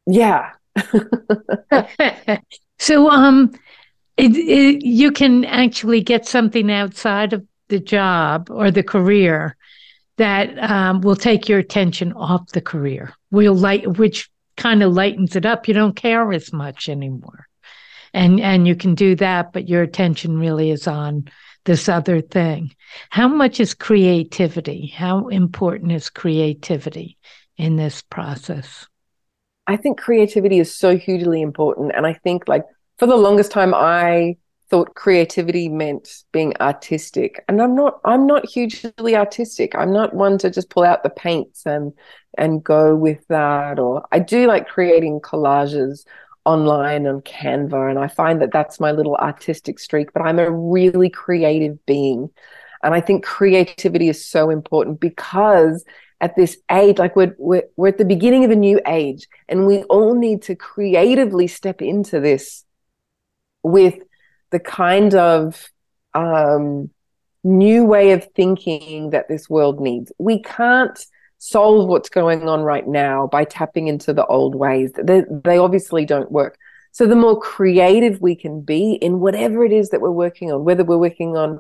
yeah. 0.06 0.52
so 2.80 3.10
um 3.10 3.54
it, 4.18 4.36
it, 4.36 4.86
you 4.86 5.12
can 5.12 5.46
actually 5.46 6.02
get 6.02 6.26
something 6.26 6.72
outside 6.72 7.34
of 7.34 7.46
the 7.68 7.80
job 7.80 8.50
or 8.50 8.72
the 8.72 8.84
career 8.84 9.58
that 10.18 10.58
um, 10.60 11.02
will 11.02 11.16
take 11.16 11.50
your 11.50 11.60
attention 11.60 12.14
off 12.14 12.52
the 12.52 12.62
career 12.62 13.14
will 13.32 13.56
light 13.56 13.98
which 13.98 14.30
kind 14.58 14.84
of 14.84 14.94
lightens 14.94 15.36
it 15.36 15.46
up. 15.46 15.68
You 15.68 15.74
don't 15.74 15.96
care 15.96 16.32
as 16.34 16.54
much 16.54 16.90
anymore. 16.90 17.48
And 18.14 18.40
and 18.40 18.68
you 18.68 18.76
can 18.76 18.96
do 18.96 19.16
that, 19.16 19.52
but 19.52 19.68
your 19.68 19.82
attention 19.82 20.40
really 20.40 20.72
is 20.72 20.88
on 20.88 21.26
this 21.66 21.90
other 21.90 22.22
thing. 22.22 22.74
How 23.10 23.28
much 23.28 23.60
is 23.60 23.74
creativity? 23.74 24.88
How 24.88 25.28
important 25.28 25.92
is 25.92 26.10
creativity 26.10 27.18
in 27.58 27.76
this 27.76 28.02
process? 28.02 28.88
I 29.68 29.78
think 29.78 30.00
creativity 30.00 30.60
is 30.60 30.74
so 30.74 30.96
hugely 30.96 31.42
important. 31.42 31.92
And 31.96 32.06
I 32.06 32.14
think 32.14 32.48
like 32.48 32.64
for 32.98 33.08
the 33.08 33.18
longest 33.18 33.52
time 33.52 33.74
I 33.74 34.38
thought 34.70 34.96
creativity 34.96 35.70
meant 35.70 36.24
being 36.32 36.54
artistic. 36.60 37.44
And 37.48 37.62
i'm 37.62 37.76
not 37.76 38.00
i'm 38.04 38.26
not 38.26 38.46
hugely 38.48 39.16
artistic. 39.16 39.76
I'm 39.76 39.94
not 39.94 40.14
one 40.14 40.38
to 40.40 40.50
just 40.50 40.70
pull 40.70 40.84
out 40.84 41.04
the 41.04 41.10
paints 41.10 41.66
and 41.66 41.94
and 42.38 42.64
go 42.64 42.96
with 42.96 43.26
that 43.28 43.80
or 43.80 44.06
i 44.12 44.20
do 44.20 44.48
like 44.48 44.68
creating 44.68 45.22
collages 45.22 46.06
online 46.44 47.08
on 47.08 47.22
canva 47.22 47.90
and 47.90 47.98
i 47.98 48.08
find 48.08 48.42
that 48.42 48.52
that's 48.52 48.80
my 48.80 48.92
little 48.92 49.16
artistic 49.16 49.80
streak 49.80 50.12
but 50.14 50.22
i'm 50.22 50.40
a 50.40 50.52
really 50.52 51.10
creative 51.10 51.84
being. 51.86 52.30
And 52.84 52.94
i 52.94 53.02
think 53.02 53.24
creativity 53.24 54.10
is 54.10 54.24
so 54.24 54.50
important 54.50 55.00
because 55.00 55.84
at 56.22 56.36
this 56.36 56.58
age 56.72 56.98
like 56.98 57.16
we're, 57.16 57.36
we're 57.38 57.64
we're 57.78 57.90
at 57.90 57.98
the 57.98 58.06
beginning 58.06 58.44
of 58.46 58.52
a 58.52 58.56
new 58.56 58.80
age 58.88 59.28
and 59.50 59.66
we 59.66 59.84
all 59.84 60.16
need 60.16 60.44
to 60.44 60.56
creatively 60.56 61.48
step 61.48 61.82
into 61.82 62.20
this 62.20 62.64
with 63.64 63.96
the 64.52 64.60
kind 64.60 65.16
of 65.16 65.70
um, 66.14 66.90
new 67.44 67.86
way 67.86 68.12
of 68.12 68.28
thinking 68.36 69.12
that 69.12 69.28
this 69.28 69.50
world 69.50 69.80
needs. 69.80 70.12
We 70.18 70.42
can't 70.42 70.98
solve 71.38 71.88
what's 71.88 72.10
going 72.10 72.48
on 72.48 72.62
right 72.62 72.88
now 72.88 73.28
by 73.28 73.44
tapping 73.44 73.88
into 73.88 74.14
the 74.14 74.26
old 74.26 74.56
ways. 74.56 74.92
They, 75.02 75.24
they 75.44 75.58
obviously 75.58 76.06
don't 76.06 76.32
work. 76.32 76.58
So 76.92 77.06
the 77.06 77.16
more 77.16 77.40
creative 77.40 78.22
we 78.22 78.36
can 78.36 78.62
be 78.62 78.94
in 78.94 79.20
whatever 79.20 79.66
it 79.66 79.74
is 79.74 79.90
that 79.90 80.02
we're 80.02 80.12
working 80.12 80.52
on, 80.52 80.64
whether 80.64 80.84
we're 80.84 80.98
working 80.98 81.36
on 81.36 81.60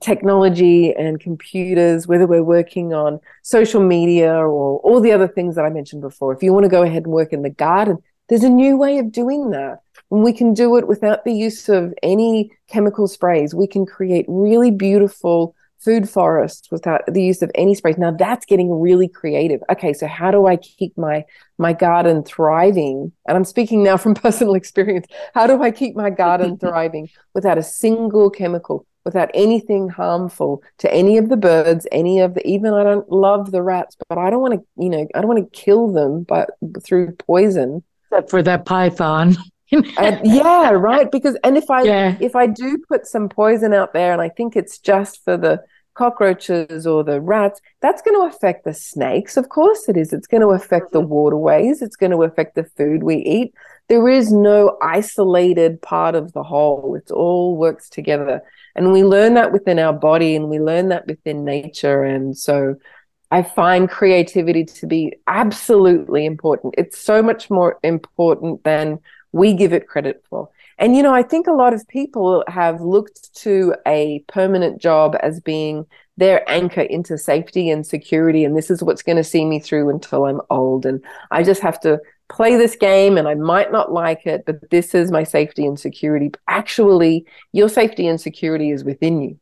technology 0.00 0.94
and 0.94 1.20
computers, 1.20 2.06
whether 2.06 2.26
we're 2.26 2.42
working 2.42 2.94
on 2.94 3.20
social 3.42 3.82
media 3.82 4.32
or 4.32 4.78
all 4.78 5.00
the 5.00 5.12
other 5.12 5.28
things 5.28 5.54
that 5.56 5.64
I 5.64 5.70
mentioned 5.70 6.00
before, 6.00 6.32
if 6.32 6.42
you 6.42 6.52
want 6.52 6.64
to 6.64 6.70
go 6.70 6.82
ahead 6.82 7.04
and 7.04 7.12
work 7.12 7.32
in 7.32 7.42
the 7.42 7.50
garden, 7.50 7.98
there's 8.28 8.44
a 8.44 8.48
new 8.48 8.76
way 8.76 8.98
of 8.98 9.12
doing 9.12 9.50
that. 9.50 9.80
And 10.10 10.22
we 10.22 10.32
can 10.32 10.54
do 10.54 10.76
it 10.76 10.88
without 10.88 11.24
the 11.24 11.32
use 11.32 11.68
of 11.68 11.94
any 12.02 12.50
chemical 12.68 13.06
sprays. 13.06 13.54
We 13.54 13.66
can 13.66 13.86
create 13.86 14.24
really 14.28 14.70
beautiful 14.70 15.54
food 15.80 16.08
forests 16.08 16.70
without 16.70 17.02
the 17.08 17.22
use 17.22 17.42
of 17.42 17.50
any 17.54 17.74
sprays. 17.74 17.96
Now 17.96 18.10
that's 18.10 18.44
getting 18.46 18.70
really 18.70 19.08
creative. 19.08 19.62
Okay, 19.70 19.92
so 19.92 20.06
how 20.06 20.30
do 20.30 20.46
I 20.46 20.56
keep 20.56 20.96
my 20.96 21.24
my 21.58 21.72
garden 21.72 22.22
thriving? 22.22 23.12
And 23.26 23.36
I'm 23.36 23.44
speaking 23.44 23.82
now 23.82 23.96
from 23.96 24.14
personal 24.26 24.54
experience. 24.54 25.06
How 25.34 25.46
do 25.46 25.62
I 25.62 25.70
keep 25.70 25.96
my 25.96 26.10
garden 26.10 26.58
thriving 26.60 27.08
without 27.34 27.58
a 27.58 27.62
single 27.62 28.30
chemical, 28.30 28.86
without 29.04 29.30
anything 29.32 29.88
harmful 29.88 30.62
to 30.78 30.92
any 30.92 31.16
of 31.16 31.28
the 31.28 31.36
birds, 31.36 31.86
any 31.90 32.20
of 32.20 32.34
the 32.34 32.46
even 32.46 32.74
I 32.74 32.84
don't 32.84 33.10
love 33.10 33.50
the 33.50 33.62
rats, 33.62 33.96
but 34.08 34.18
I 34.18 34.30
don't 34.30 34.42
want 34.42 34.54
to, 34.54 34.66
you 34.76 34.90
know, 34.90 35.06
I 35.14 35.20
don't 35.20 35.28
want 35.28 35.52
to 35.52 35.58
kill 35.58 35.92
them 35.92 36.24
but 36.24 36.50
through 36.84 37.12
poison. 37.16 37.82
Except 38.10 38.30
for 38.30 38.42
that 38.42 38.66
python. 38.66 39.36
yeah, 40.24 40.70
right. 40.70 41.10
Because 41.10 41.36
and 41.44 41.56
if 41.56 41.70
I 41.70 41.82
yeah. 41.82 42.16
if 42.20 42.34
I 42.34 42.46
do 42.46 42.78
put 42.88 43.06
some 43.06 43.28
poison 43.28 43.72
out 43.72 43.92
there, 43.92 44.12
and 44.12 44.20
I 44.20 44.28
think 44.28 44.56
it's 44.56 44.78
just 44.78 45.24
for 45.24 45.36
the 45.36 45.62
cockroaches 45.94 46.86
or 46.86 47.04
the 47.04 47.20
rats, 47.20 47.60
that's 47.80 48.02
going 48.02 48.16
to 48.16 48.34
affect 48.34 48.64
the 48.64 48.74
snakes. 48.74 49.36
Of 49.36 49.48
course, 49.48 49.88
it 49.88 49.96
is. 49.96 50.12
It's 50.12 50.26
going 50.26 50.40
to 50.40 50.48
affect 50.48 50.92
the 50.92 51.00
mm-hmm. 51.00 51.10
waterways. 51.10 51.82
It's 51.82 51.96
going 51.96 52.12
to 52.12 52.22
affect 52.22 52.54
the 52.56 52.64
food 52.64 53.02
we 53.02 53.16
eat. 53.16 53.54
There 53.88 54.08
is 54.08 54.32
no 54.32 54.76
isolated 54.82 55.82
part 55.82 56.14
of 56.14 56.32
the 56.32 56.42
whole. 56.42 56.96
It 56.96 57.10
all 57.10 57.56
works 57.56 57.88
together, 57.88 58.42
and 58.74 58.92
we 58.92 59.04
learn 59.04 59.34
that 59.34 59.52
within 59.52 59.78
our 59.78 59.92
body, 59.92 60.34
and 60.34 60.48
we 60.48 60.58
learn 60.58 60.88
that 60.88 61.06
within 61.06 61.44
nature. 61.44 62.02
And 62.02 62.36
so, 62.36 62.76
I 63.30 63.44
find 63.44 63.88
creativity 63.88 64.64
to 64.64 64.86
be 64.86 65.12
absolutely 65.28 66.26
important. 66.26 66.74
It's 66.76 66.98
so 66.98 67.22
much 67.22 67.48
more 67.50 67.78
important 67.84 68.64
than 68.64 68.98
we 69.32 69.54
give 69.54 69.72
it 69.72 69.88
credit 69.88 70.24
for. 70.28 70.48
And, 70.78 70.96
you 70.96 71.02
know, 71.02 71.14
I 71.14 71.22
think 71.22 71.46
a 71.46 71.52
lot 71.52 71.74
of 71.74 71.86
people 71.88 72.42
have 72.48 72.80
looked 72.80 73.34
to 73.42 73.74
a 73.86 74.24
permanent 74.28 74.80
job 74.80 75.14
as 75.20 75.40
being 75.40 75.84
their 76.16 76.48
anchor 76.50 76.80
into 76.80 77.18
safety 77.18 77.70
and 77.70 77.86
security. 77.86 78.44
And 78.44 78.56
this 78.56 78.70
is 78.70 78.82
what's 78.82 79.02
going 79.02 79.16
to 79.16 79.24
see 79.24 79.44
me 79.44 79.60
through 79.60 79.90
until 79.90 80.24
I'm 80.24 80.40
old. 80.50 80.86
And 80.86 81.04
I 81.30 81.42
just 81.42 81.60
have 81.62 81.80
to 81.80 82.00
play 82.30 82.56
this 82.56 82.76
game 82.76 83.18
and 83.18 83.28
I 83.28 83.34
might 83.34 83.72
not 83.72 83.92
like 83.92 84.26
it, 84.26 84.44
but 84.46 84.70
this 84.70 84.94
is 84.94 85.10
my 85.10 85.24
safety 85.24 85.66
and 85.66 85.78
security. 85.78 86.30
Actually, 86.48 87.26
your 87.52 87.68
safety 87.68 88.06
and 88.06 88.20
security 88.20 88.70
is 88.70 88.84
within 88.84 89.20
you. 89.20 89.38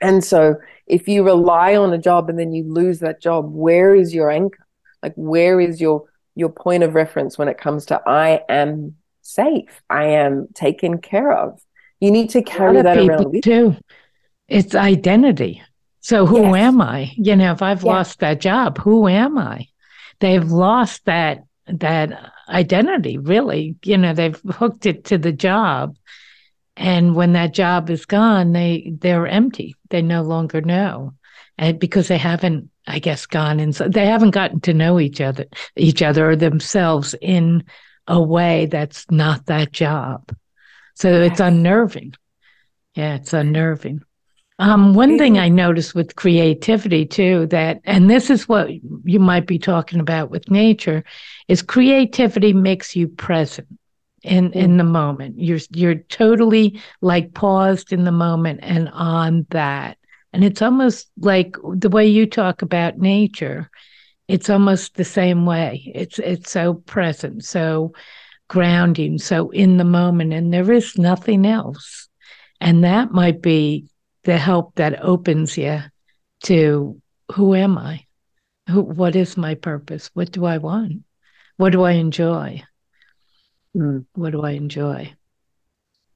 And 0.00 0.24
so 0.24 0.56
if 0.86 1.08
you 1.08 1.24
rely 1.24 1.76
on 1.76 1.92
a 1.92 1.98
job 1.98 2.28
and 2.28 2.38
then 2.38 2.52
you 2.52 2.64
lose 2.64 3.00
that 3.00 3.22
job, 3.22 3.50
where 3.50 3.94
is 3.94 4.14
your 4.14 4.30
anchor? 4.30 4.66
Like, 5.02 5.14
where 5.16 5.60
is 5.60 5.80
your 5.80 6.04
your 6.36 6.48
point 6.48 6.82
of 6.82 6.94
reference 6.94 7.36
when 7.36 7.48
it 7.48 7.58
comes 7.58 7.86
to 7.86 8.00
I 8.06 8.42
am 8.48 8.94
safe. 9.32 9.82
I 9.88 10.04
am 10.04 10.48
taken 10.54 10.98
care 10.98 11.32
of. 11.32 11.60
You 12.00 12.10
need 12.10 12.30
to 12.30 12.42
carry 12.42 12.82
that 12.82 12.96
around 12.96 13.32
with 13.32 13.42
too. 13.42 13.76
It's 14.48 14.74
identity. 14.74 15.62
So 16.00 16.26
who 16.26 16.42
yes. 16.42 16.56
am 16.56 16.80
I? 16.80 17.12
You 17.16 17.36
know, 17.36 17.52
if 17.52 17.62
I've 17.62 17.78
yes. 17.78 17.84
lost 17.84 18.18
that 18.20 18.40
job, 18.40 18.78
who 18.78 19.06
am 19.06 19.38
I? 19.38 19.68
They've 20.20 20.50
lost 20.50 21.04
that 21.04 21.44
that 21.78 22.32
identity 22.48 23.18
really 23.18 23.76
you 23.84 23.96
know 23.96 24.12
they've 24.12 24.40
hooked 24.50 24.86
it 24.86 25.04
to 25.04 25.18
the 25.18 25.32
job 25.32 25.96
and 26.76 27.14
when 27.14 27.32
that 27.32 27.54
job 27.54 27.90
is 27.90 28.06
gone 28.06 28.52
they 28.52 28.92
they're 28.98 29.26
empty 29.26 29.76
they 29.90 30.02
no 30.02 30.22
longer 30.22 30.60
know 30.60 31.14
and 31.58 31.78
because 31.78 32.08
they 32.08 32.18
haven't 32.18 32.68
i 32.86 32.98
guess 32.98 33.26
gone 33.26 33.60
inside 33.60 33.92
they 33.92 34.06
haven't 34.06 34.32
gotten 34.32 34.60
to 34.60 34.74
know 34.74 34.98
each 34.98 35.20
other 35.20 35.46
each 35.76 36.02
other 36.02 36.30
or 36.30 36.36
themselves 36.36 37.14
in 37.20 37.62
a 38.10 38.20
way 38.20 38.66
that's 38.66 39.10
not 39.10 39.46
that 39.46 39.72
job 39.72 40.34
so 40.94 41.22
it's 41.22 41.40
unnerving 41.40 42.12
yeah 42.94 43.14
it's 43.14 43.32
unnerving 43.32 44.02
um, 44.60 44.92
one 44.92 45.16
thing 45.16 45.38
I 45.38 45.48
noticed 45.48 45.94
with 45.94 46.16
creativity 46.16 47.06
too, 47.06 47.46
that, 47.46 47.80
and 47.84 48.10
this 48.10 48.28
is 48.28 48.46
what 48.46 48.68
you 49.04 49.18
might 49.18 49.46
be 49.46 49.58
talking 49.58 50.00
about 50.00 50.30
with 50.30 50.50
nature, 50.50 51.02
is 51.48 51.62
creativity 51.62 52.52
makes 52.52 52.94
you 52.94 53.08
present 53.08 53.68
in 54.22 54.52
in 54.52 54.76
the 54.76 54.84
moment. 54.84 55.36
You're 55.38 55.60
you're 55.70 55.94
totally 55.94 56.78
like 57.00 57.32
paused 57.32 57.90
in 57.90 58.04
the 58.04 58.12
moment 58.12 58.60
and 58.62 58.90
on 58.90 59.46
that. 59.48 59.96
And 60.34 60.44
it's 60.44 60.62
almost 60.62 61.10
like 61.18 61.56
the 61.74 61.88
way 61.88 62.06
you 62.06 62.26
talk 62.26 62.60
about 62.60 62.98
nature. 62.98 63.70
It's 64.30 64.50
almost 64.50 64.94
the 64.94 65.04
same 65.04 65.46
way. 65.46 65.90
It's 65.94 66.18
it's 66.18 66.50
so 66.50 66.74
present, 66.74 67.44
so 67.44 67.92
grounding, 68.48 69.18
so 69.18 69.50
in 69.50 69.76
the 69.76 69.84
moment, 69.84 70.32
and 70.32 70.52
there 70.52 70.70
is 70.72 70.98
nothing 70.98 71.46
else. 71.46 72.08
And 72.60 72.84
that 72.84 73.12
might 73.12 73.40
be 73.40 73.86
the 74.24 74.36
help 74.36 74.74
that 74.74 75.02
opens 75.02 75.56
you 75.56 75.82
to 76.44 77.00
who 77.32 77.54
am 77.54 77.78
I? 77.78 78.04
Who, 78.68 78.82
what 78.82 79.16
is 79.16 79.36
my 79.36 79.54
purpose? 79.54 80.10
What 80.14 80.32
do 80.32 80.44
I 80.44 80.58
want? 80.58 81.04
What 81.56 81.72
do 81.72 81.82
I 81.82 81.92
enjoy? 81.92 82.62
Mm. 83.76 84.04
What 84.14 84.32
do 84.32 84.42
I 84.42 84.52
enjoy? 84.52 85.14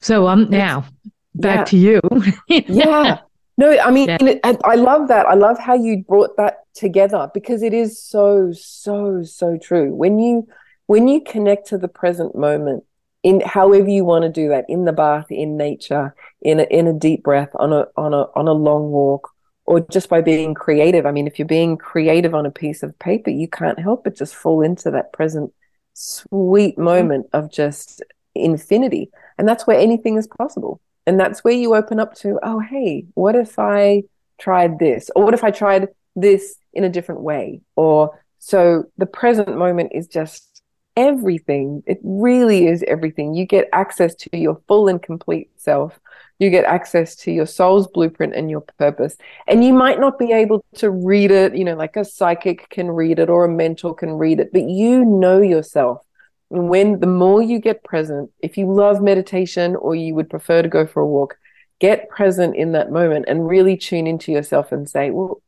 So 0.00 0.26
I'm 0.26 0.44
um, 0.44 0.50
now 0.50 0.86
back 1.34 1.58
yeah. 1.58 1.64
to 1.64 1.76
you. 1.76 2.00
yeah. 2.48 3.18
No, 3.56 3.78
I 3.78 3.90
mean, 3.90 4.08
yeah. 4.08 4.56
I 4.64 4.74
love 4.74 5.08
that. 5.08 5.26
I 5.26 5.34
love 5.34 5.58
how 5.58 5.74
you 5.74 6.04
brought 6.08 6.36
that 6.36 6.63
together 6.74 7.30
because 7.32 7.62
it 7.62 7.72
is 7.72 8.02
so, 8.02 8.52
so, 8.52 9.22
so 9.22 9.56
true. 9.58 9.94
When 9.94 10.18
you 10.18 10.48
when 10.86 11.08
you 11.08 11.22
connect 11.22 11.68
to 11.68 11.78
the 11.78 11.88
present 11.88 12.36
moment, 12.36 12.84
in 13.24 13.40
however 13.40 13.88
you 13.88 14.04
want 14.04 14.22
to 14.22 14.28
do 14.28 14.50
that 14.50 14.66
in 14.68 14.84
the 14.84 14.92
bath 14.92 15.26
in 15.30 15.56
nature 15.56 16.14
in 16.42 16.60
a, 16.60 16.64
in 16.64 16.86
a 16.86 16.92
deep 16.92 17.24
breath 17.24 17.48
on 17.54 17.72
a 17.72 17.86
on 17.96 18.12
a 18.14 18.26
on 18.36 18.46
a 18.46 18.52
long 18.52 18.90
walk 18.90 19.30
or 19.64 19.80
just 19.80 20.08
by 20.08 20.20
being 20.20 20.54
creative. 20.54 21.06
I 21.06 21.10
mean 21.10 21.26
if 21.26 21.38
you're 21.38 21.48
being 21.48 21.76
creative 21.76 22.34
on 22.34 22.46
a 22.46 22.50
piece 22.50 22.82
of 22.82 22.96
paper 22.98 23.30
you 23.30 23.48
can't 23.48 23.80
help 23.80 24.04
but 24.04 24.14
just 24.14 24.34
fall 24.36 24.60
into 24.60 24.90
that 24.92 25.12
present 25.12 25.52
sweet 25.94 26.78
moment 26.78 27.26
of 27.32 27.50
just 27.50 28.02
infinity. 28.34 29.10
And 29.38 29.48
that's 29.48 29.66
where 29.66 29.78
anything 29.78 30.16
is 30.16 30.26
possible. 30.26 30.80
And 31.06 31.18
that's 31.18 31.42
where 31.42 31.54
you 31.54 31.74
open 31.74 31.98
up 31.98 32.14
to 32.16 32.38
oh 32.42 32.60
hey 32.60 33.06
what 33.14 33.34
if 33.34 33.58
i 33.58 34.02
tried 34.38 34.78
this? 34.78 35.10
Or 35.16 35.24
what 35.24 35.34
if 35.34 35.42
i 35.42 35.50
tried 35.50 35.88
this 36.14 36.56
in 36.74 36.84
a 36.84 36.88
different 36.88 37.22
way 37.22 37.60
or 37.76 38.18
so 38.38 38.84
the 38.98 39.06
present 39.06 39.56
moment 39.56 39.92
is 39.94 40.06
just 40.06 40.54
everything. 40.96 41.82
It 41.86 41.98
really 42.02 42.66
is 42.66 42.84
everything. 42.86 43.34
You 43.34 43.46
get 43.46 43.68
access 43.72 44.14
to 44.16 44.36
your 44.36 44.60
full 44.68 44.88
and 44.88 45.02
complete 45.02 45.50
self. 45.56 45.98
You 46.38 46.50
get 46.50 46.64
access 46.64 47.16
to 47.16 47.32
your 47.32 47.46
soul's 47.46 47.86
blueprint 47.86 48.34
and 48.34 48.50
your 48.50 48.60
purpose. 48.60 49.16
And 49.46 49.64
you 49.64 49.72
might 49.72 50.00
not 50.00 50.18
be 50.18 50.32
able 50.32 50.64
to 50.76 50.90
read 50.90 51.30
it, 51.30 51.56
you 51.56 51.64
know, 51.64 51.74
like 51.74 51.96
a 51.96 52.04
psychic 52.04 52.68
can 52.70 52.90
read 52.90 53.18
it 53.18 53.30
or 53.30 53.44
a 53.44 53.48
mentor 53.48 53.94
can 53.94 54.10
read 54.10 54.40
it, 54.40 54.52
but 54.52 54.68
you 54.68 55.04
know 55.04 55.40
yourself. 55.40 56.02
And 56.50 56.68
when 56.68 57.00
the 57.00 57.06
more 57.06 57.42
you 57.42 57.58
get 57.58 57.82
present, 57.82 58.30
if 58.40 58.58
you 58.58 58.72
love 58.72 59.00
meditation 59.00 59.74
or 59.76 59.94
you 59.94 60.14
would 60.14 60.30
prefer 60.30 60.62
to 60.62 60.68
go 60.68 60.86
for 60.86 61.00
a 61.00 61.06
walk, 61.06 61.36
get 61.80 62.08
present 62.08 62.56
in 62.56 62.72
that 62.72 62.92
moment 62.92 63.24
and 63.26 63.48
really 63.48 63.76
tune 63.76 64.06
into 64.06 64.32
yourself 64.32 64.70
and 64.70 64.88
say, 64.88 65.10
well, 65.10 65.40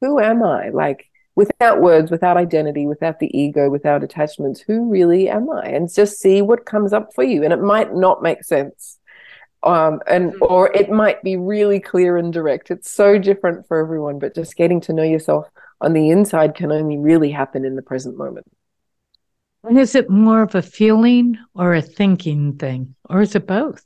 who 0.00 0.20
am 0.20 0.42
I? 0.42 0.70
Like, 0.70 1.10
without 1.36 1.80
words, 1.80 2.10
without 2.10 2.36
identity, 2.36 2.86
without 2.86 3.18
the 3.18 3.36
ego, 3.36 3.68
without 3.68 4.04
attachments, 4.04 4.60
who 4.60 4.90
really 4.90 5.28
am 5.28 5.50
I? 5.50 5.66
And 5.66 5.92
just 5.92 6.20
see 6.20 6.42
what 6.42 6.66
comes 6.66 6.92
up 6.92 7.12
for 7.14 7.24
you. 7.24 7.42
And 7.42 7.52
it 7.52 7.60
might 7.60 7.94
not 7.94 8.22
make 8.22 8.44
sense. 8.44 8.98
Um, 9.62 10.00
and 10.06 10.32
mm-hmm. 10.32 10.42
or 10.42 10.70
it 10.72 10.90
might 10.90 11.22
be 11.22 11.36
really 11.36 11.80
clear 11.80 12.16
and 12.16 12.32
direct. 12.32 12.70
It's 12.70 12.90
so 12.90 13.18
different 13.18 13.66
for 13.66 13.78
everyone, 13.78 14.18
but 14.18 14.34
just 14.34 14.56
getting 14.56 14.80
to 14.82 14.92
know 14.92 15.02
yourself 15.02 15.48
on 15.80 15.94
the 15.94 16.10
inside 16.10 16.54
can 16.54 16.70
only 16.70 16.98
really 16.98 17.30
happen 17.30 17.64
in 17.64 17.74
the 17.74 17.82
present 17.82 18.16
moment. 18.16 18.46
And 19.64 19.78
is 19.78 19.94
it 19.94 20.10
more 20.10 20.42
of 20.42 20.54
a 20.54 20.60
feeling 20.60 21.38
or 21.54 21.72
a 21.72 21.80
thinking 21.80 22.58
thing, 22.58 22.94
or 23.08 23.22
is 23.22 23.34
it 23.34 23.46
both? 23.46 23.82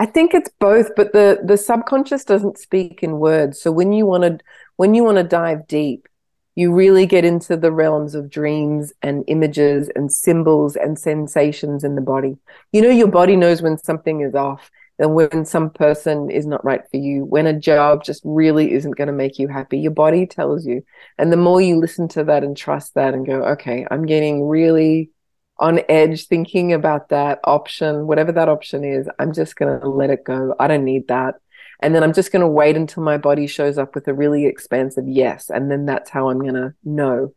I 0.00 0.06
think 0.06 0.34
it's 0.34 0.50
both, 0.58 0.96
but 0.96 1.12
the 1.12 1.40
the 1.44 1.56
subconscious 1.56 2.24
doesn't 2.24 2.58
speak 2.58 3.04
in 3.04 3.20
words. 3.20 3.60
So 3.60 3.70
when 3.70 3.92
you 3.92 4.06
want 4.06 4.24
to 4.24 4.38
when 4.80 4.94
you 4.94 5.04
want 5.04 5.18
to 5.18 5.22
dive 5.22 5.66
deep, 5.66 6.08
you 6.54 6.72
really 6.72 7.04
get 7.04 7.22
into 7.22 7.54
the 7.54 7.70
realms 7.70 8.14
of 8.14 8.30
dreams 8.30 8.94
and 9.02 9.24
images 9.26 9.90
and 9.94 10.10
symbols 10.10 10.74
and 10.74 10.98
sensations 10.98 11.84
in 11.84 11.96
the 11.96 12.00
body. 12.00 12.38
You 12.72 12.80
know, 12.80 12.88
your 12.88 13.08
body 13.08 13.36
knows 13.36 13.60
when 13.60 13.76
something 13.76 14.22
is 14.22 14.34
off 14.34 14.70
and 14.98 15.14
when 15.14 15.44
some 15.44 15.68
person 15.68 16.30
is 16.30 16.46
not 16.46 16.64
right 16.64 16.80
for 16.90 16.96
you, 16.96 17.26
when 17.26 17.46
a 17.46 17.60
job 17.60 18.04
just 18.04 18.22
really 18.24 18.72
isn't 18.72 18.96
going 18.96 19.08
to 19.08 19.12
make 19.12 19.38
you 19.38 19.48
happy. 19.48 19.78
Your 19.78 19.92
body 19.92 20.26
tells 20.26 20.64
you. 20.64 20.82
And 21.18 21.30
the 21.30 21.36
more 21.36 21.60
you 21.60 21.76
listen 21.76 22.08
to 22.08 22.24
that 22.24 22.42
and 22.42 22.56
trust 22.56 22.94
that 22.94 23.12
and 23.12 23.26
go, 23.26 23.42
okay, 23.48 23.86
I'm 23.90 24.06
getting 24.06 24.46
really 24.46 25.10
on 25.58 25.80
edge 25.90 26.26
thinking 26.26 26.72
about 26.72 27.10
that 27.10 27.38
option, 27.44 28.06
whatever 28.06 28.32
that 28.32 28.48
option 28.48 28.82
is, 28.82 29.10
I'm 29.18 29.34
just 29.34 29.56
going 29.56 29.78
to 29.78 29.90
let 29.90 30.08
it 30.08 30.24
go. 30.24 30.54
I 30.58 30.68
don't 30.68 30.86
need 30.86 31.08
that. 31.08 31.34
And 31.80 31.94
then 31.94 32.02
I'm 32.02 32.12
just 32.12 32.30
going 32.30 32.42
to 32.42 32.48
wait 32.48 32.76
until 32.76 33.02
my 33.02 33.16
body 33.16 33.46
shows 33.46 33.78
up 33.78 33.94
with 33.94 34.06
a 34.06 34.14
really 34.14 34.46
expansive 34.46 35.08
yes. 35.08 35.50
And 35.50 35.70
then 35.70 35.86
that's 35.86 36.10
how 36.10 36.28
I'm 36.28 36.40
going 36.40 36.54
to 36.54 36.74
know 36.84 37.34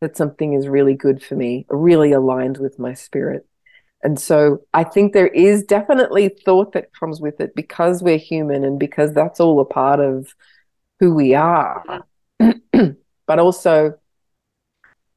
that 0.00 0.16
something 0.16 0.54
is 0.54 0.68
really 0.68 0.94
good 0.94 1.22
for 1.22 1.34
me, 1.34 1.66
really 1.68 2.12
aligned 2.12 2.58
with 2.58 2.78
my 2.78 2.94
spirit. 2.94 3.46
And 4.02 4.18
so 4.18 4.62
I 4.72 4.84
think 4.84 5.12
there 5.12 5.26
is 5.26 5.62
definitely 5.62 6.28
thought 6.28 6.72
that 6.72 6.94
comes 6.94 7.20
with 7.20 7.40
it 7.40 7.54
because 7.54 8.02
we're 8.02 8.16
human 8.16 8.64
and 8.64 8.78
because 8.78 9.12
that's 9.12 9.40
all 9.40 9.60
a 9.60 9.64
part 9.64 10.00
of 10.00 10.34
who 11.00 11.14
we 11.14 11.34
are. 11.34 12.06
but 12.38 13.38
also, 13.38 13.98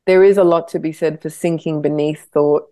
there 0.06 0.24
is 0.24 0.38
a 0.38 0.44
lot 0.44 0.68
to 0.70 0.80
be 0.80 0.92
said 0.92 1.22
for 1.22 1.30
sinking 1.30 1.82
beneath 1.82 2.28
thought 2.34 2.64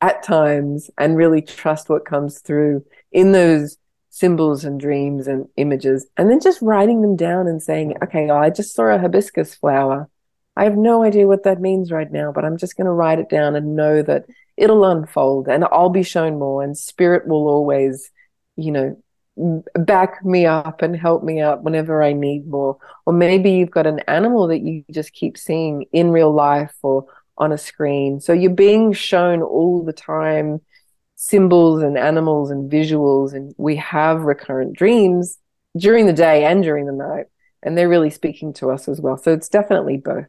at 0.00 0.22
times 0.24 0.90
and 0.98 1.16
really 1.16 1.40
trust 1.40 1.88
what 1.88 2.04
comes 2.04 2.40
through 2.40 2.84
in 3.12 3.30
those 3.30 3.78
symbols 4.14 4.64
and 4.64 4.78
dreams 4.78 5.26
and 5.26 5.48
images, 5.56 6.06
and 6.16 6.30
then 6.30 6.38
just 6.38 6.62
writing 6.62 7.02
them 7.02 7.16
down 7.16 7.48
and 7.48 7.60
saying, 7.60 7.96
okay, 8.00 8.30
I 8.30 8.48
just 8.48 8.72
saw 8.72 8.84
a 8.84 8.98
hibiscus 8.98 9.56
flower. 9.56 10.08
I 10.56 10.62
have 10.62 10.76
no 10.76 11.02
idea 11.02 11.26
what 11.26 11.42
that 11.42 11.60
means 11.60 11.90
right 11.90 12.10
now, 12.12 12.30
but 12.30 12.44
I'm 12.44 12.56
just 12.56 12.76
going 12.76 12.84
to 12.84 12.92
write 12.92 13.18
it 13.18 13.28
down 13.28 13.56
and 13.56 13.74
know 13.74 14.02
that 14.02 14.26
it'll 14.56 14.84
unfold 14.84 15.48
and 15.48 15.64
I'll 15.64 15.88
be 15.88 16.04
shown 16.04 16.38
more, 16.38 16.62
and 16.62 16.78
spirit 16.78 17.26
will 17.26 17.48
always, 17.48 18.12
you 18.54 18.70
know, 18.70 18.96
back 19.74 20.24
me 20.24 20.46
up 20.46 20.80
and 20.80 20.94
help 20.94 21.24
me 21.24 21.40
out 21.40 21.64
whenever 21.64 22.00
I 22.00 22.12
need 22.12 22.46
more. 22.46 22.78
Or 23.06 23.12
maybe 23.12 23.50
you've 23.50 23.72
got 23.72 23.88
an 23.88 23.98
animal 24.06 24.46
that 24.46 24.60
you 24.60 24.84
just 24.92 25.12
keep 25.12 25.36
seeing 25.36 25.86
in 25.92 26.12
real 26.12 26.32
life 26.32 26.76
or 26.84 27.06
on 27.36 27.50
a 27.50 27.58
screen. 27.58 28.20
So 28.20 28.32
you're 28.32 28.52
being 28.52 28.92
shown 28.92 29.42
all 29.42 29.84
the 29.84 29.92
time 29.92 30.60
symbols 31.24 31.82
and 31.82 31.96
animals 31.96 32.50
and 32.50 32.70
visuals 32.70 33.32
and 33.32 33.54
we 33.56 33.76
have 33.76 34.20
recurrent 34.24 34.76
dreams 34.76 35.38
during 35.74 36.04
the 36.04 36.12
day 36.12 36.44
and 36.44 36.62
during 36.62 36.84
the 36.84 36.92
night 36.92 37.24
and 37.62 37.78
they're 37.78 37.88
really 37.88 38.10
speaking 38.10 38.52
to 38.52 38.70
us 38.70 38.88
as 38.88 39.00
well. 39.00 39.16
So 39.16 39.32
it's 39.32 39.48
definitely 39.48 39.96
both. 39.96 40.26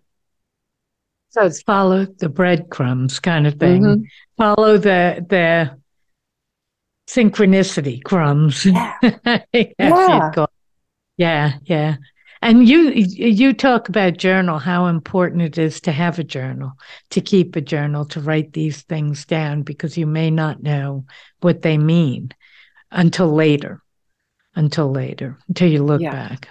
So 1.31 1.43
it's 1.43 1.61
follow 1.63 2.05
the 2.05 2.29
breadcrumbs 2.29 3.19
kind 3.19 3.45
of 3.45 3.55
thing. 3.55 3.81
Mm-hmm. 3.83 4.03
follow 4.37 4.77
the 4.77 5.25
the 5.27 5.77
synchronicity 7.09 8.01
crumbs. 8.01 8.65
Yeah. 8.65 8.93
Yeah. 9.53 10.45
yeah 11.17 11.53
yeah 11.65 11.95
and 12.45 12.69
you 12.69 12.91
you 12.91 13.53
talk 13.53 13.89
about 13.89 14.17
journal, 14.17 14.59
how 14.59 14.85
important 14.85 15.41
it 15.41 15.57
is 15.57 15.81
to 15.81 15.91
have 15.91 16.19
a 16.19 16.23
journal, 16.23 16.73
to 17.09 17.19
keep 17.19 17.55
a 17.55 17.61
journal, 17.61 18.05
to 18.05 18.21
write 18.21 18.53
these 18.53 18.83
things 18.83 19.25
down 19.25 19.63
because 19.63 19.97
you 19.97 20.05
may 20.05 20.29
not 20.29 20.61
know 20.61 21.05
what 21.41 21.63
they 21.63 21.79
mean 21.79 22.29
until 22.91 23.33
later. 23.33 23.81
Until 24.53 24.91
later, 24.91 25.39
until 25.47 25.69
you 25.69 25.83
look 25.83 26.01
yeah. 26.01 26.11
back. 26.11 26.47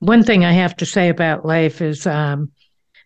One 0.00 0.22
thing 0.22 0.44
I 0.44 0.52
have 0.52 0.76
to 0.76 0.86
say 0.86 1.08
about 1.08 1.46
life 1.46 1.80
is 1.80 2.06
um, 2.06 2.52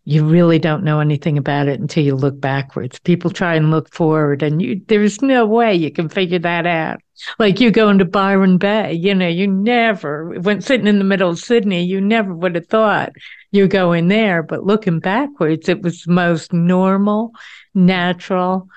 you 0.08 0.24
really 0.24 0.60
don't 0.60 0.84
know 0.84 1.00
anything 1.00 1.36
about 1.36 1.66
it 1.66 1.80
until 1.80 2.04
you 2.04 2.14
look 2.14 2.40
backwards. 2.40 3.00
People 3.00 3.28
try 3.28 3.56
and 3.56 3.72
look 3.72 3.92
forward, 3.92 4.40
and 4.40 4.62
you 4.62 4.80
there's 4.86 5.20
no 5.20 5.44
way 5.44 5.74
you 5.74 5.90
can 5.90 6.08
figure 6.08 6.38
that 6.38 6.64
out. 6.64 7.00
Like 7.40 7.58
you 7.58 7.72
going 7.72 7.98
to 7.98 8.04
Byron 8.04 8.56
Bay, 8.56 8.92
you 8.92 9.16
know, 9.16 9.26
you 9.26 9.48
never 9.48 10.38
when 10.38 10.60
sitting 10.60 10.86
in 10.86 10.98
the 10.98 11.04
middle 11.04 11.30
of 11.30 11.40
Sydney, 11.40 11.82
you 11.82 12.00
never 12.00 12.32
would 12.32 12.54
have 12.54 12.68
thought 12.68 13.14
you're 13.50 13.66
going 13.66 14.06
there. 14.06 14.44
But 14.44 14.64
looking 14.64 15.00
backwards, 15.00 15.68
it 15.68 15.82
was 15.82 16.02
the 16.02 16.12
most 16.12 16.52
normal, 16.52 17.32
natural, 17.74 18.68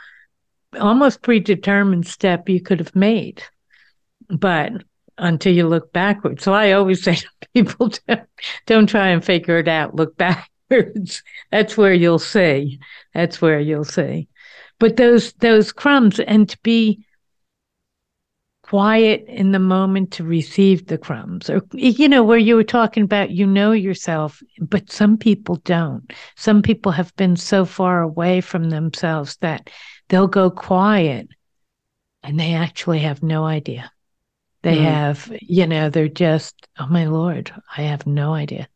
almost 0.79 1.21
predetermined 1.21 2.07
step 2.07 2.49
you 2.49 2.59
could 2.59 2.79
have 2.79 2.95
made. 2.95 3.43
But 4.29 4.71
until 5.19 5.53
you 5.53 5.67
look 5.67 5.93
backwards. 5.93 6.43
So 6.43 6.53
I 6.53 6.71
always 6.71 7.03
say 7.03 7.17
to 7.17 7.27
people, 7.53 7.91
don't, 8.07 8.21
don't 8.65 8.87
try 8.87 9.09
and 9.09 9.23
figure 9.23 9.59
it 9.59 9.67
out. 9.67 9.93
Look 9.93 10.17
backwards. 10.69 11.23
That's 11.51 11.77
where 11.77 11.93
you'll 11.93 12.19
see. 12.19 12.79
That's 13.13 13.41
where 13.41 13.59
you'll 13.59 13.85
see. 13.85 14.27
But 14.79 14.97
those 14.97 15.33
those 15.33 15.71
crumbs 15.71 16.19
and 16.19 16.47
to 16.49 16.57
be 16.63 17.05
quiet 18.63 19.25
in 19.27 19.51
the 19.51 19.59
moment 19.59 20.11
to 20.11 20.23
receive 20.23 20.85
the 20.85 20.97
crumbs 20.97 21.49
or 21.49 21.63
you 21.73 22.07
know 22.07 22.23
where 22.23 22.37
you 22.37 22.53
were 22.53 22.63
talking 22.63 23.01
about 23.01 23.31
you 23.31 23.47
know 23.47 23.71
yourself 23.71 24.43
but 24.61 24.91
some 24.91 25.17
people 25.17 25.55
don't 25.65 26.13
some 26.35 26.61
people 26.61 26.91
have 26.91 27.11
been 27.15 27.35
so 27.35 27.65
far 27.65 28.03
away 28.03 28.39
from 28.41 28.69
themselves 28.69 29.37
that 29.37 29.71
they'll 30.07 30.27
go 30.27 30.51
quiet 30.51 31.27
and 32.21 32.39
they 32.39 32.53
actually 32.53 32.99
have 32.99 33.23
no 33.23 33.43
idea 33.43 33.91
they 34.61 34.77
mm. 34.77 34.83
have, 34.83 35.31
you 35.41 35.67
know, 35.67 35.89
they're 35.89 36.07
just, 36.09 36.67
oh 36.77 36.87
my 36.87 37.05
lord, 37.05 37.51
I 37.77 37.83
have 37.83 38.05
no 38.05 38.33
idea. 38.33 38.67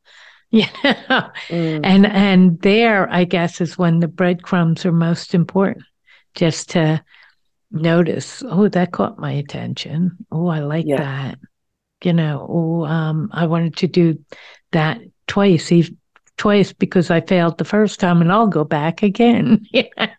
Yeah. 0.57 1.31
mm. 1.49 1.81
And 1.83 2.05
and 2.05 2.61
there, 2.61 3.11
I 3.11 3.23
guess, 3.23 3.59
is 3.59 3.75
when 3.75 4.01
the 4.01 4.07
breadcrumbs 4.07 4.85
are 4.85 4.91
most 4.91 5.33
important. 5.33 5.83
Just 6.35 6.69
to 6.71 7.03
notice, 7.71 8.43
oh, 8.45 8.67
that 8.67 8.91
caught 8.91 9.17
my 9.17 9.31
attention. 9.31 10.15
Oh, 10.31 10.47
I 10.47 10.59
like 10.59 10.85
yeah. 10.85 10.97
that. 10.97 11.39
You 12.03 12.13
know, 12.13 12.45
oh, 12.47 12.85
um, 12.85 13.29
I 13.33 13.47
wanted 13.47 13.77
to 13.77 13.87
do 13.87 14.23
that 14.73 15.01
twice, 15.25 15.71
even 15.71 15.97
twice 16.37 16.71
because 16.71 17.09
I 17.09 17.21
failed 17.21 17.57
the 17.57 17.65
first 17.65 17.99
time 17.99 18.21
and 18.21 18.31
I'll 18.31 18.45
go 18.45 18.63
back 18.63 19.01
again. 19.01 19.65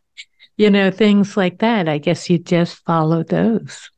you 0.56 0.70
know, 0.70 0.90
things 0.90 1.36
like 1.36 1.58
that. 1.58 1.88
I 1.88 1.98
guess 1.98 2.28
you 2.28 2.38
just 2.38 2.84
follow 2.84 3.22
those 3.22 3.88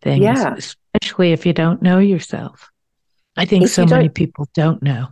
things. 0.00 0.22
Yeah 0.22 0.56
especially 0.94 1.32
if 1.32 1.46
you 1.46 1.52
don't 1.52 1.82
know 1.82 1.98
yourself. 1.98 2.70
I 3.36 3.46
think 3.46 3.64
if 3.64 3.70
so 3.70 3.84
many 3.86 4.08
people 4.08 4.48
don't 4.54 4.82
know. 4.82 5.08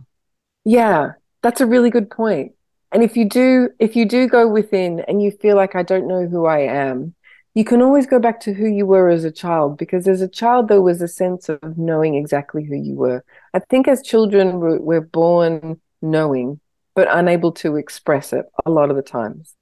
Yeah, 0.65 1.13
that's 1.41 1.61
a 1.61 1.65
really 1.65 1.89
good 1.89 2.09
point. 2.09 2.53
And 2.91 3.03
if 3.03 3.17
you 3.17 3.27
do, 3.27 3.69
if 3.79 3.95
you 3.95 4.05
do 4.05 4.27
go 4.27 4.47
within 4.47 4.99
and 5.01 5.21
you 5.21 5.31
feel 5.31 5.55
like 5.55 5.75
I 5.75 5.83
don't 5.83 6.07
know 6.07 6.27
who 6.27 6.45
I 6.45 6.59
am, 6.59 7.15
you 7.55 7.63
can 7.63 7.81
always 7.81 8.07
go 8.07 8.19
back 8.19 8.39
to 8.41 8.53
who 8.53 8.67
you 8.67 8.85
were 8.85 9.09
as 9.09 9.23
a 9.23 9.31
child 9.31 9.77
because 9.77 10.07
as 10.07 10.21
a 10.21 10.27
child 10.27 10.67
there 10.67 10.81
was 10.81 11.01
a 11.01 11.07
sense 11.07 11.49
of 11.49 11.77
knowing 11.77 12.15
exactly 12.15 12.63
who 12.63 12.75
you 12.75 12.95
were. 12.95 13.23
I 13.53 13.59
think 13.59 13.87
as 13.87 14.01
children 14.01 14.59
we're, 14.59 15.01
born 15.01 15.79
knowing 16.01 16.59
but 16.95 17.07
unable 17.09 17.51
to 17.51 17.75
express 17.75 18.33
it 18.33 18.45
a 18.65 18.71
lot 18.71 18.89
of 18.89 18.95
the 18.95 19.01
times. 19.01 19.55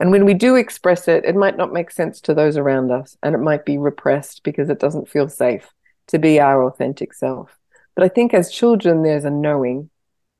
And 0.00 0.10
when 0.10 0.24
we 0.24 0.32
do 0.32 0.54
express 0.56 1.08
it, 1.08 1.24
it 1.24 1.34
might 1.34 1.56
not 1.56 1.72
make 1.72 1.90
sense 1.90 2.20
to 2.22 2.34
those 2.34 2.56
around 2.56 2.90
us 2.90 3.16
and 3.22 3.34
it 3.34 3.38
might 3.38 3.64
be 3.64 3.78
repressed 3.78 4.42
because 4.42 4.70
it 4.70 4.78
doesn't 4.78 5.08
feel 5.08 5.28
safe 5.28 5.68
to 6.08 6.18
be 6.18 6.40
our 6.40 6.62
authentic 6.64 7.12
self. 7.12 7.58
But 7.94 8.04
I 8.04 8.08
think 8.08 8.32
as 8.32 8.50
children, 8.50 9.02
there's 9.02 9.24
a 9.24 9.30
knowing 9.30 9.90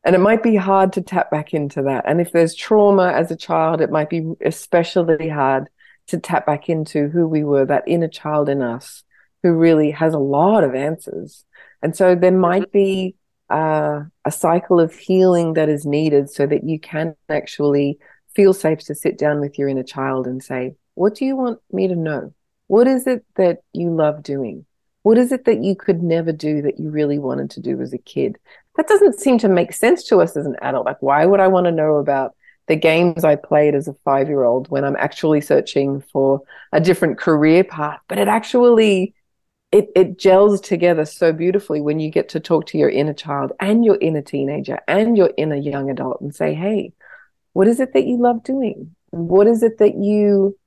and 0.09 0.15
it 0.15 0.21
might 0.21 0.43
be 0.43 0.57
hard 0.57 0.95
to 0.95 1.03
tap 1.03 1.31
back 1.31 1.53
into 1.53 1.83
that. 1.83 2.07
And 2.09 2.19
if 2.19 2.33
there's 2.33 2.55
trauma 2.55 3.13
as 3.13 3.31
a 3.31 3.37
child, 3.37 3.83
it 3.83 3.91
might 3.91 4.09
be 4.09 4.33
especially 4.43 5.29
hard 5.29 5.69
to 6.07 6.19
tap 6.19 6.47
back 6.47 6.71
into 6.71 7.09
who 7.09 7.29
we 7.29 7.45
were, 7.45 7.67
that 7.67 7.85
inner 7.87 8.09
child 8.09 8.49
in 8.49 8.63
us 8.63 9.05
who 9.43 9.53
really 9.53 9.91
has 9.91 10.15
a 10.15 10.19
lot 10.19 10.65
of 10.65 10.75
answers. 10.75 11.45
And 11.83 11.95
so 11.95 12.15
there 12.15 12.33
might 12.33 12.73
be 12.73 13.17
uh, 13.51 14.05
a 14.25 14.31
cycle 14.31 14.81
of 14.81 14.95
healing 14.95 15.53
that 15.53 15.69
is 15.69 15.85
needed 15.85 16.31
so 16.31 16.47
that 16.47 16.65
you 16.65 16.81
can 16.81 17.15
actually 17.29 17.99
feel 18.35 18.55
safe 18.55 18.79
to 18.87 18.95
sit 18.95 19.19
down 19.19 19.41
with 19.41 19.59
your 19.59 19.69
inner 19.69 19.83
child 19.83 20.27
and 20.27 20.43
say, 20.43 20.75
What 20.95 21.17
do 21.17 21.27
you 21.27 21.37
want 21.37 21.59
me 21.71 21.87
to 21.87 21.95
know? 21.95 22.33
What 22.67 22.87
is 22.87 23.07
it 23.07 23.27
that 23.37 23.59
you 23.75 23.95
love 23.95 24.23
doing? 24.23 24.65
What 25.03 25.19
is 25.19 25.33
it 25.33 25.45
that 25.45 25.63
you 25.63 25.77
could 25.77 26.03
never 26.03 26.33
do 26.33 26.63
that 26.63 26.79
you 26.79 26.91
really 26.91 27.19
wanted 27.19 27.51
to 27.53 27.61
do 27.61 27.81
as 27.81 27.93
a 27.93 27.99
kid? 27.99 28.39
That 28.77 28.89
doesn't 28.89 29.21
seem 29.21 29.39
to 29.39 29.49
make 29.49 29.73
sense 29.73 30.05
to 30.05 30.19
us 30.19 30.37
as 30.37 30.47
an 30.47 30.57
adult. 30.63 30.87
Like, 30.87 31.01
why 31.01 31.25
would 31.25 31.41
I 31.41 31.49
want 31.49 31.67
to 31.67 31.73
know 31.73 31.97
about 31.97 32.35
the 32.67 32.77
games 32.77 33.25
I 33.25 33.37
played 33.37 33.75
as 33.75 33.89
a 33.89 33.95
five 34.05 34.29
year 34.29 34.45
old 34.45 34.69
when 34.69 34.85
I'm 34.85 34.97
actually 34.97 35.41
searching 35.41 36.03
for 36.13 36.43
a 36.73 36.81
different 36.81 37.19
career 37.19 37.65
path? 37.65 38.01
But 38.09 38.19
it 38.19 38.29
actually 38.29 39.15
it, 39.71 39.89
it 39.95 40.19
gels 40.19 40.61
together 40.61 41.05
so 41.05 41.33
beautifully 41.33 41.81
when 41.81 42.01
you 42.01 42.11
get 42.11 42.31
to 42.31 42.41
talk 42.41 42.67
to 42.67 42.79
your 42.79 42.89
inner 42.89 43.13
child 43.13 43.53
and 43.61 43.85
your 43.85 43.99
inner 44.01 44.23
teenager 44.23 44.79
and 44.89 45.17
your 45.17 45.31
inner 45.37 45.57
young 45.57 45.91
adult 45.91 46.21
and 46.21 46.35
say, 46.35 46.55
hey, 46.55 46.93
what 47.53 47.69
is 47.69 47.81
it 47.81 47.93
that 47.93 48.07
you 48.07 48.19
love 48.19 48.43
doing? 48.43 48.95
What 49.11 49.47
is 49.47 49.63
it 49.63 49.79
that 49.79 49.95
you 49.97 50.59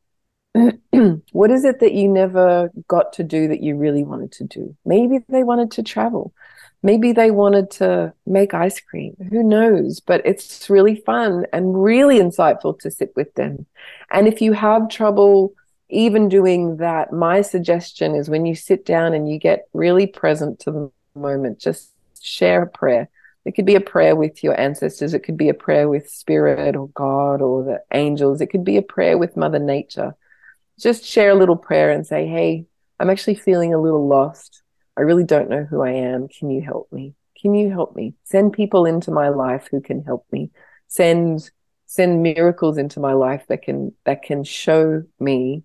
what 1.32 1.52
is 1.52 1.64
it 1.64 1.80
that 1.80 1.94
you 1.94 2.08
never 2.08 2.70
got 2.88 3.14
to 3.14 3.24
do 3.24 3.48
that 3.48 3.62
you 3.62 3.76
really 3.76 4.04
wanted 4.04 4.32
to 4.34 4.44
do? 4.44 4.76
Maybe 4.86 5.20
they 5.30 5.44
wanted 5.44 5.72
to 5.72 5.84
travel. 5.84 6.34
Maybe 6.84 7.14
they 7.14 7.32
wanted 7.32 7.70
to 7.72 8.14
make 8.26 8.54
ice 8.54 8.80
cream. 8.80 9.16
Who 9.30 9.44
knows? 9.44 10.00
But 10.00 10.22
it's 10.26 10.70
really 10.70 10.96
fun 10.96 11.46
and 11.54 11.82
really 11.82 12.20
insightful 12.20 12.78
to 12.80 12.90
sit 12.90 13.14
with 13.16 13.34
them. 13.36 13.66
And 14.10 14.28
if 14.28 14.42
you 14.42 14.54
have 14.54 14.90
trouble 14.90 15.54
even 15.90 16.28
doing 16.28 16.78
that, 16.78 17.14
my 17.14 17.42
suggestion 17.42 18.16
is 18.16 18.30
when 18.30 18.46
you 18.46 18.56
sit 18.56 18.86
down 18.86 19.14
and 19.14 19.30
you 19.30 19.38
get 19.38 19.68
really 19.74 20.08
present 20.08 20.60
to 20.62 20.72
the 20.72 20.92
moment, 21.14 21.60
just 21.60 21.92
share 22.22 22.64
a 22.64 22.68
prayer 22.68 23.10
it 23.46 23.56
could 23.56 23.66
be 23.66 23.76
a 23.76 23.82
prayer 23.82 24.16
with 24.16 24.44
your 24.44 24.60
ancestors. 24.60 25.14
It 25.14 25.24
could 25.24 25.38
be 25.38 25.50
a 25.50 25.54
prayer 25.54 25.90
with 25.90 26.10
spirit 26.10 26.76
or 26.76 26.90
God 26.90 27.42
or 27.42 27.64
the 27.64 27.82
angels. 27.92 28.40
It 28.40 28.48
could 28.48 28.64
be 28.64 28.78
a 28.78 28.84
prayer 28.84 29.18
with 29.18 29.36
Mother 29.36 29.60
Nature. 29.60 30.16
Just 30.82 31.06
share 31.06 31.32
a 31.32 31.36
little 31.36 31.56
prayer 31.56 31.92
and 31.92 32.06
say, 32.06 32.28
Hey, 32.28 32.66
I'm 33.00 33.10
actually 33.10 33.36
feeling 33.36 33.74
a 33.74 33.82
little 33.82 34.08
lost. 34.08 34.62
I 34.98 35.02
really 35.02 35.24
don't 35.24 35.50
know 35.50 35.64
who 35.64 35.82
I 35.82 35.92
am. 35.92 36.28
Can 36.28 36.50
you 36.50 36.62
help 36.62 36.92
me? 36.92 37.16
Can 37.42 37.56
you 37.56 37.70
help 37.72 37.96
me? 37.96 38.14
Send 38.24 38.54
people 38.54 38.86
into 38.86 39.12
my 39.12 39.30
life 39.30 39.68
who 39.72 39.82
can 39.82 40.04
help 40.04 40.26
me. 40.32 40.52
Send 40.88 41.50
send 41.88 42.24
miracles 42.24 42.78
into 42.78 43.02
my 43.02 43.14
life 43.14 43.44
that 43.50 43.64
can 43.64 43.94
that 44.06 44.24
can 44.24 44.44
show 44.44 45.04
me 45.20 45.64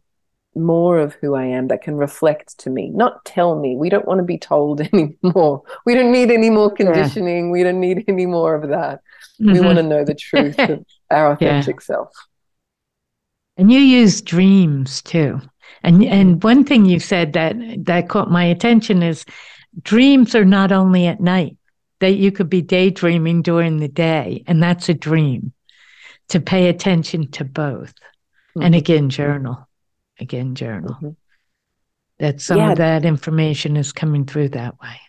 more 0.57 0.99
of 0.99 1.15
who 1.15 1.35
I 1.35 1.45
am 1.45 1.69
that 1.69 1.83
can 1.83 1.97
reflect 1.97 2.59
to 2.61 2.71
me, 2.71 2.89
not 2.89 3.25
tell 3.25 3.61
me. 3.61 3.77
We 3.77 3.91
don't 3.91 4.07
want 4.07 4.19
to 4.19 4.25
be 4.25 4.39
told 4.39 4.81
anymore. 4.93 5.63
We 5.85 5.95
don't 5.95 6.11
need 6.11 6.31
any 6.31 6.51
more 6.51 6.71
conditioning. 6.71 7.47
Yeah. 7.47 7.53
We 7.53 7.63
don't 7.63 7.81
need 7.81 8.05
any 8.09 8.27
more 8.27 8.55
of 8.55 8.71
that. 8.71 9.01
Mm-hmm. 9.41 9.53
We 9.53 9.61
want 9.61 9.77
to 9.77 9.83
know 9.83 10.05
the 10.05 10.15
truth 10.15 10.59
of 10.59 10.85
our 11.11 11.33
authentic 11.33 11.77
yeah. 11.77 11.85
self. 11.85 12.09
And 13.57 13.73
you 13.73 13.79
use 13.79 14.21
dreams 14.21 15.03
too. 15.03 15.41
And 15.83 16.05
and 16.05 16.43
one 16.43 16.65
thing 16.65 16.85
you 16.85 17.01
said 17.01 17.33
that 17.35 17.57
that 17.85 18.09
caught 18.09 18.31
my 18.31 18.45
attention 18.45 19.03
is 19.03 19.25
dreams 19.83 20.35
are 20.35 20.45
not 20.45 20.73
only 20.73 21.07
at 21.07 21.21
night. 21.21 21.57
That 22.01 22.17
you 22.17 22.31
could 22.31 22.51
be 22.51 22.61
daydreaming 22.61 23.41
during 23.41 23.79
the 23.79 23.89
day, 23.89 24.45
and 24.47 24.63
that's 24.63 24.91
a 24.91 24.95
dream. 24.95 25.55
To 26.29 26.41
pay 26.41 26.69
attention 26.69 27.31
to 27.33 27.45
both. 27.45 27.95
Mm-hmm. 27.95 28.63
And 28.63 28.75
again, 28.75 29.09
journal 29.09 29.67
again 30.19 30.55
journal. 30.55 30.95
Mm-hmm. 30.95 31.11
That 32.19 32.41
some 32.41 32.59
yeah. 32.59 32.73
of 32.73 32.79
that 32.79 33.05
information 33.05 33.77
is 33.77 33.93
coming 33.93 34.25
through 34.25 34.51
that 34.51 34.81
way. 34.81 35.01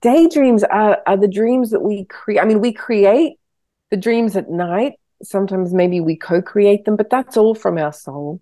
Daydreams 0.00 0.64
are, 0.64 1.02
are 1.06 1.18
the 1.18 1.28
dreams 1.28 1.70
that 1.70 1.80
we 1.80 2.06
create. 2.06 2.40
I 2.40 2.46
mean, 2.46 2.60
we 2.60 2.72
create 2.72 3.34
the 3.90 3.98
dreams 3.98 4.36
at 4.36 4.48
night. 4.48 4.94
Sometimes 5.24 5.72
maybe 5.72 6.00
we 6.00 6.16
co 6.16 6.42
create 6.42 6.84
them, 6.84 6.96
but 6.96 7.10
that's 7.10 7.36
all 7.36 7.54
from 7.54 7.78
our 7.78 7.92
soul. 7.92 8.40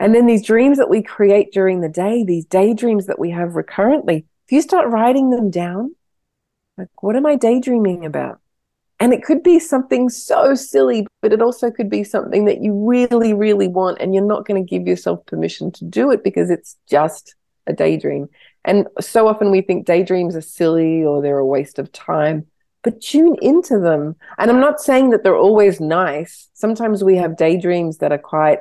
And 0.00 0.14
then 0.14 0.26
these 0.26 0.44
dreams 0.44 0.78
that 0.78 0.90
we 0.90 1.02
create 1.02 1.52
during 1.52 1.80
the 1.80 1.88
day, 1.88 2.24
these 2.24 2.44
daydreams 2.44 3.06
that 3.06 3.18
we 3.18 3.30
have 3.30 3.54
recurrently, 3.54 4.26
if 4.46 4.52
you 4.52 4.60
start 4.60 4.88
writing 4.88 5.30
them 5.30 5.50
down, 5.50 5.94
like, 6.76 7.02
what 7.02 7.16
am 7.16 7.26
I 7.26 7.36
daydreaming 7.36 8.04
about? 8.04 8.40
And 8.98 9.12
it 9.12 9.24
could 9.24 9.42
be 9.42 9.58
something 9.58 10.08
so 10.08 10.54
silly, 10.54 11.06
but 11.20 11.32
it 11.32 11.42
also 11.42 11.70
could 11.70 11.90
be 11.90 12.04
something 12.04 12.44
that 12.44 12.62
you 12.62 12.72
really, 12.72 13.34
really 13.34 13.68
want, 13.68 13.98
and 14.00 14.14
you're 14.14 14.24
not 14.24 14.46
going 14.46 14.64
to 14.64 14.68
give 14.68 14.86
yourself 14.86 15.26
permission 15.26 15.72
to 15.72 15.84
do 15.84 16.10
it 16.10 16.22
because 16.24 16.50
it's 16.50 16.76
just 16.88 17.34
a 17.66 17.72
daydream. 17.72 18.28
And 18.64 18.86
so 19.00 19.26
often 19.26 19.50
we 19.50 19.60
think 19.60 19.86
daydreams 19.86 20.36
are 20.36 20.40
silly 20.40 21.04
or 21.04 21.20
they're 21.20 21.38
a 21.38 21.46
waste 21.46 21.78
of 21.78 21.90
time, 21.92 22.46
but 22.82 23.00
tune 23.00 23.36
into 23.40 23.78
them. 23.78 24.16
And 24.38 24.50
I'm 24.50 24.60
not 24.60 24.80
saying 24.80 25.10
that 25.10 25.22
they're 25.22 25.36
always 25.36 25.80
nice. 25.80 26.48
Sometimes 26.54 27.04
we 27.04 27.16
have 27.16 27.36
daydreams 27.36 27.98
that 27.98 28.12
are 28.12 28.18
quite 28.18 28.58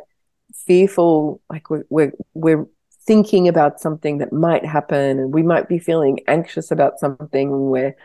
fearful, 0.65 1.41
like 1.49 1.69
we're, 1.69 1.85
we're, 1.89 2.13
we're 2.33 2.67
thinking 3.05 3.47
about 3.47 3.79
something 3.79 4.19
that 4.19 4.31
might 4.31 4.65
happen, 4.65 5.19
and 5.19 5.33
we 5.33 5.41
might 5.41 5.67
be 5.67 5.79
feeling 5.79 6.19
anxious 6.27 6.71
about 6.71 6.99
something, 6.99 7.51
and 7.51 7.71
we're 7.71 7.95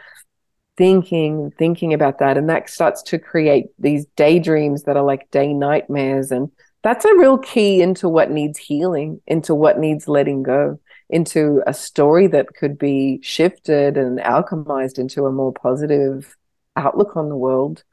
thinking, 0.76 1.50
thinking 1.58 1.92
about 1.92 2.18
that. 2.18 2.36
And 2.36 2.48
that 2.48 2.68
starts 2.70 3.02
to 3.04 3.18
create 3.18 3.66
these 3.78 4.06
daydreams 4.16 4.84
that 4.84 4.96
are 4.96 5.04
like 5.04 5.30
day 5.30 5.52
nightmares. 5.52 6.30
And 6.30 6.50
that's 6.82 7.04
a 7.04 7.16
real 7.16 7.38
key 7.38 7.82
into 7.82 8.08
what 8.08 8.30
needs 8.30 8.58
healing, 8.58 9.20
into 9.26 9.54
what 9.54 9.78
needs 9.78 10.08
letting 10.08 10.42
go, 10.42 10.78
into 11.08 11.62
a 11.66 11.74
story 11.74 12.26
that 12.26 12.54
could 12.54 12.78
be 12.78 13.20
shifted 13.22 13.96
and 13.96 14.18
alchemized 14.18 14.98
into 14.98 15.26
a 15.26 15.32
more 15.32 15.52
positive 15.52 16.36
outlook 16.76 17.16
on 17.16 17.28
the 17.28 17.36
world. 17.36 17.84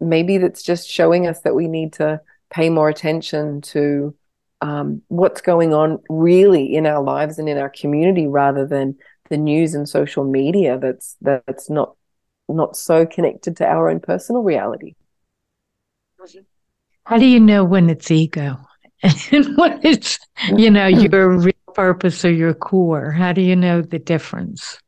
maybe 0.00 0.36
that's 0.38 0.62
just 0.62 0.88
showing 0.88 1.26
us 1.26 1.40
that 1.40 1.54
we 1.54 1.66
need 1.66 1.94
to 1.94 2.20
pay 2.50 2.68
more 2.68 2.88
attention 2.90 3.60
to 3.62 4.14
um, 4.60 5.02
what's 5.08 5.40
going 5.40 5.72
on 5.72 5.98
really 6.08 6.74
in 6.74 6.86
our 6.86 7.02
lives 7.02 7.38
and 7.38 7.48
in 7.48 7.58
our 7.58 7.70
community 7.70 8.26
rather 8.26 8.66
than 8.66 8.96
the 9.28 9.36
news 9.36 9.74
and 9.74 9.88
social 9.88 10.24
media 10.24 10.78
that's 10.78 11.16
that's 11.20 11.68
not 11.68 11.96
not 12.48 12.76
so 12.76 13.04
connected 13.04 13.56
to 13.56 13.66
our 13.66 13.90
own 13.90 14.00
personal 14.00 14.42
reality. 14.42 14.94
How 17.04 17.18
do 17.18 17.26
you 17.26 17.40
know 17.40 17.64
when 17.64 17.90
it's 17.90 18.10
ego 18.10 18.56
and 19.32 19.56
when 19.56 19.80
it's 19.82 20.18
you 20.54 20.70
know 20.70 20.86
your 20.86 21.38
real 21.38 21.52
purpose 21.76 22.24
or 22.24 22.32
your 22.32 22.54
core? 22.54 23.12
How 23.12 23.32
do 23.32 23.42
you 23.42 23.54
know 23.54 23.82
the 23.82 23.98
difference? 23.98 24.80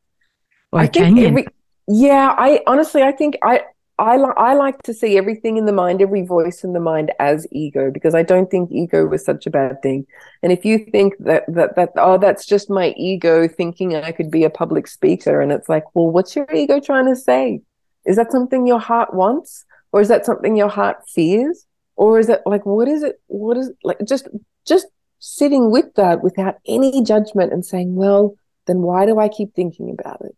Or 0.71 0.81
I 0.81 0.87
think 0.87 1.19
every, 1.19 1.45
yeah, 1.87 2.35
I 2.37 2.61
honestly 2.67 3.03
I 3.03 3.11
think 3.11 3.37
I 3.43 3.61
I, 3.99 4.15
li- 4.15 4.33
I 4.37 4.53
like 4.53 4.81
to 4.83 4.93
see 4.93 5.17
everything 5.17 5.57
in 5.57 5.65
the 5.65 5.73
mind, 5.73 6.01
every 6.01 6.21
voice 6.21 6.63
in 6.63 6.71
the 6.71 6.79
mind 6.79 7.11
as 7.19 7.45
ego, 7.51 7.91
because 7.91 8.15
I 8.15 8.23
don't 8.23 8.49
think 8.49 8.71
ego 8.71 9.05
was 9.05 9.25
such 9.25 9.45
a 9.45 9.49
bad 9.49 9.81
thing. 9.81 10.07
And 10.41 10.53
if 10.53 10.63
you 10.63 10.79
think 10.79 11.15
that, 11.19 11.43
that, 11.49 11.75
that, 11.75 11.89
oh, 11.97 12.17
that's 12.17 12.45
just 12.45 12.69
my 12.69 12.93
ego 12.95 13.45
thinking 13.45 13.97
I 13.97 14.13
could 14.13 14.31
be 14.31 14.45
a 14.45 14.49
public 14.49 14.87
speaker, 14.87 15.41
and 15.41 15.51
it's 15.51 15.67
like, 15.67 15.83
well, 15.93 16.09
what's 16.09 16.33
your 16.33 16.47
ego 16.53 16.79
trying 16.79 17.07
to 17.07 17.15
say? 17.15 17.59
Is 18.05 18.15
that 18.15 18.31
something 18.31 18.65
your 18.65 18.79
heart 18.79 19.13
wants? 19.13 19.65
Or 19.91 19.99
is 19.99 20.07
that 20.07 20.25
something 20.25 20.55
your 20.55 20.69
heart 20.69 20.97
fears? 21.13 21.65
Or 21.97 22.19
is 22.19 22.29
it 22.29 22.41
like, 22.45 22.65
what 22.65 22.87
is 22.87 23.03
it? 23.03 23.19
What 23.27 23.57
is 23.57 23.69
like, 23.83 23.97
just, 24.07 24.29
just 24.65 24.87
sitting 25.19 25.71
with 25.71 25.93
that 25.95 26.23
without 26.23 26.55
any 26.67 27.03
judgment 27.03 27.53
and 27.53 27.65
saying, 27.65 27.95
well, 27.95 28.35
then 28.67 28.81
why 28.81 29.05
do 29.05 29.19
I 29.19 29.27
keep 29.27 29.53
thinking 29.53 29.95
about 29.97 30.21
it? 30.21 30.35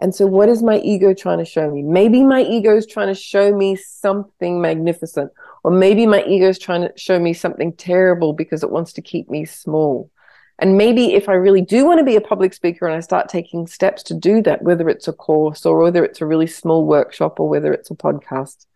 And 0.00 0.14
so, 0.14 0.26
what 0.26 0.48
is 0.48 0.62
my 0.62 0.78
ego 0.78 1.12
trying 1.12 1.38
to 1.38 1.44
show 1.44 1.70
me? 1.70 1.82
Maybe 1.82 2.22
my 2.22 2.42
ego 2.42 2.76
is 2.76 2.86
trying 2.86 3.08
to 3.08 3.14
show 3.14 3.54
me 3.54 3.74
something 3.74 4.60
magnificent, 4.60 5.32
or 5.64 5.72
maybe 5.72 6.06
my 6.06 6.22
ego 6.24 6.48
is 6.48 6.58
trying 6.58 6.82
to 6.82 6.92
show 6.96 7.18
me 7.18 7.32
something 7.32 7.72
terrible 7.72 8.32
because 8.32 8.62
it 8.62 8.70
wants 8.70 8.92
to 8.94 9.02
keep 9.02 9.28
me 9.28 9.44
small. 9.44 10.10
And 10.60 10.76
maybe 10.76 11.14
if 11.14 11.28
I 11.28 11.34
really 11.34 11.62
do 11.62 11.84
want 11.84 11.98
to 11.98 12.04
be 12.04 12.16
a 12.16 12.20
public 12.20 12.52
speaker 12.52 12.86
and 12.86 12.96
I 12.96 13.00
start 13.00 13.28
taking 13.28 13.66
steps 13.66 14.02
to 14.04 14.14
do 14.14 14.42
that, 14.42 14.62
whether 14.62 14.88
it's 14.88 15.08
a 15.08 15.12
course 15.12 15.64
or 15.64 15.78
whether 15.78 16.04
it's 16.04 16.20
a 16.20 16.26
really 16.26 16.48
small 16.48 16.84
workshop 16.84 17.38
or 17.38 17.48
whether 17.48 17.72
it's 17.72 17.90
a 17.90 17.94
podcast, 17.94 18.66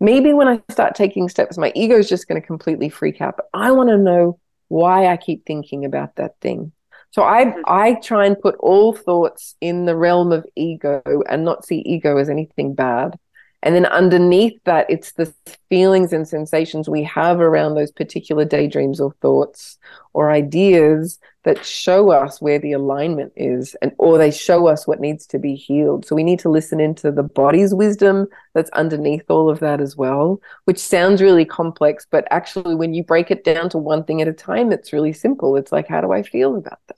maybe 0.00 0.32
when 0.32 0.48
I 0.48 0.62
start 0.70 0.94
taking 0.94 1.28
steps, 1.28 1.58
my 1.58 1.72
ego 1.74 1.96
is 1.96 2.08
just 2.08 2.26
going 2.26 2.40
to 2.40 2.46
completely 2.46 2.88
freak 2.88 3.20
out. 3.20 3.36
But 3.36 3.48
I 3.52 3.70
want 3.72 3.90
to 3.90 3.98
know 3.98 4.38
why 4.68 5.06
I 5.06 5.16
keep 5.16 5.46
thinking 5.46 5.84
about 5.84 6.16
that 6.16 6.36
thing. 6.40 6.72
So 7.10 7.22
I 7.22 7.46
mm-hmm. 7.46 7.60
I 7.66 7.94
try 7.94 8.26
and 8.26 8.38
put 8.38 8.56
all 8.56 8.92
thoughts 8.92 9.54
in 9.60 9.86
the 9.86 9.96
realm 9.96 10.32
of 10.32 10.46
ego 10.54 11.02
and 11.28 11.44
not 11.44 11.64
see 11.64 11.78
ego 11.78 12.16
as 12.18 12.28
anything 12.28 12.74
bad. 12.74 13.18
And 13.66 13.74
then 13.74 13.86
underneath 13.86 14.62
that, 14.64 14.86
it's 14.88 15.12
the 15.12 15.34
feelings 15.68 16.12
and 16.12 16.26
sensations 16.26 16.88
we 16.88 17.02
have 17.02 17.40
around 17.40 17.74
those 17.74 17.90
particular 17.90 18.44
daydreams 18.44 19.00
or 19.00 19.12
thoughts 19.20 19.76
or 20.14 20.30
ideas 20.30 21.18
that 21.42 21.66
show 21.66 22.12
us 22.12 22.40
where 22.40 22.60
the 22.60 22.72
alignment 22.72 23.32
is 23.34 23.74
and 23.82 23.90
or 23.98 24.18
they 24.18 24.30
show 24.30 24.68
us 24.68 24.86
what 24.86 25.00
needs 25.00 25.26
to 25.26 25.38
be 25.40 25.56
healed. 25.56 26.06
So 26.06 26.14
we 26.14 26.22
need 26.22 26.38
to 26.40 26.48
listen 26.48 26.78
into 26.78 27.10
the 27.10 27.24
body's 27.24 27.74
wisdom 27.74 28.28
that's 28.54 28.70
underneath 28.70 29.28
all 29.28 29.50
of 29.50 29.58
that 29.58 29.80
as 29.80 29.96
well, 29.96 30.40
which 30.66 30.78
sounds 30.78 31.20
really 31.20 31.44
complex, 31.44 32.06
but 32.08 32.24
actually 32.30 32.76
when 32.76 32.94
you 32.94 33.02
break 33.02 33.32
it 33.32 33.42
down 33.42 33.68
to 33.70 33.78
one 33.78 34.04
thing 34.04 34.22
at 34.22 34.28
a 34.28 34.32
time, 34.32 34.70
it's 34.70 34.92
really 34.92 35.12
simple. 35.12 35.56
It's 35.56 35.72
like, 35.72 35.88
how 35.88 36.00
do 36.00 36.12
I 36.12 36.22
feel 36.22 36.56
about 36.56 36.78
that? 36.86 36.96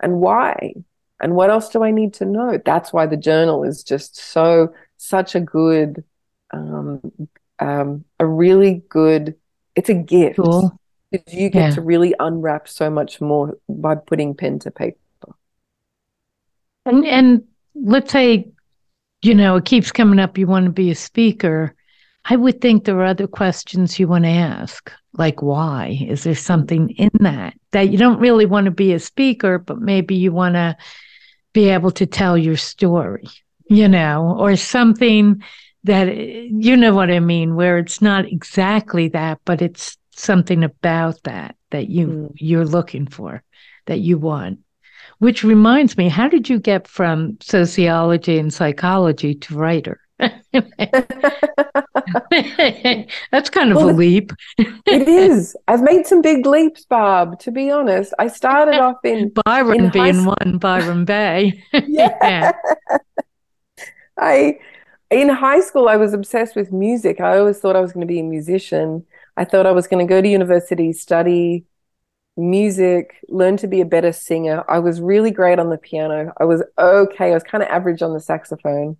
and 0.00 0.20
why 0.20 0.74
and 1.20 1.34
what 1.34 1.50
else 1.50 1.68
do 1.68 1.82
i 1.82 1.90
need 1.90 2.12
to 2.14 2.24
know 2.24 2.58
that's 2.64 2.92
why 2.92 3.06
the 3.06 3.16
journal 3.16 3.64
is 3.64 3.82
just 3.82 4.16
so 4.16 4.72
such 4.96 5.34
a 5.34 5.40
good 5.40 6.04
um, 6.52 7.00
um, 7.58 8.04
a 8.18 8.26
really 8.26 8.82
good 8.88 9.36
it's 9.74 9.88
a 9.88 9.94
gift. 9.94 10.36
Cool. 10.36 10.78
because 11.10 11.34
you 11.34 11.50
get 11.50 11.68
yeah. 11.68 11.74
to 11.74 11.80
really 11.82 12.14
unwrap 12.18 12.68
so 12.68 12.90
much 12.90 13.20
more 13.20 13.58
by 13.68 13.94
putting 13.94 14.34
pen 14.34 14.58
to 14.60 14.70
paper. 14.70 14.98
And 16.84 17.06
and 17.06 17.44
let's 17.74 18.12
say 18.12 18.50
you 19.22 19.34
know 19.34 19.56
it 19.56 19.64
keeps 19.64 19.92
coming 19.92 20.18
up 20.18 20.38
you 20.38 20.46
want 20.46 20.66
to 20.66 20.72
be 20.72 20.90
a 20.90 20.94
speaker. 20.94 21.74
I 22.28 22.34
would 22.34 22.60
think 22.60 22.84
there 22.84 22.98
are 23.00 23.04
other 23.04 23.28
questions 23.28 24.00
you 24.00 24.08
want 24.08 24.24
to 24.24 24.30
ask 24.30 24.90
like 25.12 25.42
why? 25.42 25.98
Is 26.08 26.24
there 26.24 26.34
something 26.34 26.90
in 26.90 27.10
that 27.20 27.54
that 27.72 27.90
you 27.90 27.98
don't 27.98 28.20
really 28.20 28.46
want 28.46 28.66
to 28.66 28.70
be 28.70 28.92
a 28.92 28.98
speaker 28.98 29.58
but 29.58 29.80
maybe 29.80 30.14
you 30.14 30.32
want 30.32 30.54
to 30.54 30.76
be 31.52 31.70
able 31.70 31.90
to 31.90 32.06
tell 32.06 32.36
your 32.36 32.56
story 32.56 33.24
you 33.68 33.88
know 33.88 34.36
or 34.38 34.56
something 34.56 35.42
that 35.84 36.16
you 36.16 36.76
know 36.76 36.94
what 36.94 37.10
i 37.10 37.20
mean 37.20 37.54
where 37.54 37.78
it's 37.78 38.00
not 38.00 38.24
exactly 38.26 39.08
that 39.08 39.38
but 39.44 39.62
it's 39.62 39.96
something 40.12 40.64
about 40.64 41.22
that 41.24 41.56
that 41.70 41.88
you 41.88 42.06
mm. 42.06 42.32
you're 42.36 42.64
looking 42.64 43.06
for 43.06 43.42
that 43.86 44.00
you 44.00 44.18
want 44.18 44.58
which 45.18 45.44
reminds 45.44 45.96
me 45.96 46.08
how 46.08 46.28
did 46.28 46.48
you 46.48 46.58
get 46.58 46.86
from 46.86 47.36
sociology 47.40 48.38
and 48.38 48.52
psychology 48.52 49.34
to 49.34 49.54
writer 49.54 50.00
That's 53.30 53.50
kind 53.50 53.70
of 53.70 53.76
well, 53.76 53.90
a 53.90 53.92
leap. 53.92 54.32
it 54.58 55.08
is. 55.08 55.54
I've 55.68 55.82
made 55.82 56.06
some 56.06 56.22
big 56.22 56.46
leaps, 56.46 56.86
Barb 56.86 57.38
to 57.40 57.50
be 57.50 57.70
honest. 57.70 58.14
I 58.18 58.28
started 58.28 58.78
off 58.78 59.04
in 59.04 59.30
Byron 59.44 59.84
in 59.84 59.90
being 59.90 60.24
one, 60.24 60.58
Byron 60.58 61.04
Bay. 61.04 61.62
yeah. 61.72 62.52
I 64.18 64.58
in 65.10 65.28
high 65.28 65.60
school 65.60 65.88
I 65.88 65.96
was 65.96 66.12
obsessed 66.12 66.56
with 66.56 66.72
music. 66.72 67.20
I 67.20 67.38
always 67.38 67.58
thought 67.58 67.76
I 67.76 67.80
was 67.80 67.92
going 67.92 68.06
to 68.06 68.12
be 68.12 68.20
a 68.20 68.24
musician. 68.24 69.04
I 69.36 69.44
thought 69.44 69.66
I 69.66 69.72
was 69.72 69.86
going 69.86 70.06
to 70.06 70.08
go 70.08 70.20
to 70.20 70.28
university, 70.28 70.92
study 70.92 71.64
music, 72.36 73.16
learn 73.28 73.56
to 73.58 73.66
be 73.66 73.80
a 73.80 73.86
better 73.86 74.12
singer. 74.12 74.64
I 74.68 74.78
was 74.78 75.00
really 75.00 75.30
great 75.30 75.58
on 75.58 75.70
the 75.70 75.78
piano. 75.78 76.32
I 76.38 76.44
was 76.44 76.62
okay. 76.78 77.30
I 77.30 77.34
was 77.34 77.42
kind 77.42 77.62
of 77.62 77.68
average 77.68 78.02
on 78.02 78.12
the 78.12 78.20
saxophone. 78.20 78.96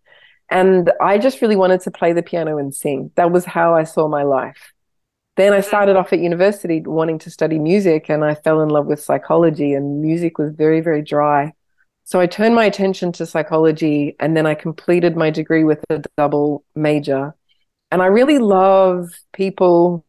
And 0.49 0.93
I 1.01 1.19
just 1.19 1.43
really 1.43 1.57
wanted 1.57 1.81
to 1.83 1.91
play 1.91 2.13
the 2.13 2.23
piano 2.23 2.57
and 2.57 2.75
sing. 2.75 3.11
That 3.17 3.33
was 3.33 3.45
how 3.45 3.75
I 3.75 3.85
saw 3.85 4.09
my 4.09 4.23
life. 4.23 4.73
Then 5.37 5.53
I 5.53 5.59
mm-hmm. 5.59 5.69
started 5.69 5.97
off 5.97 6.13
at 6.13 6.21
university 6.21 6.81
wanting 6.81 7.19
to 7.21 7.31
study 7.31 7.59
music, 7.59 8.09
and 8.09 8.25
I 8.25 8.35
fell 8.35 8.63
in 8.63 8.71
love 8.71 8.87
with 8.87 9.03
psychology, 9.03 9.75
and 9.75 10.01
music 10.01 10.39
was 10.39 10.53
very, 10.53 10.81
very 10.81 11.03
dry. 11.03 11.53
So 12.07 12.21
I 12.21 12.27
turned 12.29 12.55
my 12.55 12.67
attention 12.67 13.11
to 13.13 13.27
psychology, 13.27 14.15
and 14.21 14.37
then 14.37 14.47
I 14.47 14.55
completed 14.55 15.17
my 15.17 15.29
degree 15.31 15.65
with 15.65 15.85
a 15.91 16.05
double 16.17 16.65
major. 16.77 17.35
And 17.91 18.01
I 18.01 18.07
really 18.07 18.39
love 18.39 19.11
people. 19.33 20.07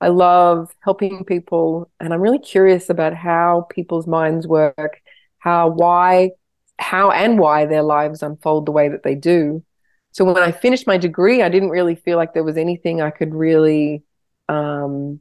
I 0.00 0.08
love 0.10 0.72
helping 0.78 1.24
people, 1.24 1.90
and 1.98 2.14
I'm 2.14 2.20
really 2.20 2.38
curious 2.38 2.88
about 2.88 3.14
how 3.14 3.66
people's 3.68 4.06
minds 4.06 4.46
work, 4.46 5.02
how, 5.38 5.70
why, 5.70 6.30
how, 6.78 7.10
and 7.10 7.36
why 7.36 7.66
their 7.66 7.82
lives 7.82 8.22
unfold 8.22 8.66
the 8.66 8.72
way 8.72 8.88
that 8.88 9.02
they 9.02 9.16
do. 9.16 9.64
So 10.12 10.24
when 10.24 10.36
I 10.36 10.52
finished 10.52 10.86
my 10.86 10.98
degree, 10.98 11.42
I 11.42 11.48
didn't 11.48 11.70
really 11.70 11.96
feel 11.96 12.16
like 12.16 12.32
there 12.32 12.44
was 12.44 12.58
anything 12.58 13.02
I 13.02 13.10
could 13.10 13.34
really 13.34 14.04
um, 14.48 15.18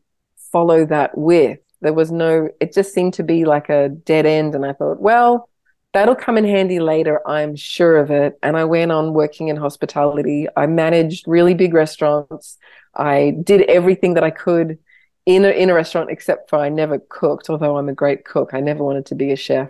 follow 0.52 0.86
that 0.86 1.18
with. 1.18 1.58
There 1.82 1.94
was 1.94 2.12
no, 2.12 2.50
it 2.62 2.72
just 2.72 2.94
seemed 2.94 3.16
to 3.16 3.24
be 3.24 3.46
like 3.46 3.70
a 3.70 3.90
dead 3.90 4.28
end. 4.28 4.54
And 4.54 4.64
I 4.64 4.74
thought, 4.74 5.02
well, 5.02 5.49
that'll 5.94 6.16
come 6.16 6.38
in 6.38 6.46
handy 6.46 6.80
later. 6.80 7.28
I'm 7.28 7.56
sure 7.56 7.98
of 7.98 8.12
it. 8.12 8.38
And 8.44 8.56
I 8.56 8.66
went 8.66 8.92
on 8.92 9.14
working 9.14 9.48
in 9.48 9.58
hospitality. 9.58 10.48
I 10.56 10.68
managed 10.68 11.28
really 11.28 11.54
big 11.54 11.74
restaurants. 11.74 12.58
I 12.96 13.38
did 13.44 13.62
everything 13.64 14.14
that 14.16 14.24
I 14.24 14.32
could 14.32 14.78
in 15.26 15.46
a, 15.46 15.50
in 15.50 15.70
a 15.70 15.74
restaurant, 15.74 16.10
except 16.10 16.50
for 16.50 16.58
I 16.58 16.70
never 16.70 17.00
cooked, 17.00 17.50
although 17.50 17.78
I'm 17.78 17.90
a 17.90 17.94
great 17.94 18.26
cook. 18.26 18.52
I 18.54 18.60
never 18.60 18.84
wanted 18.84 19.08
to 19.08 19.16
be 19.16 19.32
a 19.32 19.36
chef. 19.36 19.70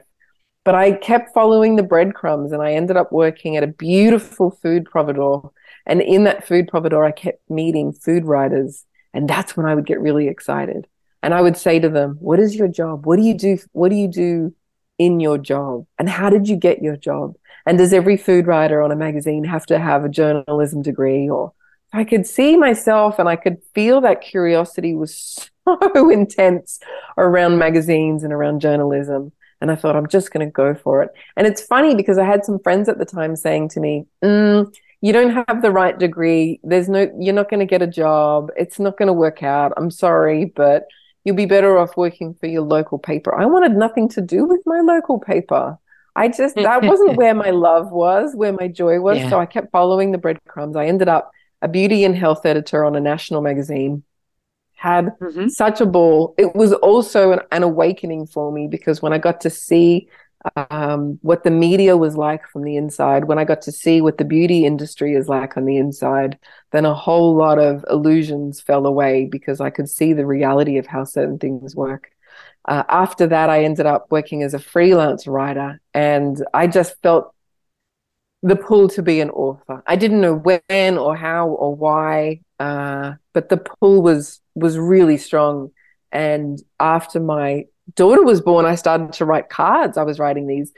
But 0.66 0.76
I 0.76 0.92
kept 0.92 1.34
following 1.34 1.76
the 1.76 1.84
breadcrumbs 1.84 2.52
and 2.52 2.62
I 2.62 2.74
ended 2.74 2.98
up 2.98 3.12
working 3.12 3.56
at 3.56 3.64
a 3.64 3.68
beautiful 3.68 4.52
food 4.52 4.86
providore. 4.86 5.52
And 5.86 6.02
in 6.02 6.26
that 6.26 6.46
food 6.46 6.68
providore, 6.68 7.06
I 7.06 7.12
kept 7.12 7.50
meeting 7.50 7.94
food 7.94 8.26
writers. 8.26 8.86
And 9.14 9.28
that's 9.28 9.58
when 9.58 9.66
I 9.66 9.74
would 9.74 9.86
get 9.86 10.02
really 10.02 10.28
excited. 10.28 10.86
And 11.24 11.34
I 11.34 11.42
would 11.42 11.58
say 11.58 11.80
to 11.80 11.90
them, 11.90 12.18
What 12.20 12.40
is 12.40 12.56
your 12.56 12.68
job? 12.68 13.06
What 13.06 13.18
do 13.18 13.24
you 13.24 13.34
do? 13.34 13.58
What 13.72 13.90
do 13.90 13.96
you 13.96 14.08
do 14.08 14.54
in 15.00 15.20
your 15.20 15.40
job? 15.40 15.88
And 15.98 16.08
how 16.08 16.30
did 16.30 16.48
you 16.48 16.56
get 16.56 16.84
your 16.84 16.98
job? 16.98 17.36
And 17.66 17.78
does 17.78 17.94
every 17.94 18.18
food 18.18 18.46
writer 18.46 18.82
on 18.82 18.92
a 18.92 18.96
magazine 18.96 19.44
have 19.46 19.66
to 19.68 19.80
have 19.80 20.04
a 20.04 20.10
journalism 20.10 20.82
degree? 20.82 21.30
Or 21.30 21.54
I 21.92 22.04
could 22.04 22.28
see 22.28 22.58
myself 22.58 23.18
and 23.18 23.28
I 23.28 23.36
could 23.36 23.58
feel 23.74 24.02
that 24.02 24.22
curiosity 24.22 24.94
was 24.94 25.50
so 25.68 26.10
intense 26.10 26.80
around 27.18 27.58
magazines 27.58 28.24
and 28.24 28.34
around 28.34 28.62
journalism. 28.62 29.32
And 29.62 29.72
I 29.72 29.76
thought, 29.76 29.96
I'm 29.96 30.08
just 30.08 30.32
going 30.32 30.46
to 30.46 30.52
go 30.52 30.74
for 30.74 31.04
it. 31.04 31.10
And 31.36 31.46
it's 31.46 31.62
funny 31.62 31.96
because 31.96 32.18
I 32.18 32.26
had 32.26 32.46
some 32.46 32.60
friends 32.60 32.88
at 32.88 32.98
the 32.98 33.06
time 33.06 33.36
saying 33.36 33.70
to 33.70 33.80
me, 33.80 34.06
mm, 34.24 34.74
you 35.02 35.14
don't 35.14 35.46
have 35.48 35.62
the 35.62 35.72
right 35.72 35.98
degree. 35.98 36.60
There's 36.64 36.88
no, 36.88 37.12
you're 37.20 37.34
not 37.34 37.50
going 37.50 37.60
to 37.60 37.66
get 37.66 37.82
a 37.82 37.88
job. 37.88 38.52
It's 38.58 38.80
not 38.80 38.98
going 38.98 39.08
to 39.08 39.14
work 39.14 39.44
out. 39.44 39.74
I'm 39.76 39.92
sorry, 39.92 40.46
but 40.46 40.88
you'll 41.24 41.36
be 41.36 41.46
better 41.46 41.78
off 41.78 41.98
working 41.98 42.34
for 42.34 42.48
your 42.48 42.62
local 42.62 43.00
paper. 43.00 43.36
I 43.36 43.46
wanted 43.46 43.74
nothing 43.74 44.10
to 44.10 44.22
do 44.22 44.46
with 44.46 44.62
my 44.66 44.80
local 44.80 45.20
paper. 45.20 45.78
I 46.16 46.28
just, 46.28 46.56
that 46.56 46.84
wasn't 46.84 47.16
where 47.18 47.34
my 47.34 47.52
love 47.52 47.92
was, 47.92 48.36
where 48.36 48.54
my 48.54 48.68
joy 48.68 49.00
was. 49.00 49.18
Yeah. 49.18 49.30
So 49.30 49.40
I 49.40 49.46
kept 49.46 49.72
following 49.72 50.12
the 50.12 50.18
breadcrumbs. 50.18 50.76
I 50.76 50.86
ended 50.86 51.08
up 51.08 51.32
a 51.62 51.68
beauty 51.68 52.04
and 52.04 52.16
health 52.16 52.46
editor 52.46 52.84
on 52.84 52.96
a 52.96 53.00
national 53.00 53.42
magazine. 53.42 54.04
had 54.76 55.08
mm-hmm. 55.20 55.48
such 55.50 55.82
a 55.82 55.86
ball. 55.86 56.36
It 56.38 56.56
was 56.56 56.74
also 56.74 57.34
an, 57.34 57.40
an, 57.52 57.64
awakening 57.64 58.28
for 58.28 58.52
me 58.52 58.68
because 58.68 59.02
when 59.02 59.14
I 59.14 59.18
got 59.18 59.42
to 59.42 59.50
see 59.50 60.08
um, 60.56 61.20
what 61.22 61.44
the 61.44 61.52
media 61.52 61.98
was 61.98 62.16
like 62.16 62.48
from 62.48 62.64
the 62.64 62.78
inside, 62.78 63.26
when 63.26 63.40
I 63.40 63.44
got 63.44 63.62
to 63.64 63.72
see 63.72 64.02
what 64.02 64.18
the 64.18 64.26
beauty 64.26 64.66
industry 64.66 65.14
is 65.14 65.28
like 65.28 65.58
on 65.58 65.66
the 65.66 65.78
inside, 65.78 66.40
then 66.72 66.86
a 66.86 66.94
whole 66.94 67.36
lot 67.36 67.60
of 67.60 67.84
illusions 67.90 68.62
fell 68.62 68.86
away 68.86 69.26
because 69.26 69.60
I 69.60 69.70
could 69.70 69.90
see 69.90 70.14
the 70.14 70.26
reality 70.26 70.78
of 70.78 70.88
how 70.88 71.04
certain 71.04 71.40
things 71.40 71.76
work. 71.76 72.12
Uh, 72.66 72.84
after 72.88 73.28
that, 73.28 73.50
I 73.50 73.64
ended 73.64 73.86
up 73.86 74.08
working 74.10 74.44
as 74.44 74.54
a 74.54 74.60
freelance 74.60 75.28
writer, 75.28 75.82
and 75.94 76.42
I 76.54 76.68
just 76.68 77.02
felt 77.02 77.34
the 78.42 78.56
pull 78.56 78.88
to 78.90 79.02
be 79.02 79.20
an 79.20 79.30
author. 79.32 79.84
I 79.86 79.96
didn't 79.96 80.22
know 80.22 80.36
when 80.36 80.98
or 80.98 81.16
how 81.16 81.50
or 81.50 81.76
why, 81.76 82.42
uh, 82.60 83.14
but 83.34 83.50
the 83.50 83.58
pull 83.58 84.02
was 84.02 84.40
was 84.56 84.78
really 84.78 85.18
strong. 85.18 85.72
And 86.12 86.62
after 86.80 87.20
my 87.20 87.66
daughter 87.96 88.24
was 88.24 88.42
born, 88.42 88.66
I 88.66 88.76
started 88.76 89.14
to 89.14 89.26
write 89.26 89.50
cards. 89.50 89.98
I 89.98 90.04
was 90.04 90.20
writing 90.20 90.48
these. 90.48 90.74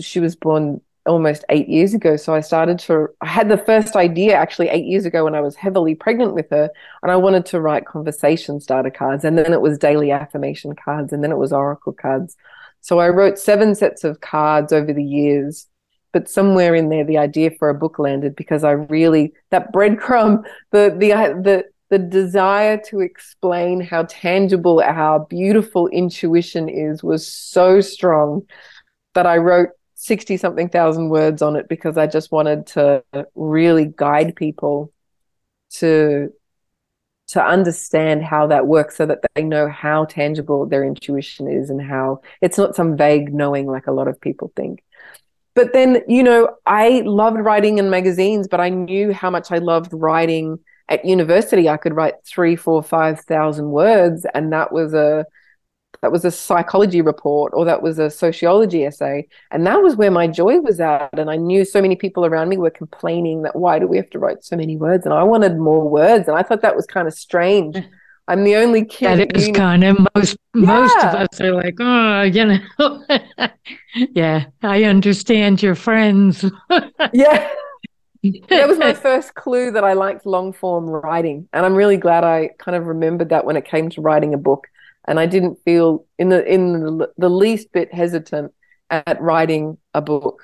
She 0.00 0.20
was 0.20 0.36
born 0.36 0.80
almost 1.06 1.44
eight 1.50 1.68
years 1.68 1.94
ago. 1.94 2.16
So 2.16 2.34
I 2.34 2.40
started 2.40 2.78
to, 2.80 3.08
I 3.20 3.26
had 3.26 3.48
the 3.48 3.58
first 3.58 3.94
idea 3.94 4.34
actually 4.34 4.68
eight 4.68 4.86
years 4.86 5.04
ago 5.04 5.24
when 5.24 5.34
I 5.34 5.40
was 5.40 5.56
heavily 5.56 5.94
pregnant 5.94 6.34
with 6.34 6.48
her. 6.50 6.70
And 7.02 7.12
I 7.12 7.16
wanted 7.16 7.46
to 7.46 7.60
write 7.60 7.86
conversation 7.86 8.60
starter 8.60 8.90
cards. 8.90 9.24
And 9.24 9.36
then 9.36 9.52
it 9.52 9.60
was 9.60 9.78
daily 9.78 10.10
affirmation 10.10 10.74
cards. 10.74 11.12
And 11.12 11.22
then 11.22 11.32
it 11.32 11.38
was 11.38 11.52
oracle 11.52 11.92
cards. 11.92 12.36
So 12.80 13.00
I 13.00 13.08
wrote 13.08 13.38
seven 13.38 13.74
sets 13.74 14.04
of 14.04 14.20
cards 14.20 14.72
over 14.72 14.92
the 14.92 15.04
years. 15.04 15.66
But 16.12 16.28
somewhere 16.28 16.74
in 16.74 16.90
there, 16.90 17.04
the 17.04 17.18
idea 17.18 17.50
for 17.58 17.68
a 17.68 17.74
book 17.74 17.98
landed 17.98 18.36
because 18.36 18.62
I 18.62 18.70
really, 18.70 19.34
that 19.50 19.72
breadcrumb, 19.72 20.44
the, 20.70 20.94
the, 20.96 21.08
the, 21.42 21.64
the 21.94 21.98
desire 22.00 22.76
to 22.76 22.98
explain 22.98 23.80
how 23.80 24.02
tangible 24.08 24.80
our 24.80 25.24
beautiful 25.26 25.86
intuition 25.86 26.68
is 26.68 27.04
was 27.04 27.24
so 27.24 27.80
strong 27.80 28.42
that 29.14 29.26
I 29.26 29.36
wrote 29.36 29.68
60 29.94 30.36
something 30.36 30.68
thousand 30.68 31.08
words 31.08 31.40
on 31.40 31.54
it 31.54 31.68
because 31.68 31.96
I 31.96 32.08
just 32.08 32.32
wanted 32.32 32.66
to 32.68 33.04
really 33.36 33.92
guide 33.96 34.34
people 34.34 34.92
to 35.74 36.32
to 37.28 37.40
understand 37.40 38.24
how 38.24 38.48
that 38.48 38.66
works 38.66 38.96
so 38.96 39.06
that 39.06 39.20
they 39.36 39.44
know 39.44 39.68
how 39.68 40.04
tangible 40.04 40.66
their 40.66 40.82
intuition 40.82 41.46
is 41.46 41.70
and 41.70 41.80
how 41.80 42.22
it's 42.40 42.58
not 42.58 42.74
some 42.74 42.96
vague 42.96 43.32
knowing 43.32 43.68
like 43.68 43.86
a 43.86 43.92
lot 43.92 44.08
of 44.08 44.20
people 44.20 44.52
think. 44.56 44.82
But 45.54 45.72
then, 45.72 46.02
you 46.08 46.24
know, 46.24 46.56
I 46.66 47.02
loved 47.06 47.38
writing 47.38 47.78
in 47.78 47.88
magazines, 47.88 48.48
but 48.48 48.58
I 48.58 48.70
knew 48.70 49.12
how 49.12 49.30
much 49.30 49.52
I 49.52 49.58
loved 49.58 49.92
writing 49.92 50.58
at 50.88 51.04
university. 51.04 51.68
I 51.68 51.76
could 51.76 51.94
write 51.94 52.14
three, 52.26 52.56
four, 52.56 52.82
five 52.82 53.20
thousand 53.20 53.70
words, 53.70 54.26
and 54.34 54.52
that 54.52 54.72
was 54.72 54.94
a 54.94 55.26
that 56.04 56.12
was 56.12 56.24
a 56.24 56.30
psychology 56.30 57.00
report 57.00 57.52
or 57.54 57.64
that 57.64 57.82
was 57.82 57.98
a 57.98 58.10
sociology 58.10 58.84
essay 58.84 59.26
and 59.50 59.66
that 59.66 59.80
was 59.80 59.96
where 59.96 60.10
my 60.10 60.26
joy 60.26 60.58
was 60.60 60.78
at 60.78 61.08
and 61.18 61.30
i 61.30 61.36
knew 61.36 61.64
so 61.64 61.80
many 61.80 61.96
people 61.96 62.26
around 62.26 62.50
me 62.50 62.58
were 62.58 62.70
complaining 62.70 63.40
that 63.40 63.56
why 63.56 63.78
do 63.78 63.86
we 63.86 63.96
have 63.96 64.10
to 64.10 64.18
write 64.18 64.44
so 64.44 64.54
many 64.54 64.76
words 64.76 65.06
and 65.06 65.14
i 65.14 65.22
wanted 65.22 65.56
more 65.56 65.88
words 65.88 66.28
and 66.28 66.36
i 66.36 66.42
thought 66.42 66.60
that 66.60 66.76
was 66.76 66.86
kind 66.86 67.08
of 67.08 67.14
strange 67.14 67.74
mm. 67.74 67.88
i'm 68.28 68.44
the 68.44 68.54
only 68.54 68.84
kid 68.84 69.18
that 69.18 69.34
is 69.34 69.48
kind 69.54 69.82
of 69.82 69.96
most 70.14 70.36
yeah. 70.54 70.66
most 70.66 70.96
of 70.98 71.14
us 71.14 71.40
are 71.40 71.52
like 71.52 71.76
oh 71.80 72.22
you 72.22 72.44
know 72.44 73.04
yeah 73.94 74.44
i 74.62 74.84
understand 74.84 75.62
your 75.62 75.74
friends 75.74 76.44
yeah 77.14 77.48
that 78.48 78.68
was 78.68 78.78
my 78.78 78.92
first 79.08 79.34
clue 79.34 79.70
that 79.70 79.84
I 79.84 79.92
liked 79.92 80.26
long 80.26 80.52
form 80.52 80.86
writing. 80.86 81.48
And 81.52 81.64
I'm 81.64 81.74
really 81.74 81.96
glad 81.96 82.24
I 82.24 82.50
kind 82.58 82.76
of 82.76 82.86
remembered 82.86 83.30
that 83.30 83.44
when 83.44 83.56
it 83.56 83.64
came 83.64 83.90
to 83.90 84.00
writing 84.00 84.34
a 84.34 84.38
book 84.38 84.66
and 85.06 85.20
I 85.20 85.26
didn't 85.26 85.58
feel 85.64 86.06
in 86.18 86.30
the 86.30 86.44
in 86.44 86.72
the, 86.72 87.12
the 87.18 87.28
least 87.28 87.72
bit 87.72 87.92
hesitant 87.92 88.52
at 88.90 89.20
writing 89.20 89.78
a 89.92 90.00
book, 90.00 90.42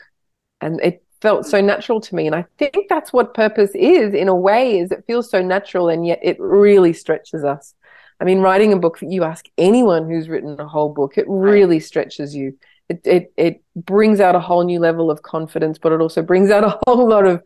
and 0.60 0.80
it 0.80 1.02
felt 1.20 1.46
so 1.46 1.60
natural 1.60 2.00
to 2.00 2.14
me. 2.14 2.26
And 2.26 2.34
I 2.34 2.44
think 2.58 2.88
that's 2.88 3.12
what 3.12 3.34
purpose 3.34 3.70
is 3.74 4.14
in 4.14 4.28
a 4.28 4.34
way 4.34 4.78
is 4.78 4.90
it 4.90 5.04
feels 5.06 5.30
so 5.30 5.42
natural 5.42 5.88
and 5.88 6.06
yet 6.06 6.18
it 6.22 6.38
really 6.40 6.92
stretches 6.92 7.44
us. 7.44 7.74
I 8.20 8.24
mean, 8.24 8.40
writing 8.40 8.72
a 8.72 8.78
book, 8.78 8.98
you 9.00 9.24
ask 9.24 9.46
anyone 9.56 10.08
who's 10.08 10.28
written 10.28 10.58
a 10.58 10.68
whole 10.68 10.90
book, 10.92 11.16
it 11.16 11.26
really 11.28 11.80
stretches 11.80 12.34
you. 12.34 12.58
It, 12.88 13.00
it, 13.04 13.32
it 13.36 13.62
brings 13.76 14.20
out 14.20 14.34
a 14.34 14.40
whole 14.40 14.64
new 14.64 14.80
level 14.80 15.10
of 15.10 15.22
confidence, 15.22 15.78
but 15.78 15.92
it 15.92 16.00
also 16.00 16.22
brings 16.22 16.50
out 16.50 16.64
a 16.64 16.78
whole 16.86 17.08
lot 17.08 17.26
of 17.26 17.42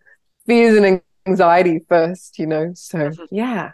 fears 0.46 0.76
and 0.76 1.00
anxiety 1.26 1.80
first, 1.88 2.38
you 2.38 2.46
know? 2.46 2.72
So, 2.74 2.98
mm-hmm. 2.98 3.24
yeah. 3.30 3.72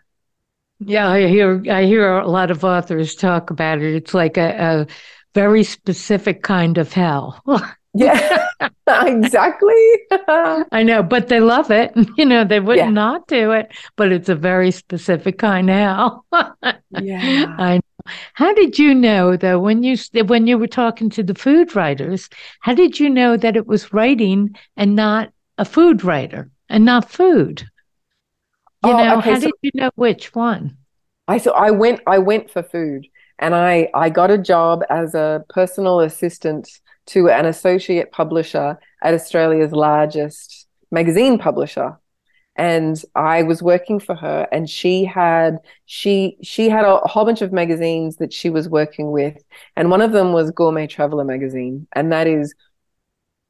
Yeah, 0.81 1.09
I 1.11 1.27
hear 1.27 1.62
I 1.71 1.85
hear 1.85 2.18
a 2.18 2.29
lot 2.29 2.51
of 2.51 2.64
authors 2.64 3.14
talk 3.14 3.51
about 3.51 3.83
it. 3.83 3.95
It's 3.95 4.14
like 4.14 4.39
a, 4.39 4.57
a 4.59 4.87
very 5.35 5.62
specific 5.62 6.43
kind 6.43 6.79
of 6.79 6.91
hell. 6.91 7.43
yeah, 7.95 8.47
exactly. 8.89 9.75
I 10.73 10.83
know, 10.83 11.03
but 11.03 11.29
they 11.29 11.41
love 11.41 11.71
it. 11.71 11.93
You 12.16 12.25
know, 12.25 12.45
they 12.45 12.61
would 12.61 12.79
yeah. 12.79 12.89
not 12.89 13.27
do 13.27 13.53
it, 13.53 13.73
but 13.97 14.11
it's 14.11 14.31
a 14.31 14.35
very 14.35 14.71
specific 14.71 15.39
kind 15.39 15.68
of 15.68 15.77
hell. 15.77 16.27
yeah, 16.99 17.55
I 17.59 17.75
know. 17.75 18.12
How 18.33 18.55
did 18.55 18.79
you 18.79 18.95
know 18.95 19.37
though 19.37 19.59
when 19.59 19.83
you 19.83 19.99
when 20.25 20.47
you 20.47 20.57
were 20.57 20.66
talking 20.66 21.11
to 21.11 21.23
the 21.23 21.35
food 21.35 21.77
writers? 21.77 22.31
How 22.61 22.73
did 22.73 22.99
you 22.99 23.11
know 23.11 23.37
that 23.37 23.55
it 23.55 23.66
was 23.66 23.93
writing 23.93 24.57
and 24.79 24.97
not 24.97 25.31
a 25.59 25.66
food 25.66 26.03
writer 26.05 26.51
and 26.71 26.85
not 26.85 27.11
food? 27.11 27.62
You 28.85 28.93
oh, 28.93 28.97
know, 28.97 29.18
okay, 29.18 29.31
how 29.33 29.41
so 29.41 29.47
did 29.47 29.55
you 29.61 29.71
know 29.75 29.91
which 29.97 30.35
one? 30.35 30.79
I 31.29 31.39
so 31.39 31.53
I 31.53 31.71
went 31.71 32.01
I 32.07 32.18
went 32.18 32.51
for 32.51 32.62
food 32.62 33.07
and 33.39 33.55
I 33.55 33.91
I 33.95 34.09
got 34.09 34.31
a 34.31 34.39
job 34.39 34.83
as 34.89 35.14
a 35.14 35.45
personal 35.51 36.01
assistant 36.01 36.68
to 37.07 37.29
an 37.29 37.45
associate 37.45 38.11
publisher 38.11 38.79
at 39.03 39.14
Australia's 39.14 39.73
largest 39.73 40.66
magazine 40.91 41.39
publisher 41.39 41.99
and 42.57 43.01
I 43.14 43.43
was 43.43 43.62
working 43.62 44.01
for 44.01 44.14
her 44.14 44.49
and 44.51 44.68
she 44.68 45.05
had 45.05 45.59
she 45.87 46.37
she 46.43 46.68
had 46.68 46.85
a, 46.85 46.97
a 47.01 47.09
whole 47.09 47.25
bunch 47.25 47.43
of 47.43 47.53
magazines 47.53 48.16
that 48.16 48.33
she 48.33 48.51
was 48.51 48.68
working 48.68 49.12
with 49.12 49.37
and 49.77 49.91
one 49.91 50.03
of 50.03 50.12
them 50.12 50.33
was 50.33 50.51
Gourmet 50.51 50.87
Traveller 50.87 51.25
magazine 51.25 51.87
and 51.93 52.12
that 52.12 52.27
is 52.27 52.55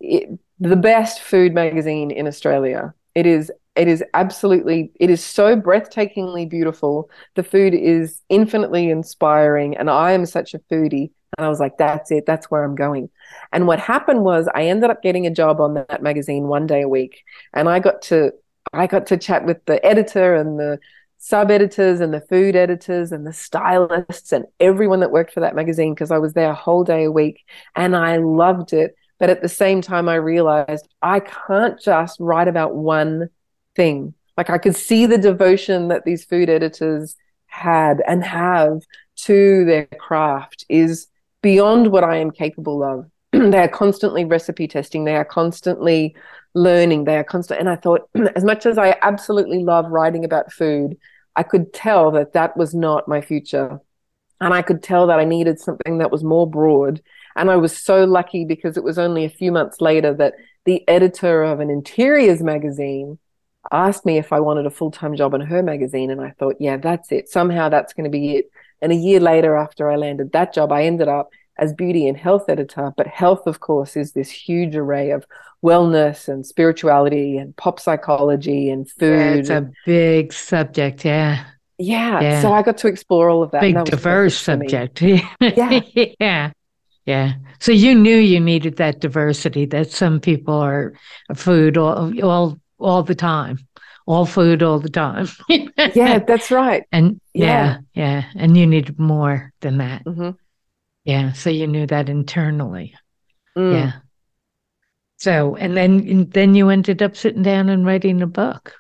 it, 0.01 0.29
the 0.59 0.77
best 0.77 1.21
food 1.21 1.55
magazine 1.55 2.11
in 2.11 2.27
Australia. 2.27 2.95
It 3.15 3.27
is 3.27 3.51
it 3.77 3.89
is 3.89 4.03
absolutely, 4.15 4.91
it 4.99 5.11
is 5.11 5.23
so 5.25 5.57
breathtakingly 5.57 6.49
beautiful. 6.49 7.09
The 7.37 7.43
food 7.43 7.73
is 7.73 8.21
infinitely 8.29 8.91
inspiring. 8.91 9.77
And 9.77 9.89
I 9.89 10.13
am 10.13 10.27
such 10.27 10.55
a 10.55 10.59
foodie. 10.59 11.13
And 11.39 11.47
I 11.47 11.49
was 11.49 11.61
like, 11.61 11.79
that's 11.79 12.11
it. 12.11 12.27
That's 12.27 12.51
where 12.51 12.65
I'm 12.65 12.75
going. 12.75 13.09
And 13.53 13.67
what 13.67 13.79
happened 13.79 14.25
was 14.25 14.49
I 14.55 14.65
ended 14.65 14.91
up 14.91 15.03
getting 15.03 15.27
a 15.27 15.31
job 15.31 15.61
on 15.61 15.75
that 15.75 16.03
magazine 16.03 16.49
one 16.49 16.67
day 16.67 16.83
a 16.83 16.89
week. 16.89 17.25
And 17.55 17.69
I 17.69 17.79
got 17.79 18.03
to, 18.03 18.33
I 18.73 18.87
got 18.89 19.07
to 19.07 19.17
chat 19.17 19.47
with 19.47 19.65
the 19.67 19.85
editor 19.87 20.35
and 20.35 20.59
the 20.59 20.79
sub 21.19 21.51
editors 21.51 22.01
and 22.01 22.13
the 22.13 22.21
food 22.23 22.57
editors 22.57 23.13
and 23.13 23.27
the 23.27 23.33
stylists 23.33 24.33
and 24.33 24.47
everyone 24.59 25.01
that 25.01 25.13
worked 25.13 25.33
for 25.33 25.41
that 25.41 25.55
magazine 25.55 25.95
because 25.95 26.11
I 26.11 26.19
was 26.19 26.33
there 26.33 26.51
a 26.51 26.55
whole 26.55 26.83
day 26.83 27.05
a 27.05 27.13
week 27.13 27.45
and 27.77 27.95
I 27.95 28.17
loved 28.17 28.73
it. 28.73 28.97
But 29.21 29.31
at 29.31 29.43
the 29.43 29.49
same 29.49 29.83
time, 29.83 30.09
I 30.09 30.17
realized 30.17 30.89
I 31.03 31.21
can't 31.21 31.81
just 31.81 32.19
write 32.19 32.49
about 32.49 32.75
one 32.75 33.29
thing. 33.77 34.15
Like 34.37 34.51
I 34.51 34.59
could 34.59 34.75
see 34.75 35.07
the 35.07 35.19
devotion 35.19 35.89
that 35.89 36.05
these 36.05 36.25
food 36.25 36.49
editors 36.49 37.15
had 37.47 38.03
and 38.07 38.25
have 38.25 38.81
to 39.17 39.65
their 39.67 39.87
craft 39.87 40.65
is 40.69 41.09
beyond 41.43 41.89
what 41.89 42.05
I 42.05 42.17
am 42.17 42.31
capable 42.31 42.83
of. 42.83 43.11
they 43.33 43.59
are 43.59 43.69
constantly 43.69 44.25
recipe 44.25 44.67
testing, 44.67 45.05
they 45.05 45.17
are 45.17 45.25
constantly 45.25 46.17
learning, 46.55 47.05
they 47.05 47.17
are 47.17 47.25
constant. 47.25 47.61
And 47.61 47.69
I 47.69 47.77
thought, 47.77 48.09
as 48.35 48.45
much 48.45 48.67
as 48.67 48.79
I 48.79 48.97
absolutely 49.03 49.63
love 49.63 49.87
writing 49.91 50.25
about 50.25 50.53
food, 50.53 50.97
I 51.37 51.43
could 51.43 51.73
tell 51.73 52.11
that 52.13 52.33
that 52.33 52.57
was 52.57 52.75
not 52.75 53.07
my 53.07 53.21
future. 53.21 53.81
And 54.41 54.55
I 54.55 54.63
could 54.63 54.83
tell 54.83 55.07
that 55.09 55.21
I 55.21 55.25
needed 55.25 55.61
something 55.61 55.99
that 55.99 56.11
was 56.11 56.25
more 56.25 56.49
broad. 56.49 57.03
And 57.37 57.51
I 57.51 57.57
was 57.57 57.77
so 57.77 58.05
lucky 58.05 58.45
because 58.45 58.77
it 58.77 58.85
was 58.85 58.99
only 58.99 59.25
a 59.25 59.31
few 59.31 59.53
months 59.53 59.81
later 59.81 60.15
that 60.15 60.35
the 60.65 60.87
editor 60.89 61.43
of 61.43 61.61
an 61.61 61.71
interiors 61.71 62.43
magazine 62.43 63.19
asked 63.73 64.07
me 64.07 64.19
if 64.19 64.33
I 64.33 64.41
wanted 64.41 64.67
a 64.67 64.71
full 64.71 64.91
time 64.91 65.17
job 65.17 65.35
in 65.35 65.41
her 65.41 65.63
magazine. 65.63 66.11
And 66.11 66.21
I 66.21 66.31
thought, 66.31 66.57
yeah, 66.61 66.77
that's 66.77 67.13
it. 67.13 67.29
Somehow 67.29 67.69
that's 67.69 67.93
going 67.93 68.05
to 68.05 68.11
be 68.11 68.37
it. 68.37 68.51
And 68.83 68.93
a 68.93 68.97
year 68.97 69.21
later, 69.21 69.57
after 69.57 69.91
I 69.91 69.97
landed 69.97 70.33
that 70.33 70.55
job, 70.55 70.73
I 70.73 70.85
ended 70.85 71.09
up 71.09 71.31
as 71.59 71.75
beauty 71.75 72.09
and 72.09 72.17
health 72.17 72.49
editor. 72.49 72.93
But 72.97 73.07
health, 73.07 73.47
of 73.47 73.61
course, 73.61 73.97
is 73.97 74.13
this 74.13 74.31
huge 74.31 74.75
array 74.75 75.11
of 75.11 75.27
wellness 75.63 76.29
and 76.29 76.45
spirituality 76.45 77.37
and 77.37 77.55
pop 77.57 77.79
psychology 77.79 78.71
and 78.71 78.91
food. 78.91 79.19
Yeah, 79.19 79.35
it's 79.35 79.51
a 79.51 79.71
big 79.85 80.33
subject. 80.33 81.05
Yeah. 81.05 81.45
Yeah. 81.79 82.21
yeah. 82.21 82.43
So 82.43 82.53
I 82.53 82.63
got 82.63 82.79
to 82.79 82.89
explore 82.89 83.31
all 83.31 83.43
of 83.43 83.51
that. 83.53 83.61
Big, 83.61 83.85
diverse 83.85 84.39
subject. 84.39 85.03
yeah. 85.41 85.81
yeah. 86.21 86.53
Yeah. 87.07 87.35
So 87.59 87.73
you 87.73 87.95
knew 87.95 88.17
you 88.17 88.41
needed 88.41 88.77
that 88.77 89.01
diversity 89.01 89.65
that 89.67 89.91
some 89.91 90.21
people 90.21 90.55
are 90.55 90.93
food 91.35 91.77
all, 91.77 92.13
all 92.23 92.61
all 92.79 93.03
the 93.03 93.15
time, 93.15 93.59
all 94.07 94.27
food 94.27 94.63
all 94.63 94.81
the 94.81 94.89
time. 94.91 95.29
yeah, 95.49 96.19
that's 96.27 96.51
right. 96.51 96.85
And 96.93 97.21
yeah, 97.35 97.79
yeah, 97.95 98.23
yeah. 98.23 98.25
and 98.37 98.57
you 98.57 98.67
needed 98.67 98.99
more 98.99 99.53
than 99.61 99.79
that. 99.79 100.05
Mhm. 100.05 100.37
Yeah, 101.05 101.33
so 101.33 101.51
you 101.51 101.67
knew 101.67 101.87
that 101.87 102.09
internally. 102.09 102.95
Mm. 103.57 103.73
Yeah. 103.75 103.93
So, 105.19 105.57
and 105.57 105.77
then 105.77 106.07
and 106.09 106.33
then 106.33 106.55
you 106.55 106.71
ended 106.71 107.03
up 107.03 107.17
sitting 107.17 107.43
down 107.43 107.69
and 107.69 107.85
writing 107.85 108.23
a 108.23 108.27
book. 108.27 108.75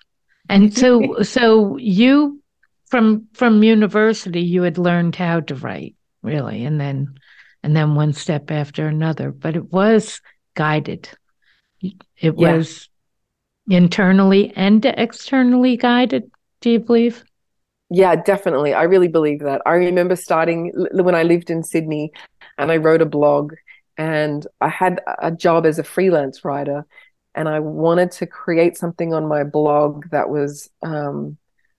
And 0.48 0.74
so 0.76 1.22
so 1.22 1.76
you 1.76 2.42
from 2.86 3.26
from 3.34 3.62
university 3.62 4.40
you 4.40 4.62
had 4.62 4.78
learned 4.78 5.16
how 5.16 5.40
to 5.40 5.54
write, 5.54 5.96
really, 6.22 6.64
and 6.64 6.80
then 6.80 7.14
and 7.62 7.76
then 7.76 7.94
one 7.94 8.12
step 8.12 8.50
after 8.50 8.86
another, 8.86 9.30
but 9.30 9.56
it 9.56 9.72
was 9.72 10.20
guided. 10.54 11.08
It 12.18 12.36
Yeah. 12.36 12.58
was 12.58 12.88
internally 13.68 14.52
and 14.56 14.84
externally 14.84 15.76
guided, 15.76 16.30
do 16.60 16.70
you 16.70 16.80
believe? 16.80 17.24
Yeah, 17.90 18.14
definitely. 18.16 18.72
I 18.72 18.84
really 18.84 19.08
believe 19.08 19.40
that. 19.40 19.62
I 19.66 19.72
remember 19.72 20.14
starting 20.16 20.72
when 20.92 21.14
I 21.14 21.24
lived 21.24 21.50
in 21.50 21.64
Sydney 21.64 22.12
and 22.56 22.70
I 22.70 22.76
wrote 22.76 23.02
a 23.02 23.06
blog 23.06 23.54
and 23.98 24.46
I 24.60 24.68
had 24.68 25.00
a 25.20 25.30
job 25.32 25.66
as 25.66 25.78
a 25.78 25.84
freelance 25.84 26.44
writer 26.44 26.86
and 27.34 27.48
I 27.48 27.58
wanted 27.60 28.12
to 28.12 28.26
create 28.26 28.76
something 28.76 29.12
on 29.12 29.26
my 29.26 29.42
blog 29.44 30.08
that 30.10 30.30
was 30.30 30.70
um, 30.82 31.36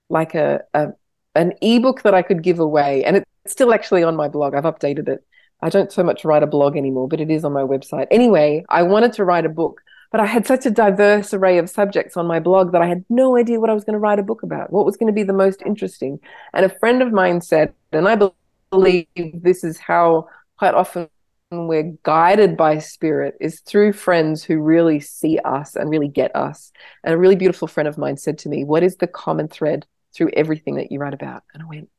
like 0.10 0.36
a, 0.36 0.62
a 0.74 0.90
an 1.34 1.54
ebook 1.62 2.02
that 2.02 2.14
I 2.14 2.24
could 2.24 2.44
give 2.44 2.60
away. 2.60 3.06
And 3.06 3.16
it's 3.18 3.26
still 3.48 3.74
actually 3.74 4.04
on 4.04 4.18
my 4.18 4.28
blog. 4.28 4.54
I've 4.54 4.66
updated 4.66 5.08
it. 5.08 5.24
I 5.62 5.70
don't 5.70 5.92
so 5.92 6.04
much 6.04 6.26
write 6.26 6.44
a 6.44 6.48
blog 6.48 6.76
anymore, 6.76 7.08
but 7.08 7.22
it 7.22 7.30
is 7.30 7.46
on 7.46 7.54
my 7.54 7.62
website. 7.62 8.08
Anyway, 8.12 8.66
I 8.70 8.84
wanted 8.84 9.14
to 9.14 9.26
write 9.26 9.46
a 9.46 9.50
book, 9.50 9.82
but 10.12 10.20
I 10.20 10.26
had 10.26 10.48
such 10.48 10.66
a 10.66 10.72
diverse 10.72 11.34
array 11.34 11.58
of 11.58 11.70
subjects 11.70 12.18
on 12.18 12.26
my 12.26 12.40
blog 12.40 12.72
that 12.72 12.82
I 12.82 12.88
had 12.88 13.06
no 13.10 13.38
idea 13.38 13.60
what 13.60 13.70
I 13.70 13.74
was 13.74 13.84
going 13.84 13.94
to 13.94 14.00
write 14.00 14.20
a 14.20 14.24
book 14.24 14.44
about, 14.44 14.74
what 14.74 14.86
was 14.86 14.98
going 14.98 15.08
to 15.08 15.14
be 15.14 15.24
the 15.24 15.34
most 15.34 15.62
interesting. 15.66 16.20
And 16.54 16.66
a 16.66 16.80
friend 16.80 17.02
of 17.02 17.12
mine 17.12 17.42
said, 17.42 17.74
and 17.92 18.08
I 18.08 18.32
believe 18.72 19.08
this 19.16 19.64
is 19.64 19.78
how 19.78 20.28
quite 20.58 20.74
often 20.74 21.08
we're 21.52 21.94
guided 22.04 22.56
by 22.56 22.78
spirit 22.78 23.36
is 23.42 23.60
through 23.62 23.94
friends 23.94 24.44
who 24.44 24.62
really 24.62 25.00
see 25.00 25.38
us 25.40 25.76
and 25.76 25.90
really 25.90 26.08
get 26.08 26.36
us. 26.36 26.72
And 27.04 27.14
a 27.14 27.18
really 27.18 27.36
beautiful 27.36 27.68
friend 27.68 27.88
of 27.88 27.98
mine 27.98 28.18
said 28.18 28.38
to 28.40 28.50
me, 28.50 28.64
What 28.64 28.84
is 28.84 28.98
the 28.98 29.08
common 29.08 29.48
thread 29.50 29.86
through 30.14 30.30
everything 30.34 30.76
that 30.76 30.92
you 30.92 31.00
write 31.00 31.14
about? 31.14 31.44
And 31.54 31.64
I 31.64 31.66
went, 31.66 31.90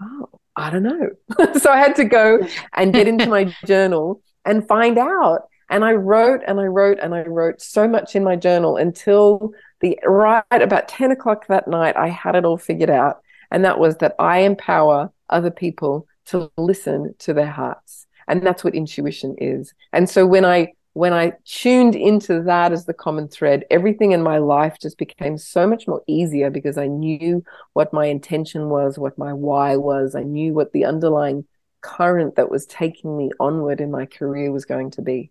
Oh, 0.00 0.28
I 0.56 0.70
don't 0.70 0.82
know. 0.82 1.10
so 1.58 1.70
I 1.70 1.78
had 1.78 1.96
to 1.96 2.04
go 2.04 2.46
and 2.74 2.92
get 2.92 3.08
into 3.08 3.26
my 3.26 3.44
journal 3.66 4.22
and 4.44 4.66
find 4.66 4.98
out. 4.98 5.48
And 5.70 5.84
I 5.84 5.92
wrote 5.92 6.42
and 6.46 6.60
I 6.60 6.64
wrote 6.64 6.98
and 7.00 7.14
I 7.14 7.22
wrote 7.22 7.60
so 7.60 7.88
much 7.88 8.14
in 8.14 8.22
my 8.22 8.36
journal 8.36 8.76
until 8.76 9.52
the 9.80 9.98
right 10.04 10.44
about 10.50 10.88
10 10.88 11.10
o'clock 11.10 11.46
that 11.48 11.66
night, 11.66 11.96
I 11.96 12.08
had 12.08 12.36
it 12.36 12.44
all 12.44 12.58
figured 12.58 12.90
out. 12.90 13.20
And 13.50 13.64
that 13.64 13.78
was 13.78 13.96
that 13.98 14.14
I 14.18 14.40
empower 14.40 15.10
other 15.30 15.50
people 15.50 16.06
to 16.26 16.50
listen 16.56 17.14
to 17.20 17.32
their 17.32 17.50
hearts. 17.50 18.06
And 18.28 18.46
that's 18.46 18.62
what 18.62 18.74
intuition 18.74 19.36
is. 19.38 19.74
And 19.92 20.08
so 20.08 20.26
when 20.26 20.44
I 20.44 20.72
when 20.94 21.12
I 21.12 21.32
tuned 21.44 21.94
into 21.96 22.42
that 22.44 22.72
as 22.72 22.86
the 22.86 22.94
common 22.94 23.28
thread, 23.28 23.64
everything 23.70 24.12
in 24.12 24.22
my 24.22 24.38
life 24.38 24.78
just 24.80 24.98
became 24.98 25.38
so 25.38 25.66
much 25.66 25.88
more 25.88 26.02
easier 26.06 26.50
because 26.50 26.78
I 26.78 26.86
knew 26.86 27.44
what 27.74 27.92
my 27.92 28.06
intention 28.06 28.68
was, 28.70 28.98
what 28.98 29.18
my 29.18 29.32
why 29.32 29.76
was. 29.76 30.14
I 30.14 30.22
knew 30.22 30.54
what 30.54 30.72
the 30.72 30.84
underlying 30.86 31.46
current 31.82 32.36
that 32.36 32.50
was 32.50 32.66
taking 32.66 33.16
me 33.18 33.30
onward 33.40 33.80
in 33.80 33.90
my 33.90 34.06
career 34.06 34.52
was 34.52 34.64
going 34.64 34.90
to 34.92 35.02
be. 35.02 35.30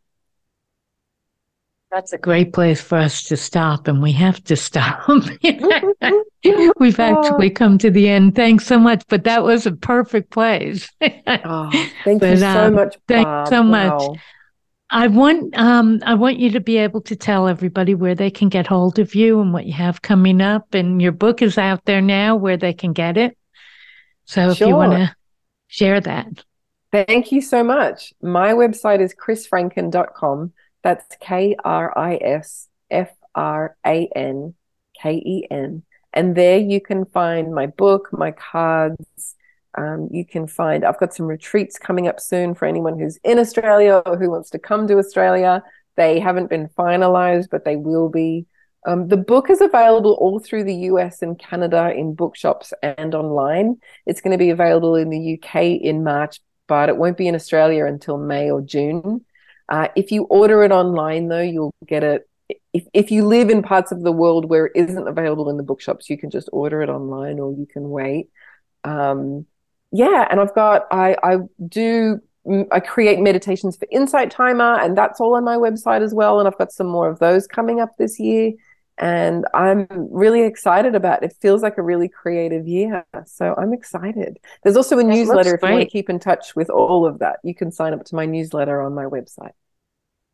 That's 1.91 2.11
a 2.11 2.17
great 2.17 2.53
place 2.53 2.81
for 2.81 2.97
us 2.97 3.21
to 3.25 3.37
stop, 3.37 3.87
and 3.87 4.01
we 4.01 4.11
have 4.13 4.43
to 4.45 4.55
stop. 4.55 5.07
We've 6.79 6.99
actually 6.99 7.51
come 7.51 7.77
to 7.77 7.91
the 7.91 8.09
end. 8.09 8.35
Thanks 8.35 8.65
so 8.65 8.79
much, 8.79 9.03
but 9.09 9.25
that 9.25 9.43
was 9.43 9.65
a 9.67 9.71
perfect 9.73 10.31
place. 10.31 10.91
Oh, 11.43 11.91
thank 12.05 12.21
But, 12.21 12.29
you 12.29 12.37
so 12.37 12.69
um, 12.69 12.73
much. 12.73 12.97
thank 13.07 13.27
Barb. 13.27 13.47
so 13.47 13.63
much. 13.63 14.03
Wow. 14.05 14.21
I 14.93 15.07
want 15.07 15.57
um 15.57 16.01
I 16.05 16.13
want 16.13 16.37
you 16.37 16.51
to 16.51 16.59
be 16.59 16.77
able 16.77 17.01
to 17.01 17.15
tell 17.15 17.47
everybody 17.47 17.95
where 17.95 18.13
they 18.13 18.29
can 18.29 18.47
get 18.47 18.67
hold 18.67 18.99
of 18.99 19.15
you 19.15 19.41
and 19.41 19.51
what 19.51 19.65
you 19.65 19.73
have 19.73 20.03
coming 20.03 20.39
up. 20.39 20.75
And 20.75 21.01
your 21.01 21.11
book 21.11 21.41
is 21.41 21.57
out 21.57 21.83
there 21.85 21.99
now 21.99 22.35
where 22.35 22.57
they 22.57 22.73
can 22.73 22.93
get 22.93 23.17
it. 23.17 23.35
So 24.25 24.51
if 24.51 24.59
you 24.59 24.75
want 24.75 24.93
to 24.93 25.15
share 25.67 25.99
that. 25.99 26.45
Thank 26.91 27.31
you 27.31 27.41
so 27.41 27.63
much. 27.63 28.13
My 28.21 28.53
website 28.53 29.01
is 29.01 29.15
krisfranken.com. 29.15 30.53
That's 30.83 31.15
K 31.19 31.55
R 31.63 31.97
I 31.97 32.19
S 32.21 32.69
F 32.91 33.09
R 33.33 33.75
A 33.83 34.07
N 34.15 34.53
K 35.01 35.15
E 35.15 35.47
N. 35.49 35.81
And 36.13 36.35
there 36.35 36.59
you 36.59 36.79
can 36.79 37.05
find 37.05 37.51
my 37.51 37.65
book, 37.65 38.09
my 38.11 38.29
cards. 38.29 39.35
Um, 39.75 40.09
you 40.11 40.25
can 40.25 40.47
find, 40.47 40.85
I've 40.85 40.99
got 40.99 41.13
some 41.13 41.25
retreats 41.25 41.77
coming 41.79 42.07
up 42.07 42.19
soon 42.19 42.53
for 42.53 42.65
anyone 42.65 42.99
who's 42.99 43.17
in 43.23 43.39
Australia 43.39 44.01
or 44.05 44.17
who 44.17 44.29
wants 44.29 44.49
to 44.51 44.59
come 44.59 44.87
to 44.87 44.97
Australia. 44.97 45.63
They 45.95 46.19
haven't 46.19 46.49
been 46.49 46.69
finalized, 46.69 47.49
but 47.49 47.65
they 47.65 47.75
will 47.75 48.09
be. 48.09 48.45
Um, 48.85 49.07
the 49.07 49.17
book 49.17 49.49
is 49.49 49.61
available 49.61 50.13
all 50.19 50.39
through 50.39 50.65
the 50.65 50.75
US 50.75 51.21
and 51.21 51.39
Canada 51.39 51.93
in 51.95 52.15
bookshops 52.15 52.73
and 52.83 53.15
online. 53.15 53.77
It's 54.05 54.21
going 54.21 54.33
to 54.33 54.37
be 54.37 54.49
available 54.49 54.95
in 54.95 55.09
the 55.09 55.39
UK 55.39 55.81
in 55.81 56.03
March, 56.03 56.39
but 56.67 56.89
it 56.89 56.97
won't 56.97 57.17
be 57.17 57.27
in 57.27 57.35
Australia 57.35 57.85
until 57.85 58.17
May 58.17 58.51
or 58.51 58.61
June. 58.61 59.25
Uh, 59.69 59.87
if 59.95 60.11
you 60.11 60.23
order 60.23 60.63
it 60.63 60.71
online, 60.71 61.29
though, 61.29 61.41
you'll 61.41 61.73
get 61.87 62.03
it. 62.03 62.29
If, 62.73 62.85
if 62.93 63.11
you 63.11 63.25
live 63.25 63.49
in 63.49 63.63
parts 63.63 63.91
of 63.91 64.01
the 64.01 64.11
world 64.11 64.49
where 64.49 64.65
it 64.65 64.73
isn't 64.75 65.07
available 65.07 65.49
in 65.49 65.57
the 65.57 65.63
bookshops, 65.63 66.09
you 66.09 66.17
can 66.17 66.29
just 66.29 66.49
order 66.51 66.81
it 66.81 66.89
online 66.89 67.39
or 67.39 67.53
you 67.53 67.65
can 67.65 67.89
wait. 67.89 68.29
Um, 68.83 69.45
yeah, 69.93 70.27
and 70.29 70.39
I've 70.39 70.53
got, 70.55 70.87
I, 70.91 71.15
I 71.23 71.37
do, 71.69 72.19
mm, 72.45 72.65
I 72.71 72.79
create 72.79 73.19
meditations 73.19 73.77
for 73.77 73.87
Insight 73.91 74.31
Timer, 74.31 74.79
and 74.79 74.97
that's 74.97 75.21
all 75.21 75.35
on 75.35 75.43
my 75.43 75.55
website 75.55 76.01
as 76.01 76.13
well. 76.13 76.39
And 76.39 76.47
I've 76.47 76.57
got 76.57 76.71
some 76.71 76.87
more 76.87 77.07
of 77.07 77.19
those 77.19 77.45
coming 77.47 77.79
up 77.79 77.95
this 77.97 78.19
year. 78.19 78.53
And 78.97 79.45
I'm 79.53 79.87
really 79.89 80.43
excited 80.43 80.93
about 80.93 81.23
it. 81.23 81.31
It 81.31 81.37
feels 81.41 81.63
like 81.63 81.77
a 81.77 81.81
really 81.81 82.07
creative 82.07 82.67
year. 82.67 83.05
So 83.25 83.55
I'm 83.57 83.73
excited. 83.73 84.37
There's 84.63 84.77
also 84.77 84.97
a 84.97 84.97
looks 84.97 85.09
newsletter 85.15 85.55
if 85.55 85.63
you 85.63 85.69
want 85.69 85.81
to 85.81 85.89
keep 85.89 86.09
in 86.09 86.19
touch 86.19 86.55
with 86.55 86.69
all 86.69 87.05
of 87.05 87.19
that. 87.19 87.37
You 87.43 87.55
can 87.55 87.71
sign 87.71 87.93
up 87.93 88.05
to 88.05 88.15
my 88.15 88.25
newsletter 88.25 88.81
on 88.81 88.93
my 88.93 89.05
website. 89.05 89.53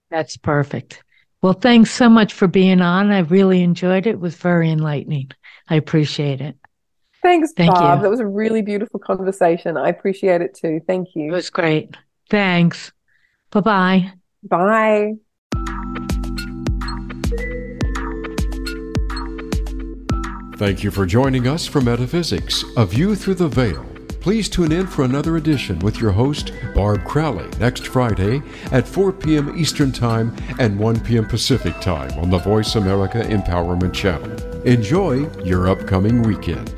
That's 0.09 0.35
perfect. 0.35 1.03
Well, 1.41 1.53
thanks 1.53 1.91
so 1.91 2.09
much 2.09 2.33
for 2.33 2.47
being 2.47 2.81
on. 2.81 3.11
I 3.11 3.19
really 3.19 3.63
enjoyed 3.63 4.07
it. 4.07 4.11
It 4.11 4.19
was 4.19 4.35
very 4.35 4.69
enlightening. 4.69 5.31
I 5.69 5.75
appreciate 5.75 6.41
it. 6.41 6.57
Thanks, 7.21 7.51
Thank 7.51 7.73
Barb. 7.73 7.99
you. 7.99 8.03
That 8.03 8.09
was 8.09 8.19
a 8.19 8.27
really 8.27 8.61
beautiful 8.61 8.99
conversation. 8.99 9.77
I 9.77 9.89
appreciate 9.89 10.41
it 10.41 10.53
too. 10.55 10.81
Thank 10.87 11.15
you. 11.15 11.31
It 11.31 11.35
was 11.35 11.49
great. 11.49 11.95
Thanks. 12.29 12.91
Bye 13.51 13.59
bye. 13.61 14.11
Bye. 14.43 15.13
Thank 20.57 20.83
you 20.83 20.91
for 20.91 21.05
joining 21.05 21.47
us 21.47 21.65
for 21.65 21.79
Metaphysics, 21.79 22.65
A 22.75 22.85
View 22.85 23.15
Through 23.15 23.35
the 23.35 23.47
Veil. 23.47 23.85
Please 24.19 24.49
tune 24.49 24.73
in 24.73 24.85
for 24.85 25.05
another 25.05 25.37
edition 25.37 25.79
with 25.79 26.01
your 26.01 26.11
host, 26.11 26.51
Barb 26.75 27.05
Crowley, 27.05 27.47
next 27.59 27.87
Friday 27.87 28.41
at 28.73 28.85
4 28.85 29.13
p.m. 29.13 29.57
Eastern 29.57 29.93
Time 29.93 30.35
and 30.59 30.77
1 30.77 30.99
p.m. 30.99 31.25
Pacific 31.25 31.79
Time 31.79 32.11
on 32.19 32.29
the 32.29 32.37
Voice 32.39 32.75
America 32.75 33.19
Empowerment 33.21 33.93
Channel. 33.93 34.29
Enjoy 34.63 35.29
your 35.45 35.69
upcoming 35.69 36.21
weekend. 36.23 36.73